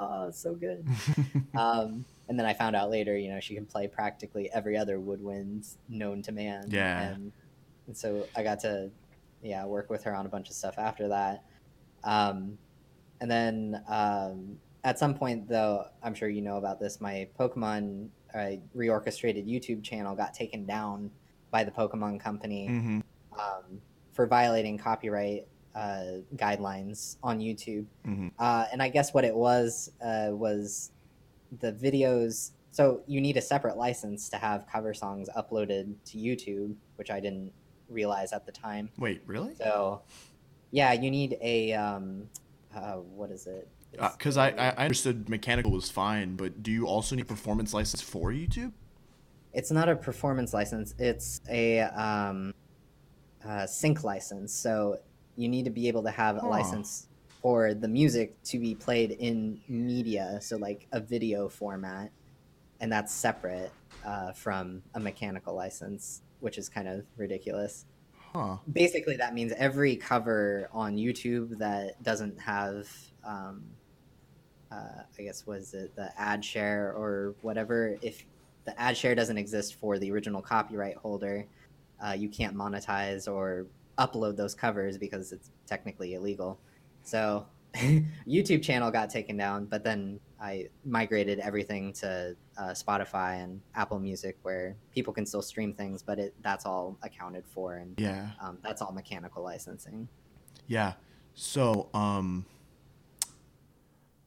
Oh, 0.00 0.30
so 0.30 0.54
good." 0.54 0.86
um, 1.56 2.04
and 2.28 2.38
then 2.38 2.46
I 2.46 2.54
found 2.54 2.76
out 2.76 2.90
later, 2.90 3.18
you 3.18 3.28
know, 3.28 3.40
she 3.40 3.54
can 3.54 3.66
play 3.66 3.88
practically 3.88 4.50
every 4.52 4.76
other 4.76 4.98
woodwinds 4.98 5.74
known 5.88 6.22
to 6.22 6.32
man. 6.32 6.64
Yeah. 6.68 7.00
And, 7.00 7.32
and 7.86 7.96
so 7.96 8.26
I 8.36 8.42
got 8.44 8.60
to, 8.60 8.90
yeah, 9.42 9.64
work 9.66 9.90
with 9.90 10.04
her 10.04 10.14
on 10.14 10.26
a 10.26 10.28
bunch 10.28 10.48
of 10.48 10.54
stuff 10.54 10.78
after 10.78 11.08
that. 11.08 11.44
Um, 12.04 12.56
and 13.20 13.30
then 13.30 13.82
um, 13.88 14.56
at 14.84 14.98
some 14.98 15.14
point, 15.14 15.48
though, 15.48 15.86
I'm 16.02 16.14
sure 16.14 16.28
you 16.28 16.40
know 16.40 16.56
about 16.56 16.78
this, 16.78 17.00
my 17.00 17.28
Pokemon 17.38 18.08
uh, 18.32 18.52
reorchestrated 18.76 19.48
YouTube 19.48 19.82
channel 19.82 20.14
got 20.14 20.32
taken 20.32 20.64
down 20.64 21.10
by 21.50 21.64
the 21.64 21.70
Pokemon 21.70 22.20
Company 22.20 22.68
hmm 22.68 23.00
um, 23.32 23.80
for 24.12 24.26
violating 24.26 24.76
copyright 24.76 25.46
uh, 25.74 26.20
guidelines 26.36 27.16
on 27.22 27.38
YouTube. 27.38 27.86
hmm 28.04 28.28
Uh, 28.38 28.66
and 28.72 28.82
I 28.82 28.88
guess 28.88 29.12
what 29.14 29.24
it 29.24 29.34
was 29.34 29.92
uh, 30.02 30.28
was 30.30 30.90
the 31.60 31.72
videos. 31.72 32.50
So 32.72 33.02
you 33.06 33.20
need 33.20 33.36
a 33.36 33.42
separate 33.42 33.76
license 33.76 34.28
to 34.30 34.36
have 34.36 34.66
cover 34.70 34.94
songs 34.94 35.28
uploaded 35.36 35.94
to 36.06 36.18
YouTube, 36.18 36.74
which 36.96 37.10
I 37.10 37.20
didn't 37.20 37.52
realize 37.88 38.32
at 38.32 38.46
the 38.46 38.52
time. 38.52 38.90
Wait, 38.98 39.22
really? 39.26 39.54
So, 39.56 40.02
yeah, 40.70 40.92
you 40.92 41.10
need 41.10 41.36
a 41.40 41.72
um, 41.72 42.28
uh, 42.74 42.94
what 42.94 43.30
is 43.30 43.46
it? 43.46 43.68
It's 43.92 44.36
I, 44.36 44.50
I 44.50 44.84
understood 44.84 45.28
mechanical 45.28 45.72
was 45.72 45.90
fine, 45.90 46.36
but 46.36 46.62
do 46.62 46.70
you 46.70 46.86
also 46.86 47.16
need 47.16 47.26
performance 47.26 47.74
license 47.74 48.00
for 48.00 48.30
YouTube? 48.30 48.72
it's 49.52 49.70
not 49.70 49.88
a 49.88 49.96
performance 49.96 50.54
license. 50.54 50.94
It's 50.98 51.40
a 51.48 51.80
um, 51.80 52.54
uh, 53.44 53.66
sync 53.66 54.04
license. 54.04 54.52
So 54.52 55.00
you 55.36 55.48
need 55.48 55.64
to 55.64 55.70
be 55.70 55.88
able 55.88 56.02
to 56.02 56.10
have 56.10 56.42
a 56.42 56.46
license 56.46 57.06
for 57.40 57.72
the 57.72 57.88
music 57.88 58.42
to 58.42 58.58
be 58.58 58.74
played 58.74 59.12
in 59.12 59.60
media, 59.68 60.38
so 60.42 60.56
like 60.56 60.86
a 60.92 61.00
video 61.00 61.48
format, 61.48 62.10
and 62.80 62.92
that's 62.92 63.12
separate 63.12 63.72
uh, 64.04 64.32
from 64.32 64.82
a 64.94 65.00
mechanical 65.00 65.54
license, 65.54 66.22
which 66.40 66.58
is 66.58 66.68
kind 66.68 66.88
of 66.88 67.04
ridiculous. 67.16 67.86
Huh. 68.32 68.58
Basically, 68.70 69.16
that 69.16 69.34
means 69.34 69.52
every 69.56 69.96
cover 69.96 70.68
on 70.72 70.96
YouTube 70.96 71.58
that 71.58 72.00
doesn't 72.02 72.38
have, 72.38 72.88
um, 73.24 73.64
uh, 74.70 75.02
I 75.18 75.22
guess, 75.22 75.46
was 75.46 75.74
it 75.74 75.96
the 75.96 76.12
ad 76.20 76.44
share 76.44 76.92
or 76.92 77.34
whatever? 77.40 77.96
If 78.02 78.24
the 78.66 78.78
ad 78.80 78.96
share 78.96 79.14
doesn't 79.14 79.38
exist 79.38 79.74
for 79.76 79.98
the 79.98 80.12
original 80.12 80.42
copyright 80.42 80.96
holder, 80.96 81.46
uh, 82.04 82.12
you 82.12 82.28
can't 82.28 82.54
monetize 82.54 83.26
or 83.30 83.66
upload 83.98 84.36
those 84.36 84.54
covers 84.54 84.98
because 84.98 85.32
it's 85.32 85.50
technically 85.66 86.14
illegal. 86.14 86.58
So, 87.02 87.46
YouTube 88.26 88.62
channel 88.62 88.90
got 88.90 89.10
taken 89.10 89.36
down, 89.36 89.66
but 89.66 89.84
then 89.84 90.18
I 90.40 90.68
migrated 90.84 91.38
everything 91.38 91.92
to 91.94 92.36
uh, 92.58 92.62
Spotify 92.70 93.42
and 93.42 93.60
Apple 93.74 93.98
Music, 94.00 94.36
where 94.42 94.74
people 94.92 95.12
can 95.12 95.24
still 95.24 95.42
stream 95.42 95.72
things, 95.74 96.02
but 96.02 96.18
it 96.18 96.34
that's 96.42 96.66
all 96.66 96.98
accounted 97.02 97.44
for, 97.46 97.76
and 97.76 97.94
Yeah. 97.98 98.30
um, 98.40 98.58
that's 98.62 98.82
all 98.82 98.92
mechanical 98.92 99.42
licensing. 99.44 100.08
Yeah. 100.66 100.94
So, 101.34 101.88
um, 101.94 102.44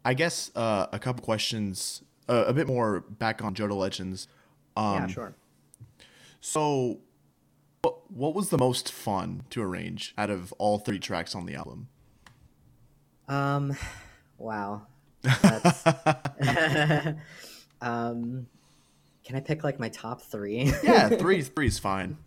I 0.05 0.14
guess 0.14 0.51
uh, 0.55 0.88
a 0.91 0.99
couple 0.99 1.24
questions, 1.24 2.03
uh, 2.30 2.45
a 2.47 2.53
bit 2.53 2.68
more 2.68 3.01
back 3.01 3.43
on 3.43 3.53
Johto 3.55 3.76
Legends. 3.76 4.28
Um, 4.76 4.93
yeah, 4.95 5.07
sure. 5.07 5.36
So, 6.39 6.99
what, 7.84 8.12
what 8.12 8.34
was 8.34 8.50
the 8.50 8.58
most 8.58 8.92
fun 8.92 9.44
to 9.50 9.62
arrange 9.62 10.14
out 10.18 10.30
of 10.30 10.54
all 10.54 10.80
three 10.80 11.00
tracks 11.00 11.36
on 11.36 11.46
the 11.46 11.56
album? 11.56 11.90
Um, 13.28 13.76
wow. 14.38 14.88
That's, 15.22 15.86
um, 17.82 18.48
can 19.24 19.36
I 19.36 19.40
pick 19.40 19.64
like 19.64 19.80
my 19.80 19.90
top 19.90 20.22
three? 20.22 20.74
yeah, 20.84 21.10
three 21.10 21.42
three 21.42 21.68
is 21.68 21.80
fine. 21.80 22.18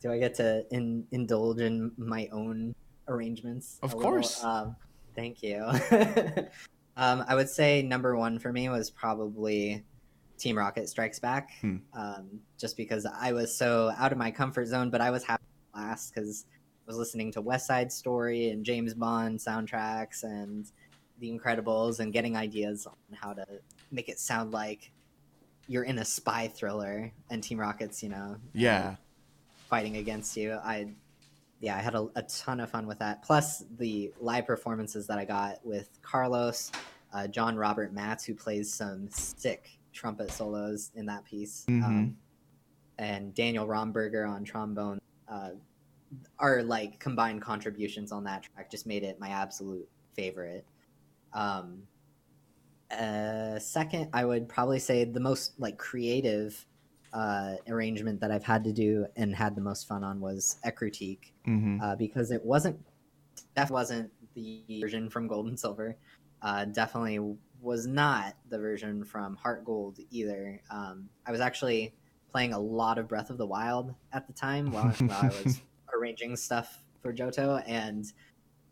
Do 0.00 0.10
I 0.10 0.18
get 0.18 0.34
to 0.36 0.64
in, 0.70 1.04
indulge 1.12 1.60
in 1.60 1.92
my 1.96 2.28
own 2.32 2.74
arrangements? 3.06 3.78
Of 3.82 3.96
course. 3.96 4.42
Um, 4.42 4.74
thank 5.14 5.42
you. 5.42 5.64
um, 6.96 7.24
I 7.28 7.34
would 7.36 7.48
say 7.48 7.82
number 7.82 8.16
one 8.16 8.40
for 8.40 8.52
me 8.52 8.68
was 8.68 8.90
probably 8.90 9.84
Team 10.42 10.58
Rocket 10.58 10.88
Strikes 10.88 11.20
Back, 11.20 11.50
Hmm. 11.60 11.76
um, 11.92 12.40
just 12.58 12.76
because 12.76 13.06
I 13.06 13.32
was 13.32 13.56
so 13.56 13.92
out 13.96 14.10
of 14.10 14.18
my 14.18 14.32
comfort 14.32 14.66
zone, 14.66 14.90
but 14.90 15.00
I 15.00 15.10
was 15.10 15.22
happy 15.22 15.44
last 15.72 16.12
because 16.12 16.46
I 16.50 16.90
was 16.90 16.96
listening 16.96 17.30
to 17.32 17.40
West 17.40 17.64
Side 17.68 17.92
Story 17.92 18.48
and 18.50 18.64
James 18.64 18.92
Bond 18.92 19.38
soundtracks 19.38 20.24
and 20.24 20.66
The 21.20 21.30
Incredibles 21.30 22.00
and 22.00 22.12
getting 22.12 22.36
ideas 22.36 22.88
on 22.88 22.96
how 23.14 23.32
to 23.34 23.46
make 23.92 24.08
it 24.08 24.18
sound 24.18 24.50
like 24.52 24.90
you're 25.68 25.84
in 25.84 25.98
a 26.00 26.04
spy 26.04 26.48
thriller 26.48 27.12
and 27.30 27.40
Team 27.40 27.60
Rocket's, 27.60 28.02
you 28.02 28.08
know, 28.08 28.36
Yeah. 28.52 28.96
fighting 29.68 29.96
against 29.98 30.36
you. 30.36 30.54
I, 30.54 30.88
yeah, 31.60 31.76
I 31.76 31.80
had 31.80 31.94
a, 31.94 32.08
a 32.16 32.22
ton 32.24 32.58
of 32.58 32.68
fun 32.68 32.88
with 32.88 32.98
that. 32.98 33.22
Plus 33.22 33.62
the 33.78 34.12
live 34.20 34.44
performances 34.48 35.06
that 35.06 35.18
I 35.20 35.24
got 35.24 35.64
with 35.64 35.88
Carlos, 36.02 36.72
uh, 37.14 37.28
John 37.28 37.56
Robert 37.56 37.92
Matz, 37.92 38.24
who 38.24 38.34
plays 38.34 38.74
some 38.74 39.08
sick 39.10 39.78
trumpet 39.92 40.30
solos 40.30 40.90
in 40.94 41.06
that 41.06 41.24
piece, 41.24 41.64
Mhm. 41.68 41.84
um, 41.84 42.16
and 42.98 43.34
Daniel 43.34 43.66
Romberger 43.66 44.28
on 44.28 44.44
trombone. 44.44 44.98
Uh, 45.28 45.50
our 46.38 46.62
like 46.62 46.98
combined 47.00 47.40
contributions 47.42 48.12
on 48.12 48.24
that 48.24 48.42
track 48.42 48.70
just 48.70 48.86
made 48.86 49.02
it 49.02 49.18
my 49.18 49.28
absolute 49.30 49.88
favorite. 50.14 50.66
Um, 51.32 51.88
uh, 52.90 53.58
second, 53.58 54.10
I 54.12 54.24
would 54.24 54.48
probably 54.48 54.78
say 54.78 55.04
the 55.04 55.20
most 55.20 55.58
like 55.58 55.78
creative 55.78 56.66
uh, 57.12 57.54
arrangement 57.68 58.20
that 58.20 58.30
I've 58.30 58.44
had 58.44 58.64
to 58.64 58.72
do 58.72 59.06
and 59.16 59.34
had 59.34 59.54
the 59.54 59.60
most 59.62 59.86
fun 59.88 60.04
on 60.04 60.20
was 60.20 60.56
Ecruteak 60.66 61.32
hmm 61.44 61.78
uh, 61.82 61.96
because 61.96 62.30
it 62.30 62.44
wasn't 62.44 62.78
that 63.54 63.70
wasn't 63.70 64.10
the 64.34 64.62
version 64.80 65.08
from 65.10 65.26
Gold 65.26 65.46
and 65.46 65.58
Silver. 65.58 65.96
Uh, 66.42 66.64
definitely 66.66 67.18
was 67.62 67.86
not 67.86 68.34
the 68.48 68.58
version 68.58 69.04
from 69.04 69.36
Heart 69.36 69.64
Gold 69.64 69.98
either. 70.10 70.60
Um, 70.70 71.08
I 71.24 71.30
was 71.30 71.40
actually 71.40 71.94
playing 72.30 72.52
a 72.52 72.58
lot 72.58 72.98
of 72.98 73.08
Breath 73.08 73.30
of 73.30 73.38
the 73.38 73.46
Wild 73.46 73.94
at 74.12 74.26
the 74.26 74.32
time 74.32 74.72
while, 74.72 74.88
while 74.98 75.24
I 75.24 75.28
was 75.44 75.60
arranging 75.94 76.36
stuff 76.36 76.82
for 77.00 77.12
Johto, 77.12 77.62
and 77.66 78.04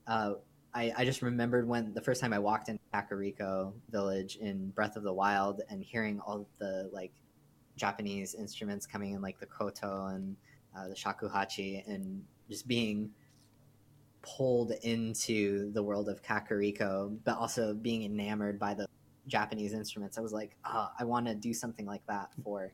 uh, 0.06 0.34
I, 0.74 0.92
I 0.96 1.04
just 1.04 1.22
remembered 1.22 1.68
when 1.68 1.94
the 1.94 2.00
first 2.00 2.20
time 2.20 2.32
I 2.32 2.38
walked 2.38 2.68
in 2.68 2.78
Kakariko 2.92 3.72
Village 3.90 4.36
in 4.36 4.70
Breath 4.70 4.96
of 4.96 5.04
the 5.04 5.12
Wild 5.12 5.62
and 5.68 5.82
hearing 5.82 6.20
all 6.20 6.46
the 6.58 6.90
like 6.92 7.12
Japanese 7.76 8.34
instruments 8.34 8.86
coming 8.86 9.12
in, 9.12 9.22
like 9.22 9.38
the 9.38 9.46
koto 9.46 10.06
and 10.08 10.36
uh, 10.76 10.88
the 10.88 10.94
shakuhachi, 10.94 11.86
and 11.86 12.24
just 12.48 12.66
being 12.66 13.10
pulled 14.22 14.72
into 14.82 15.70
the 15.72 15.82
world 15.82 16.08
of 16.08 16.22
Kakariko, 16.22 17.16
but 17.24 17.36
also 17.36 17.74
being 17.74 18.04
enamored 18.04 18.58
by 18.58 18.74
the 18.74 18.86
Japanese 19.26 19.72
instruments. 19.72 20.18
I 20.18 20.20
was 20.20 20.32
like, 20.32 20.56
oh, 20.64 20.88
I 20.98 21.04
want 21.04 21.26
to 21.26 21.34
do 21.34 21.54
something 21.54 21.86
like 21.86 22.04
that 22.06 22.30
for 22.42 22.72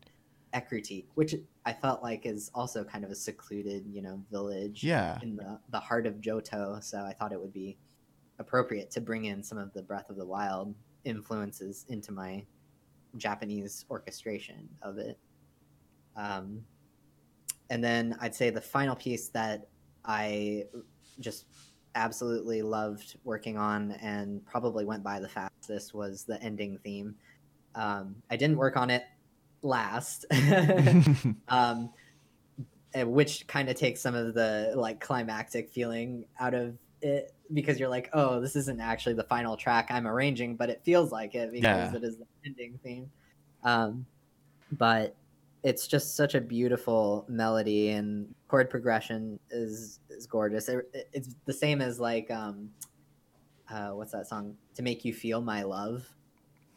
Ecruteak, 0.54 1.06
which 1.14 1.34
I 1.64 1.72
felt 1.72 2.02
like 2.02 2.24
is 2.24 2.50
also 2.54 2.82
kind 2.84 3.04
of 3.04 3.10
a 3.10 3.14
secluded, 3.14 3.84
you 3.90 4.02
know, 4.02 4.22
village 4.30 4.82
Yeah. 4.82 5.18
in 5.22 5.36
the, 5.36 5.58
the 5.70 5.80
heart 5.80 6.06
of 6.06 6.14
Johto. 6.14 6.82
So 6.82 6.98
I 7.00 7.12
thought 7.12 7.32
it 7.32 7.40
would 7.40 7.52
be 7.52 7.76
appropriate 8.38 8.90
to 8.92 9.00
bring 9.00 9.26
in 9.26 9.42
some 9.42 9.58
of 9.58 9.72
the 9.72 9.82
Breath 9.82 10.08
of 10.10 10.16
the 10.16 10.26
Wild 10.26 10.74
influences 11.04 11.84
into 11.88 12.12
my 12.12 12.44
Japanese 13.16 13.84
orchestration 13.90 14.68
of 14.82 14.98
it. 14.98 15.18
Um, 16.16 16.62
and 17.70 17.82
then 17.82 18.16
I'd 18.20 18.34
say 18.34 18.50
the 18.50 18.60
final 18.60 18.94
piece 18.96 19.28
that 19.28 19.68
I 20.04 20.64
just 21.20 21.46
absolutely 21.94 22.62
loved 22.62 23.16
working 23.24 23.56
on 23.56 23.92
and 23.92 24.44
probably 24.44 24.84
went 24.84 25.02
by 25.02 25.18
the 25.18 25.28
fastest 25.28 25.94
was 25.94 26.24
the 26.24 26.40
ending 26.42 26.78
theme. 26.84 27.14
Um, 27.74 28.16
I 28.30 28.36
didn't 28.36 28.58
work 28.58 28.76
on 28.76 28.90
it 28.90 29.04
last, 29.62 30.26
um, 31.48 31.90
uh, 32.94 33.06
which 33.06 33.46
kind 33.46 33.68
of 33.68 33.76
takes 33.76 34.00
some 34.00 34.14
of 34.14 34.34
the 34.34 34.72
like 34.76 35.00
climactic 35.00 35.70
feeling 35.70 36.24
out 36.38 36.54
of 36.54 36.76
it 37.02 37.32
because 37.52 37.78
you're 37.78 37.88
like, 37.88 38.08
oh, 38.12 38.40
this 38.40 38.56
isn't 38.56 38.80
actually 38.80 39.14
the 39.14 39.24
final 39.24 39.56
track 39.56 39.88
I'm 39.90 40.06
arranging, 40.06 40.56
but 40.56 40.70
it 40.70 40.82
feels 40.84 41.12
like 41.12 41.34
it 41.34 41.52
because 41.52 41.92
Yeah. 41.92 41.96
it 41.96 42.04
is 42.04 42.16
the 42.18 42.26
ending 42.44 42.78
theme. 42.82 43.10
Um, 43.62 44.06
but 44.72 45.14
it's 45.66 45.88
just 45.88 46.14
such 46.14 46.36
a 46.36 46.40
beautiful 46.40 47.24
melody 47.28 47.88
and 47.88 48.32
chord 48.46 48.70
progression 48.70 49.36
is 49.50 49.98
is 50.08 50.24
gorgeous. 50.24 50.68
It, 50.68 51.08
it's 51.12 51.34
the 51.44 51.52
same 51.52 51.80
as 51.80 51.98
like 51.98 52.30
um, 52.30 52.70
uh, 53.68 53.88
what's 53.88 54.12
that 54.12 54.28
song? 54.28 54.56
To 54.76 54.82
make 54.82 55.04
you 55.04 55.12
feel 55.12 55.40
my 55.40 55.64
love. 55.64 56.08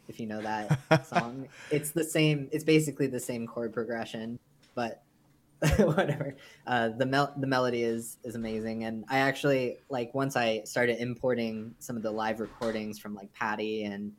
If 0.08 0.18
you 0.18 0.26
know 0.26 0.42
that 0.42 1.06
song, 1.06 1.46
it's 1.70 1.92
the 1.92 2.02
same. 2.02 2.48
It's 2.50 2.64
basically 2.64 3.06
the 3.06 3.20
same 3.20 3.46
chord 3.46 3.72
progression, 3.72 4.40
but 4.74 5.04
whatever. 5.76 6.34
Uh, 6.66 6.88
the 6.88 7.06
mel- 7.06 7.32
the 7.36 7.46
melody 7.46 7.84
is 7.84 8.18
is 8.24 8.34
amazing, 8.34 8.82
and 8.82 9.04
I 9.08 9.18
actually 9.18 9.76
like 9.88 10.12
once 10.14 10.34
I 10.34 10.62
started 10.64 11.00
importing 11.00 11.76
some 11.78 11.96
of 11.96 12.02
the 12.02 12.10
live 12.10 12.40
recordings 12.40 12.98
from 12.98 13.14
like 13.14 13.32
Patty 13.34 13.84
and 13.84 14.10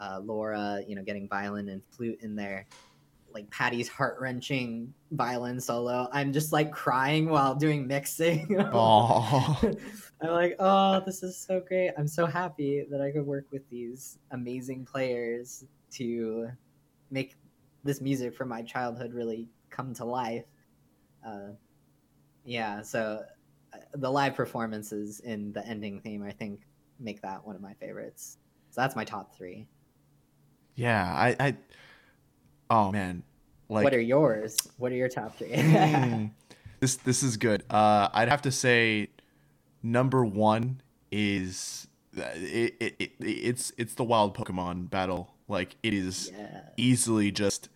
uh, 0.00 0.18
Laura, 0.24 0.82
you 0.84 0.96
know, 0.96 1.04
getting 1.04 1.28
violin 1.28 1.68
and 1.68 1.80
flute 1.92 2.18
in 2.22 2.34
there 2.34 2.66
like 3.36 3.50
Patty's 3.50 3.86
heart 3.86 4.16
wrenching 4.18 4.94
violin 5.10 5.60
solo. 5.60 6.08
I'm 6.10 6.32
just 6.32 6.54
like 6.54 6.72
crying 6.72 7.28
while 7.28 7.54
doing 7.54 7.86
mixing. 7.86 8.56
Oh, 8.72 9.60
I'm 10.22 10.30
like, 10.30 10.56
oh, 10.58 11.02
this 11.04 11.22
is 11.22 11.36
so 11.36 11.60
great. 11.60 11.92
I'm 11.98 12.08
so 12.08 12.24
happy 12.24 12.86
that 12.90 13.02
I 13.02 13.10
could 13.10 13.26
work 13.26 13.44
with 13.52 13.68
these 13.68 14.18
amazing 14.30 14.86
players 14.86 15.66
to 15.92 16.48
make 17.10 17.36
this 17.84 18.00
music 18.00 18.34
from 18.34 18.48
my 18.48 18.62
childhood 18.62 19.12
really 19.12 19.50
come 19.68 19.92
to 19.94 20.06
life. 20.06 20.46
Uh, 21.26 21.50
yeah, 22.46 22.80
so 22.80 23.22
uh, 23.74 23.78
the 23.96 24.10
live 24.10 24.34
performances 24.34 25.20
in 25.20 25.52
the 25.52 25.66
ending 25.66 26.00
theme, 26.00 26.22
I 26.22 26.32
think, 26.32 26.60
make 26.98 27.20
that 27.20 27.46
one 27.46 27.54
of 27.54 27.60
my 27.60 27.74
favorites. 27.74 28.38
So 28.70 28.80
that's 28.80 28.96
my 28.96 29.04
top 29.04 29.36
three. 29.36 29.68
yeah. 30.74 31.04
I, 31.14 31.36
I, 31.38 31.56
oh 32.70 32.92
man, 32.92 33.22
like 33.68 33.84
what 33.84 33.94
are 33.94 34.00
yours? 34.00 34.56
What 34.78 34.92
are 34.92 34.96
your 34.96 35.08
top 35.08 35.36
three? 35.36 35.48
Mm. 35.48 36.30
this 36.80 36.96
this 36.96 37.22
is 37.22 37.36
good. 37.36 37.64
Uh, 37.70 38.08
I'd 38.12 38.28
have 38.28 38.42
to 38.42 38.52
say 38.52 39.08
number 39.82 40.24
one 40.24 40.80
is 41.10 41.86
uh, 42.18 42.22
it, 42.34 42.74
it, 42.80 42.94
it 42.98 43.12
it's 43.20 43.72
it's 43.76 43.94
the 43.94 44.04
wild 44.04 44.36
Pokemon 44.36 44.90
battle. 44.90 45.34
Like 45.48 45.76
it 45.82 45.94
is 45.94 46.32
yeah. 46.36 46.62
easily 46.76 47.30
just 47.30 47.68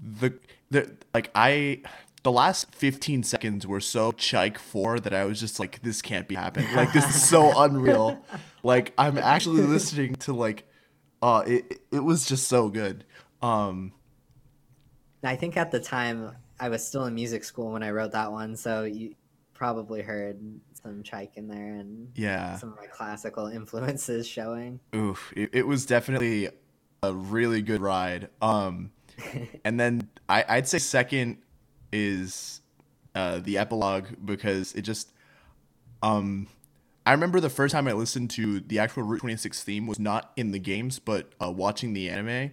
the 0.00 0.38
the 0.70 0.96
like 1.12 1.30
I 1.34 1.82
the 2.22 2.32
last 2.32 2.74
15 2.74 3.22
seconds 3.22 3.66
were 3.66 3.80
so 3.80 4.12
chike 4.12 4.58
for 4.58 4.98
that 5.00 5.14
I 5.14 5.24
was 5.24 5.40
just 5.40 5.58
like 5.58 5.82
this 5.82 6.02
can't 6.02 6.28
be 6.28 6.34
happening. 6.34 6.74
Like 6.74 6.92
this 6.92 7.08
is 7.08 7.28
so 7.28 7.52
unreal. 7.62 8.22
Like 8.62 8.92
I'm 8.98 9.18
actually 9.18 9.62
listening 9.62 10.14
to 10.16 10.32
like 10.32 10.68
uh 11.22 11.42
it 11.46 11.80
it 11.90 12.00
was 12.00 12.26
just 12.26 12.48
so 12.48 12.68
good. 12.68 13.04
Um 13.42 13.92
I 15.22 15.36
think 15.36 15.56
at 15.56 15.70
the 15.70 15.80
time 15.80 16.32
I 16.60 16.68
was 16.68 16.86
still 16.86 17.04
in 17.06 17.14
music 17.14 17.44
school 17.44 17.72
when 17.72 17.82
I 17.82 17.90
wrote 17.90 18.12
that 18.12 18.32
one, 18.32 18.56
so 18.56 18.84
you 18.84 19.14
probably 19.54 20.02
heard 20.02 20.38
some 20.82 21.02
Chike 21.02 21.36
in 21.36 21.48
there 21.48 21.74
and 21.74 22.10
yeah. 22.14 22.56
some 22.56 22.72
of 22.72 22.76
my 22.76 22.86
classical 22.86 23.46
influences 23.46 24.26
showing. 24.26 24.80
Oof, 24.94 25.32
it, 25.36 25.50
it 25.52 25.66
was 25.66 25.86
definitely 25.86 26.48
a 27.02 27.12
really 27.12 27.62
good 27.62 27.80
ride. 27.80 28.28
Um, 28.40 28.92
and 29.64 29.78
then 29.78 30.08
I, 30.28 30.44
I'd 30.48 30.68
say 30.68 30.78
second 30.78 31.38
is 31.92 32.60
uh, 33.14 33.40
the 33.40 33.58
epilogue 33.58 34.06
because 34.24 34.74
it 34.74 34.82
just, 34.82 35.12
um, 36.02 36.46
I 37.04 37.12
remember 37.12 37.40
the 37.40 37.50
first 37.50 37.72
time 37.72 37.88
I 37.88 37.92
listened 37.92 38.30
to 38.32 38.60
the 38.60 38.78
actual 38.78 39.02
Route 39.02 39.20
26 39.20 39.62
theme 39.64 39.86
was 39.86 39.98
not 39.98 40.32
in 40.36 40.52
the 40.52 40.58
games, 40.58 40.98
but 40.98 41.32
uh, 41.42 41.50
watching 41.50 41.94
the 41.94 42.08
anime. 42.08 42.52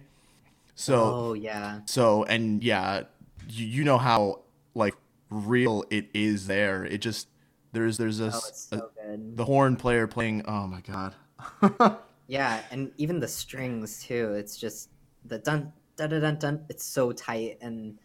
So, 0.76 1.02
oh 1.02 1.32
yeah, 1.34 1.80
so 1.86 2.22
and 2.24 2.62
yeah, 2.62 3.02
you, 3.48 3.66
you 3.66 3.84
know 3.84 3.98
how 3.98 4.42
like 4.74 4.94
real 5.30 5.84
it 5.90 6.06
is 6.14 6.46
there. 6.46 6.84
It 6.84 6.98
just 6.98 7.28
there's 7.72 7.96
there's 7.98 8.20
a, 8.20 8.26
oh 8.26 8.40
it's 8.48 8.68
so 8.70 8.90
good. 9.02 9.36
the 9.36 9.44
horn 9.44 9.76
player 9.76 10.06
playing. 10.06 10.44
Oh 10.46 10.68
my 10.68 10.80
god. 10.82 11.98
Yeah, 12.28 12.60
and 12.70 12.90
even 12.96 13.20
the 13.20 13.28
strings 13.28 14.02
too. 14.02 14.32
It's 14.34 14.56
just 14.56 14.90
the 15.24 15.38
dun 15.38 15.72
dun 15.96 16.10
dun 16.10 16.20
dun. 16.20 16.38
dun 16.38 16.64
it's 16.68 16.84
so 16.84 17.12
tight 17.12 17.58
and 17.60 17.98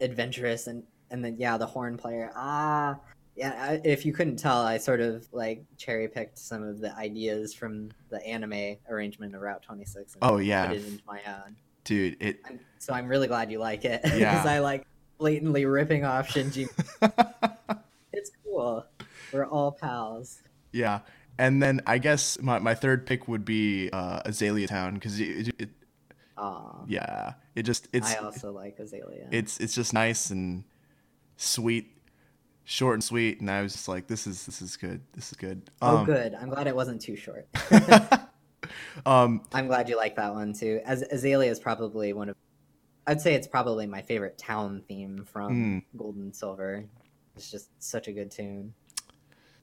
adventurous, 0.00 0.66
and 0.66 0.82
and 1.10 1.24
then 1.24 1.36
yeah, 1.38 1.56
the 1.58 1.66
horn 1.66 1.96
player. 1.96 2.30
Ah, 2.34 2.98
yeah. 3.36 3.78
If 3.84 4.06
you 4.06 4.12
couldn't 4.12 4.36
tell, 4.36 4.62
I 4.62 4.78
sort 4.78 5.00
of 5.00 5.28
like 5.32 5.64
cherry 5.76 6.08
picked 6.08 6.38
some 6.38 6.62
of 6.62 6.80
the 6.80 6.96
ideas 6.96 7.52
from 7.52 7.90
the 8.08 8.24
anime 8.26 8.76
arrangement 8.88 9.34
of 9.34 9.42
Route 9.42 9.62
Twenty 9.62 9.84
Six. 9.84 10.16
Oh 10.22 10.38
yeah, 10.38 10.68
put 10.68 10.76
it 10.76 10.86
into 10.86 11.04
my 11.06 11.20
own. 11.26 11.56
Dude. 11.84 12.16
It 12.20 12.40
so 12.78 12.92
I'm 12.92 13.06
really 13.08 13.28
glad 13.28 13.50
you 13.50 13.58
like 13.58 13.84
it 13.84 14.02
because 14.04 14.18
Yeah. 14.20 14.42
I 14.46 14.58
like 14.60 14.86
blatantly 15.18 15.64
ripping 15.64 16.04
off 16.04 16.28
Shinji. 16.28 16.68
it's 18.12 18.30
cool. 18.44 18.84
We're 19.32 19.46
all 19.46 19.72
pals. 19.72 20.40
yeah. 20.72 21.00
And 21.36 21.60
then 21.60 21.80
I 21.86 21.98
guess 21.98 22.40
my, 22.40 22.60
my 22.60 22.74
third 22.76 23.06
pick 23.06 23.26
would 23.26 23.44
be 23.44 23.90
uh, 23.92 24.20
Azalea 24.24 24.68
Town 24.68 24.94
because 24.94 25.18
it, 25.18 25.48
it, 25.48 25.54
it 25.58 25.68
Aw, 26.36 26.84
yeah 26.88 27.32
it 27.56 27.62
just 27.64 27.88
it's 27.92 28.12
I 28.12 28.18
also 28.18 28.50
like 28.52 28.78
Azalea. 28.80 29.28
it's 29.32 29.58
it's 29.60 29.74
just 29.74 29.92
nice 29.92 30.30
and 30.30 30.64
sweet, 31.36 31.86
short 32.64 32.94
and 32.94 33.02
sweet, 33.04 33.40
and 33.40 33.48
I 33.50 33.62
was 33.62 33.72
just 33.72 33.86
like 33.88 34.06
this 34.08 34.26
is 34.28 34.44
this 34.46 34.60
is 34.62 34.76
good 34.76 35.00
this 35.12 35.30
is 35.32 35.36
good. 35.38 35.62
oh, 35.82 35.98
Um, 35.98 36.06
good. 36.06 36.34
I'm 36.34 36.50
glad 36.50 36.66
it 36.66 36.74
wasn't 36.76 37.00
too 37.00 37.16
short. 37.16 37.46
um 39.06 39.42
I'm 39.52 39.66
glad 39.66 39.88
you 39.88 39.96
like 39.96 40.16
that 40.16 40.32
one 40.34 40.52
too. 40.52 40.80
As 40.84 41.02
Azalea 41.02 41.50
is 41.50 41.60
probably 41.60 42.12
one 42.12 42.28
of, 42.30 42.36
I'd 43.06 43.20
say 43.20 43.34
it's 43.34 43.46
probably 43.46 43.86
my 43.86 44.02
favorite 44.02 44.38
town 44.38 44.82
theme 44.88 45.24
from 45.30 45.52
Hmm. 45.92 45.98
Gold 45.98 46.16
and 46.16 46.34
Silver. 46.34 46.84
It's 47.36 47.50
just 47.50 47.70
such 47.82 48.08
a 48.08 48.12
good 48.12 48.30
tune. 48.30 48.74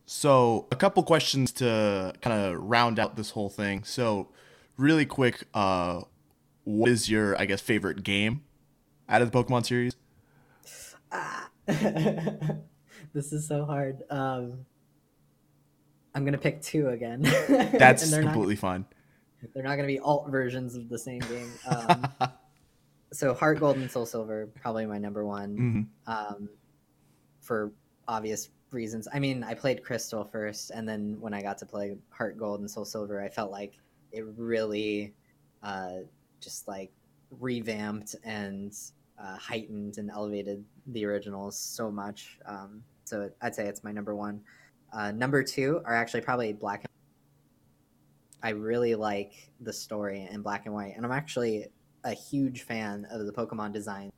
So, 0.05 0.67
a 0.71 0.75
couple 0.75 1.01
questions 1.03 1.51
to 1.53 2.13
kind 2.21 2.37
of 2.55 2.61
round 2.61 2.99
out 2.99 3.15
this 3.15 3.29
whole 3.29 3.49
thing. 3.49 3.83
So, 3.85 4.29
really 4.75 5.05
quick, 5.05 5.45
uh, 5.53 6.01
what 6.65 6.89
is 6.89 7.09
your, 7.09 7.39
I 7.39 7.45
guess, 7.45 7.61
favorite 7.61 8.03
game 8.03 8.41
out 9.07 9.21
of 9.21 9.31
the 9.31 9.43
Pokemon 9.43 9.65
series? 9.65 9.95
Ah. 11.13 11.49
this 13.13 13.31
is 13.31 13.47
so 13.47 13.63
hard. 13.65 14.01
Um, 14.09 14.65
I'm 16.13 16.25
gonna 16.25 16.37
pick 16.37 16.61
two 16.61 16.89
again. 16.89 17.21
That's 17.47 18.09
they're 18.09 18.21
not- 18.21 18.33
completely 18.33 18.55
fine. 18.57 18.85
They're 19.53 19.63
not 19.63 19.75
going 19.75 19.87
to 19.87 19.93
be 19.93 19.99
alt 19.99 20.29
versions 20.29 20.75
of 20.75 20.89
the 20.89 20.99
same 20.99 21.19
game. 21.19 21.51
Um, 21.67 22.07
so 23.13 23.33
Heart 23.33 23.59
Gold 23.59 23.77
and 23.77 23.89
Soul 23.89 24.05
Silver 24.05 24.47
probably 24.61 24.85
my 24.85 24.97
number 24.97 25.25
one 25.25 25.87
hmm 26.05 26.11
um, 26.11 26.49
for 27.41 27.71
obvious 28.07 28.49
reasons. 28.71 29.07
I 29.13 29.19
mean, 29.19 29.43
I 29.43 29.53
played 29.53 29.83
Crystal 29.83 30.23
first, 30.23 30.71
and 30.71 30.87
then 30.87 31.17
when 31.19 31.33
I 31.33 31.41
got 31.41 31.57
to 31.59 31.65
play 31.65 31.97
Heart 32.09 32.37
Gold 32.37 32.59
and 32.59 32.69
Soul 32.69 32.85
Silver, 32.85 33.21
I 33.21 33.29
felt 33.29 33.51
like 33.51 33.73
it 34.11 34.25
really 34.37 35.13
uh, 35.63 35.99
just 36.39 36.67
like 36.67 36.91
revamped 37.39 38.15
and 38.23 38.73
uh, 39.21 39.37
heightened 39.37 39.97
and 39.97 40.09
elevated 40.09 40.63
the 40.87 41.05
originals 41.05 41.57
so 41.57 41.91
much. 41.91 42.39
Um, 42.45 42.83
so 43.03 43.29
I'd 43.41 43.55
say 43.55 43.67
it's 43.67 43.83
my 43.83 43.91
number 43.91 44.15
one. 44.15 44.41
Uh, 44.93 45.11
number 45.11 45.43
two 45.43 45.81
are 45.85 45.93
actually 45.95 46.21
probably 46.21 46.53
Black 46.53 46.81
and 46.83 46.90
I 48.43 48.49
really 48.49 48.95
like 48.95 49.33
the 49.59 49.73
story 49.73 50.27
in 50.31 50.41
black 50.41 50.65
and 50.65 50.73
white, 50.73 50.93
and 50.95 51.05
I'm 51.05 51.11
actually 51.11 51.67
a 52.03 52.13
huge 52.13 52.63
fan 52.63 53.05
of 53.11 53.25
the 53.25 53.31
Pokemon 53.31 53.71
design 53.73 54.11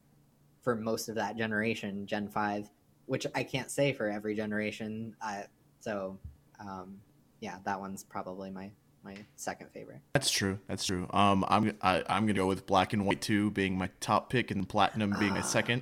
for 0.62 0.76
most 0.76 1.10
of 1.10 1.16
that 1.16 1.36
generation, 1.38 2.06
Gen 2.08 2.30
Five, 2.30 2.70
which 3.06 3.28
I 3.36 3.44
can't 3.44 3.70
say 3.70 3.92
for 3.92 4.10
every 4.10 4.34
generation. 4.36 5.16
Uh, 5.22 5.42
so, 5.82 6.18
um, 6.60 7.00
yeah, 7.42 7.58
that 7.66 7.80
one's 7.80 8.04
probably 8.04 8.50
my 8.50 8.72
my 9.04 9.18
second 9.36 9.70
favorite. 9.74 10.00
That's 10.14 10.32
true. 10.32 10.58
That's 10.68 10.86
true. 10.86 11.08
Um, 11.12 11.44
I'm 11.50 11.76
I, 11.82 12.04
I'm 12.08 12.24
gonna 12.26 12.34
go 12.40 12.48
with 12.48 12.66
Black 12.66 12.94
and 12.94 13.06
White 13.06 13.20
two 13.22 13.52
being 13.52 13.78
my 13.78 13.90
top 14.00 14.30
pick 14.30 14.50
and 14.52 14.68
Platinum 14.70 15.14
being 15.20 15.34
my 15.34 15.40
Ah. 15.40 15.42
second. 15.42 15.82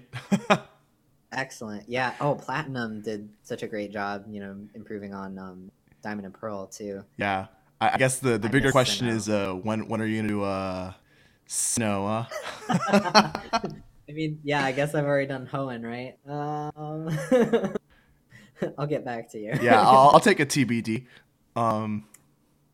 Excellent. 1.31 1.87
Yeah. 1.87 2.13
Oh, 2.19 2.35
Platinum 2.35 3.01
did 3.01 3.29
such 3.43 3.63
a 3.63 3.67
great 3.67 3.91
job. 3.91 4.25
You 4.27 4.39
know, 4.41 4.57
improving 4.73 5.13
on 5.13 5.37
um, 5.37 5.71
Diamond 6.01 6.25
and 6.25 6.33
Pearl 6.33 6.65
too. 6.67 7.03
yeah. 7.17 7.45
I, 7.81 7.91
I 7.95 7.97
guess 7.97 8.19
the 8.19 8.37
the 8.37 8.47
I 8.47 8.51
bigger 8.51 8.71
question 8.71 9.07
Sinnoh. 9.07 9.15
is 9.17 9.29
uh 9.29 9.53
when 9.53 9.87
when 9.89 10.01
are 10.01 10.05
you 10.05 10.17
gonna 10.17 10.27
do 10.29 10.43
uh 10.43 10.93
Sinnoh? 11.49 12.27
Uh? 12.69 13.31
I 14.09 14.13
mean, 14.13 14.39
yeah, 14.43 14.63
I 14.63 14.71
guess 14.71 14.93
I've 14.95 15.05
already 15.05 15.27
done 15.27 15.47
Hoenn, 15.51 15.83
right? 15.83 16.17
Um, 16.29 17.75
I'll 18.77 18.87
get 18.87 19.03
back 19.05 19.29
to 19.31 19.39
you. 19.39 19.53
yeah, 19.61 19.81
I'll, 19.81 20.09
I'll 20.13 20.19
take 20.19 20.39
a 20.39 20.45
TBD. 20.45 21.05
Um, 21.55 22.05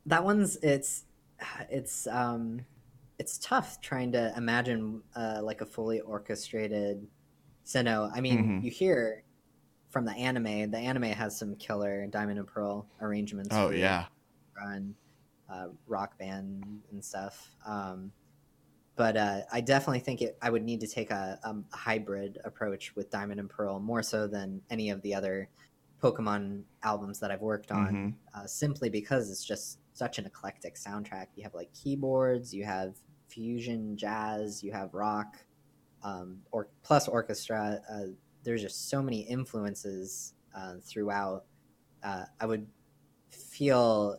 that 0.05 0.23
one's 0.23 0.57
it's 0.57 1.05
it's 1.69 2.07
um 2.07 2.61
it's 3.19 3.37
tough 3.39 3.81
trying 3.81 4.11
to 4.11 4.33
imagine 4.37 5.01
uh, 5.15 5.39
like 5.41 5.61
a 5.61 5.65
fully 5.65 5.99
orchestrated 6.01 7.07
Sinnoh. 7.65 8.11
I 8.15 8.21
mean, 8.21 8.61
Mhm. 8.61 8.63
you 8.63 8.71
hear 8.71 9.23
from 9.89 10.05
the 10.05 10.11
anime, 10.13 10.69
the 10.71 10.77
anime 10.77 11.03
has 11.03 11.37
some 11.37 11.55
killer 11.55 12.05
Diamond 12.07 12.39
and 12.39 12.47
Pearl 12.47 12.85
arrangements. 13.01 13.49
oh 13.55 13.69
for 13.69 13.75
yeah. 13.75 14.05
And 14.61 14.93
uh, 15.49 15.67
rock 15.87 16.17
band 16.17 16.63
and 16.91 17.03
stuff. 17.03 17.49
Um, 17.65 18.11
but 18.95 19.15
uh, 19.15 19.41
I 19.51 19.61
definitely 19.61 19.99
think 19.99 20.21
it. 20.21 20.37
I 20.41 20.49
would 20.49 20.63
need 20.63 20.79
to 20.81 20.87
take 20.87 21.11
a, 21.11 21.39
a 21.43 21.55
hybrid 21.75 22.39
approach 22.43 22.95
with 22.95 23.09
Diamond 23.11 23.39
and 23.39 23.49
Pearl 23.49 23.79
more 23.79 24.01
so 24.01 24.27
than 24.27 24.61
any 24.69 24.89
of 24.89 25.01
the 25.03 25.13
other 25.13 25.49
Pokemon 26.01 26.63
albums 26.83 27.19
that 27.19 27.31
I've 27.31 27.41
worked 27.41 27.71
on, 27.71 27.93
Mhm. 27.93 28.13
uh, 28.33 28.47
simply 28.47 28.89
because 28.89 29.29
it's 29.31 29.43
just 29.45 29.79
such 29.93 30.19
an 30.19 30.25
eclectic 30.25 30.75
soundtrack. 30.75 31.27
You 31.35 31.43
have 31.43 31.53
like 31.53 31.71
keyboards, 31.73 32.53
you 32.53 32.65
have 32.65 32.95
fusion, 33.27 33.97
jazz, 33.97 34.63
you 34.63 34.71
have 34.71 34.93
rock, 34.93 35.37
um, 36.03 36.41
or 36.51 36.69
plus 36.83 37.07
orchestra. 37.07 37.81
Uh, 37.89 38.13
there's 38.43 38.61
just 38.61 38.89
so 38.89 39.01
many 39.01 39.21
influences 39.21 40.33
uh, 40.55 40.75
throughout. 40.83 41.45
Uh, 42.03 42.25
I 42.39 42.45
would 42.45 42.67
feel 43.29 44.17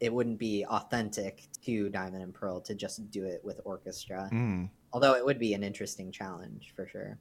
it 0.00 0.12
wouldn't 0.12 0.38
be 0.38 0.64
authentic 0.64 1.44
to 1.64 1.90
Diamond 1.90 2.22
and 2.22 2.34
Pearl 2.34 2.60
to 2.62 2.74
just 2.74 3.10
do 3.10 3.24
it 3.24 3.42
with 3.44 3.60
orchestra. 3.64 4.28
Mm. 4.32 4.70
Although 4.92 5.14
it 5.14 5.24
would 5.24 5.38
be 5.38 5.54
an 5.54 5.62
interesting 5.62 6.10
challenge 6.10 6.72
for 6.74 6.86
sure. 6.86 7.18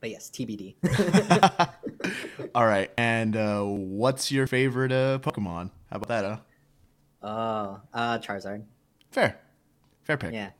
But 0.00 0.10
yes, 0.10 0.30
TBD. 0.30 0.74
All 2.54 2.66
right. 2.66 2.90
And 2.98 3.36
uh, 3.36 3.62
what's 3.62 4.32
your 4.32 4.46
favorite 4.46 4.92
uh, 4.92 5.18
Pokemon? 5.20 5.70
How 5.90 5.96
about 5.96 6.08
that? 6.08 6.24
Huh? 6.24 6.38
oh, 7.22 7.80
uh, 7.92 8.18
Charizard. 8.18 8.64
Fair. 9.10 9.38
Fair 10.04 10.16
pick. 10.16 10.32
Yeah, 10.32 10.50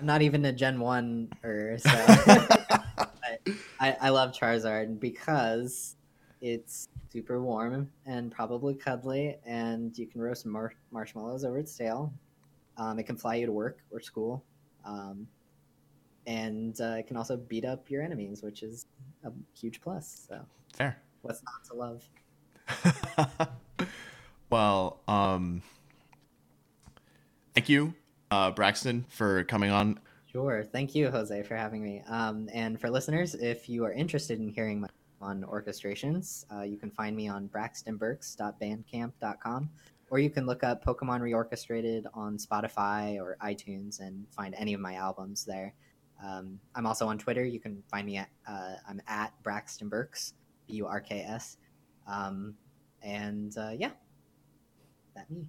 I'm 0.00 0.06
not 0.06 0.22
even 0.22 0.44
a 0.44 0.52
Gen 0.52 0.80
One 0.80 1.30
or 1.42 1.78
so. 1.78 1.90
I, 3.80 3.96
I 4.00 4.08
love 4.10 4.32
Charizard 4.32 4.98
because 5.00 5.96
it's 6.40 6.88
super 7.12 7.40
warm 7.40 7.90
and 8.06 8.30
probably 8.30 8.74
cuddly, 8.74 9.38
and 9.44 9.96
you 9.96 10.06
can 10.06 10.20
roast 10.20 10.46
mar- 10.46 10.74
marshmallows 10.90 11.44
over 11.44 11.58
its 11.58 11.76
tail. 11.76 12.12
Um, 12.76 12.98
it 12.98 13.04
can 13.04 13.16
fly 13.16 13.36
you 13.36 13.46
to 13.46 13.52
work 13.52 13.78
or 13.90 14.00
school, 14.00 14.44
um, 14.84 15.26
and 16.26 16.80
uh, 16.80 16.96
it 16.98 17.06
can 17.06 17.16
also 17.16 17.36
beat 17.36 17.64
up 17.64 17.90
your 17.90 18.02
enemies, 18.02 18.42
which 18.42 18.62
is 18.62 18.86
a 19.24 19.32
huge 19.58 19.80
plus. 19.80 20.26
So, 20.28 20.40
Fair. 20.74 21.00
what's 21.22 21.42
not 21.42 21.64
to 21.70 21.74
love? 21.74 23.48
well, 24.50 25.00
um, 25.08 25.62
thank 27.54 27.68
you, 27.68 27.94
uh, 28.30 28.52
Braxton, 28.52 29.06
for 29.08 29.42
coming 29.44 29.70
on. 29.70 29.98
Sure. 30.30 30.62
Thank 30.62 30.94
you, 30.94 31.10
Jose, 31.10 31.42
for 31.44 31.56
having 31.56 31.82
me. 31.82 32.02
Um, 32.06 32.50
and 32.52 32.78
for 32.78 32.90
listeners, 32.90 33.34
if 33.34 33.68
you 33.68 33.84
are 33.84 33.92
interested 33.92 34.38
in 34.38 34.50
hearing 34.50 34.80
my 34.80 34.88
on 35.20 35.42
orchestrations, 35.42 36.44
uh, 36.52 36.62
you 36.62 36.76
can 36.76 36.90
find 36.90 37.16
me 37.16 37.28
on 37.28 37.48
braxtonburks.bandcamp.com, 37.48 39.70
or 40.10 40.18
you 40.18 40.30
can 40.30 40.46
look 40.46 40.64
up 40.64 40.84
Pokemon 40.84 41.20
Reorchestrated 41.20 42.04
on 42.14 42.38
Spotify 42.38 43.20
or 43.20 43.36
iTunes 43.42 44.00
and 44.00 44.26
find 44.30 44.54
any 44.56 44.72
of 44.74 44.80
my 44.80 44.94
albums 44.94 45.44
there. 45.44 45.74
Um, 46.24 46.58
I'm 46.74 46.86
also 46.86 47.06
on 47.06 47.18
Twitter. 47.18 47.44
You 47.44 47.60
can 47.60 47.82
find 47.90 48.06
me 48.06 48.16
at 48.16 48.30
uh, 48.48 48.76
I'm 48.88 49.02
at 49.06 49.32
Braxton 49.42 49.88
Burks, 49.88 50.34
B 50.66 50.74
U 50.74 50.86
R 50.86 51.00
K 51.00 51.20
S, 51.20 51.58
um, 52.06 52.54
and 53.02 53.56
uh, 53.56 53.72
yeah, 53.76 53.90
that 55.14 55.30
me. 55.30 55.46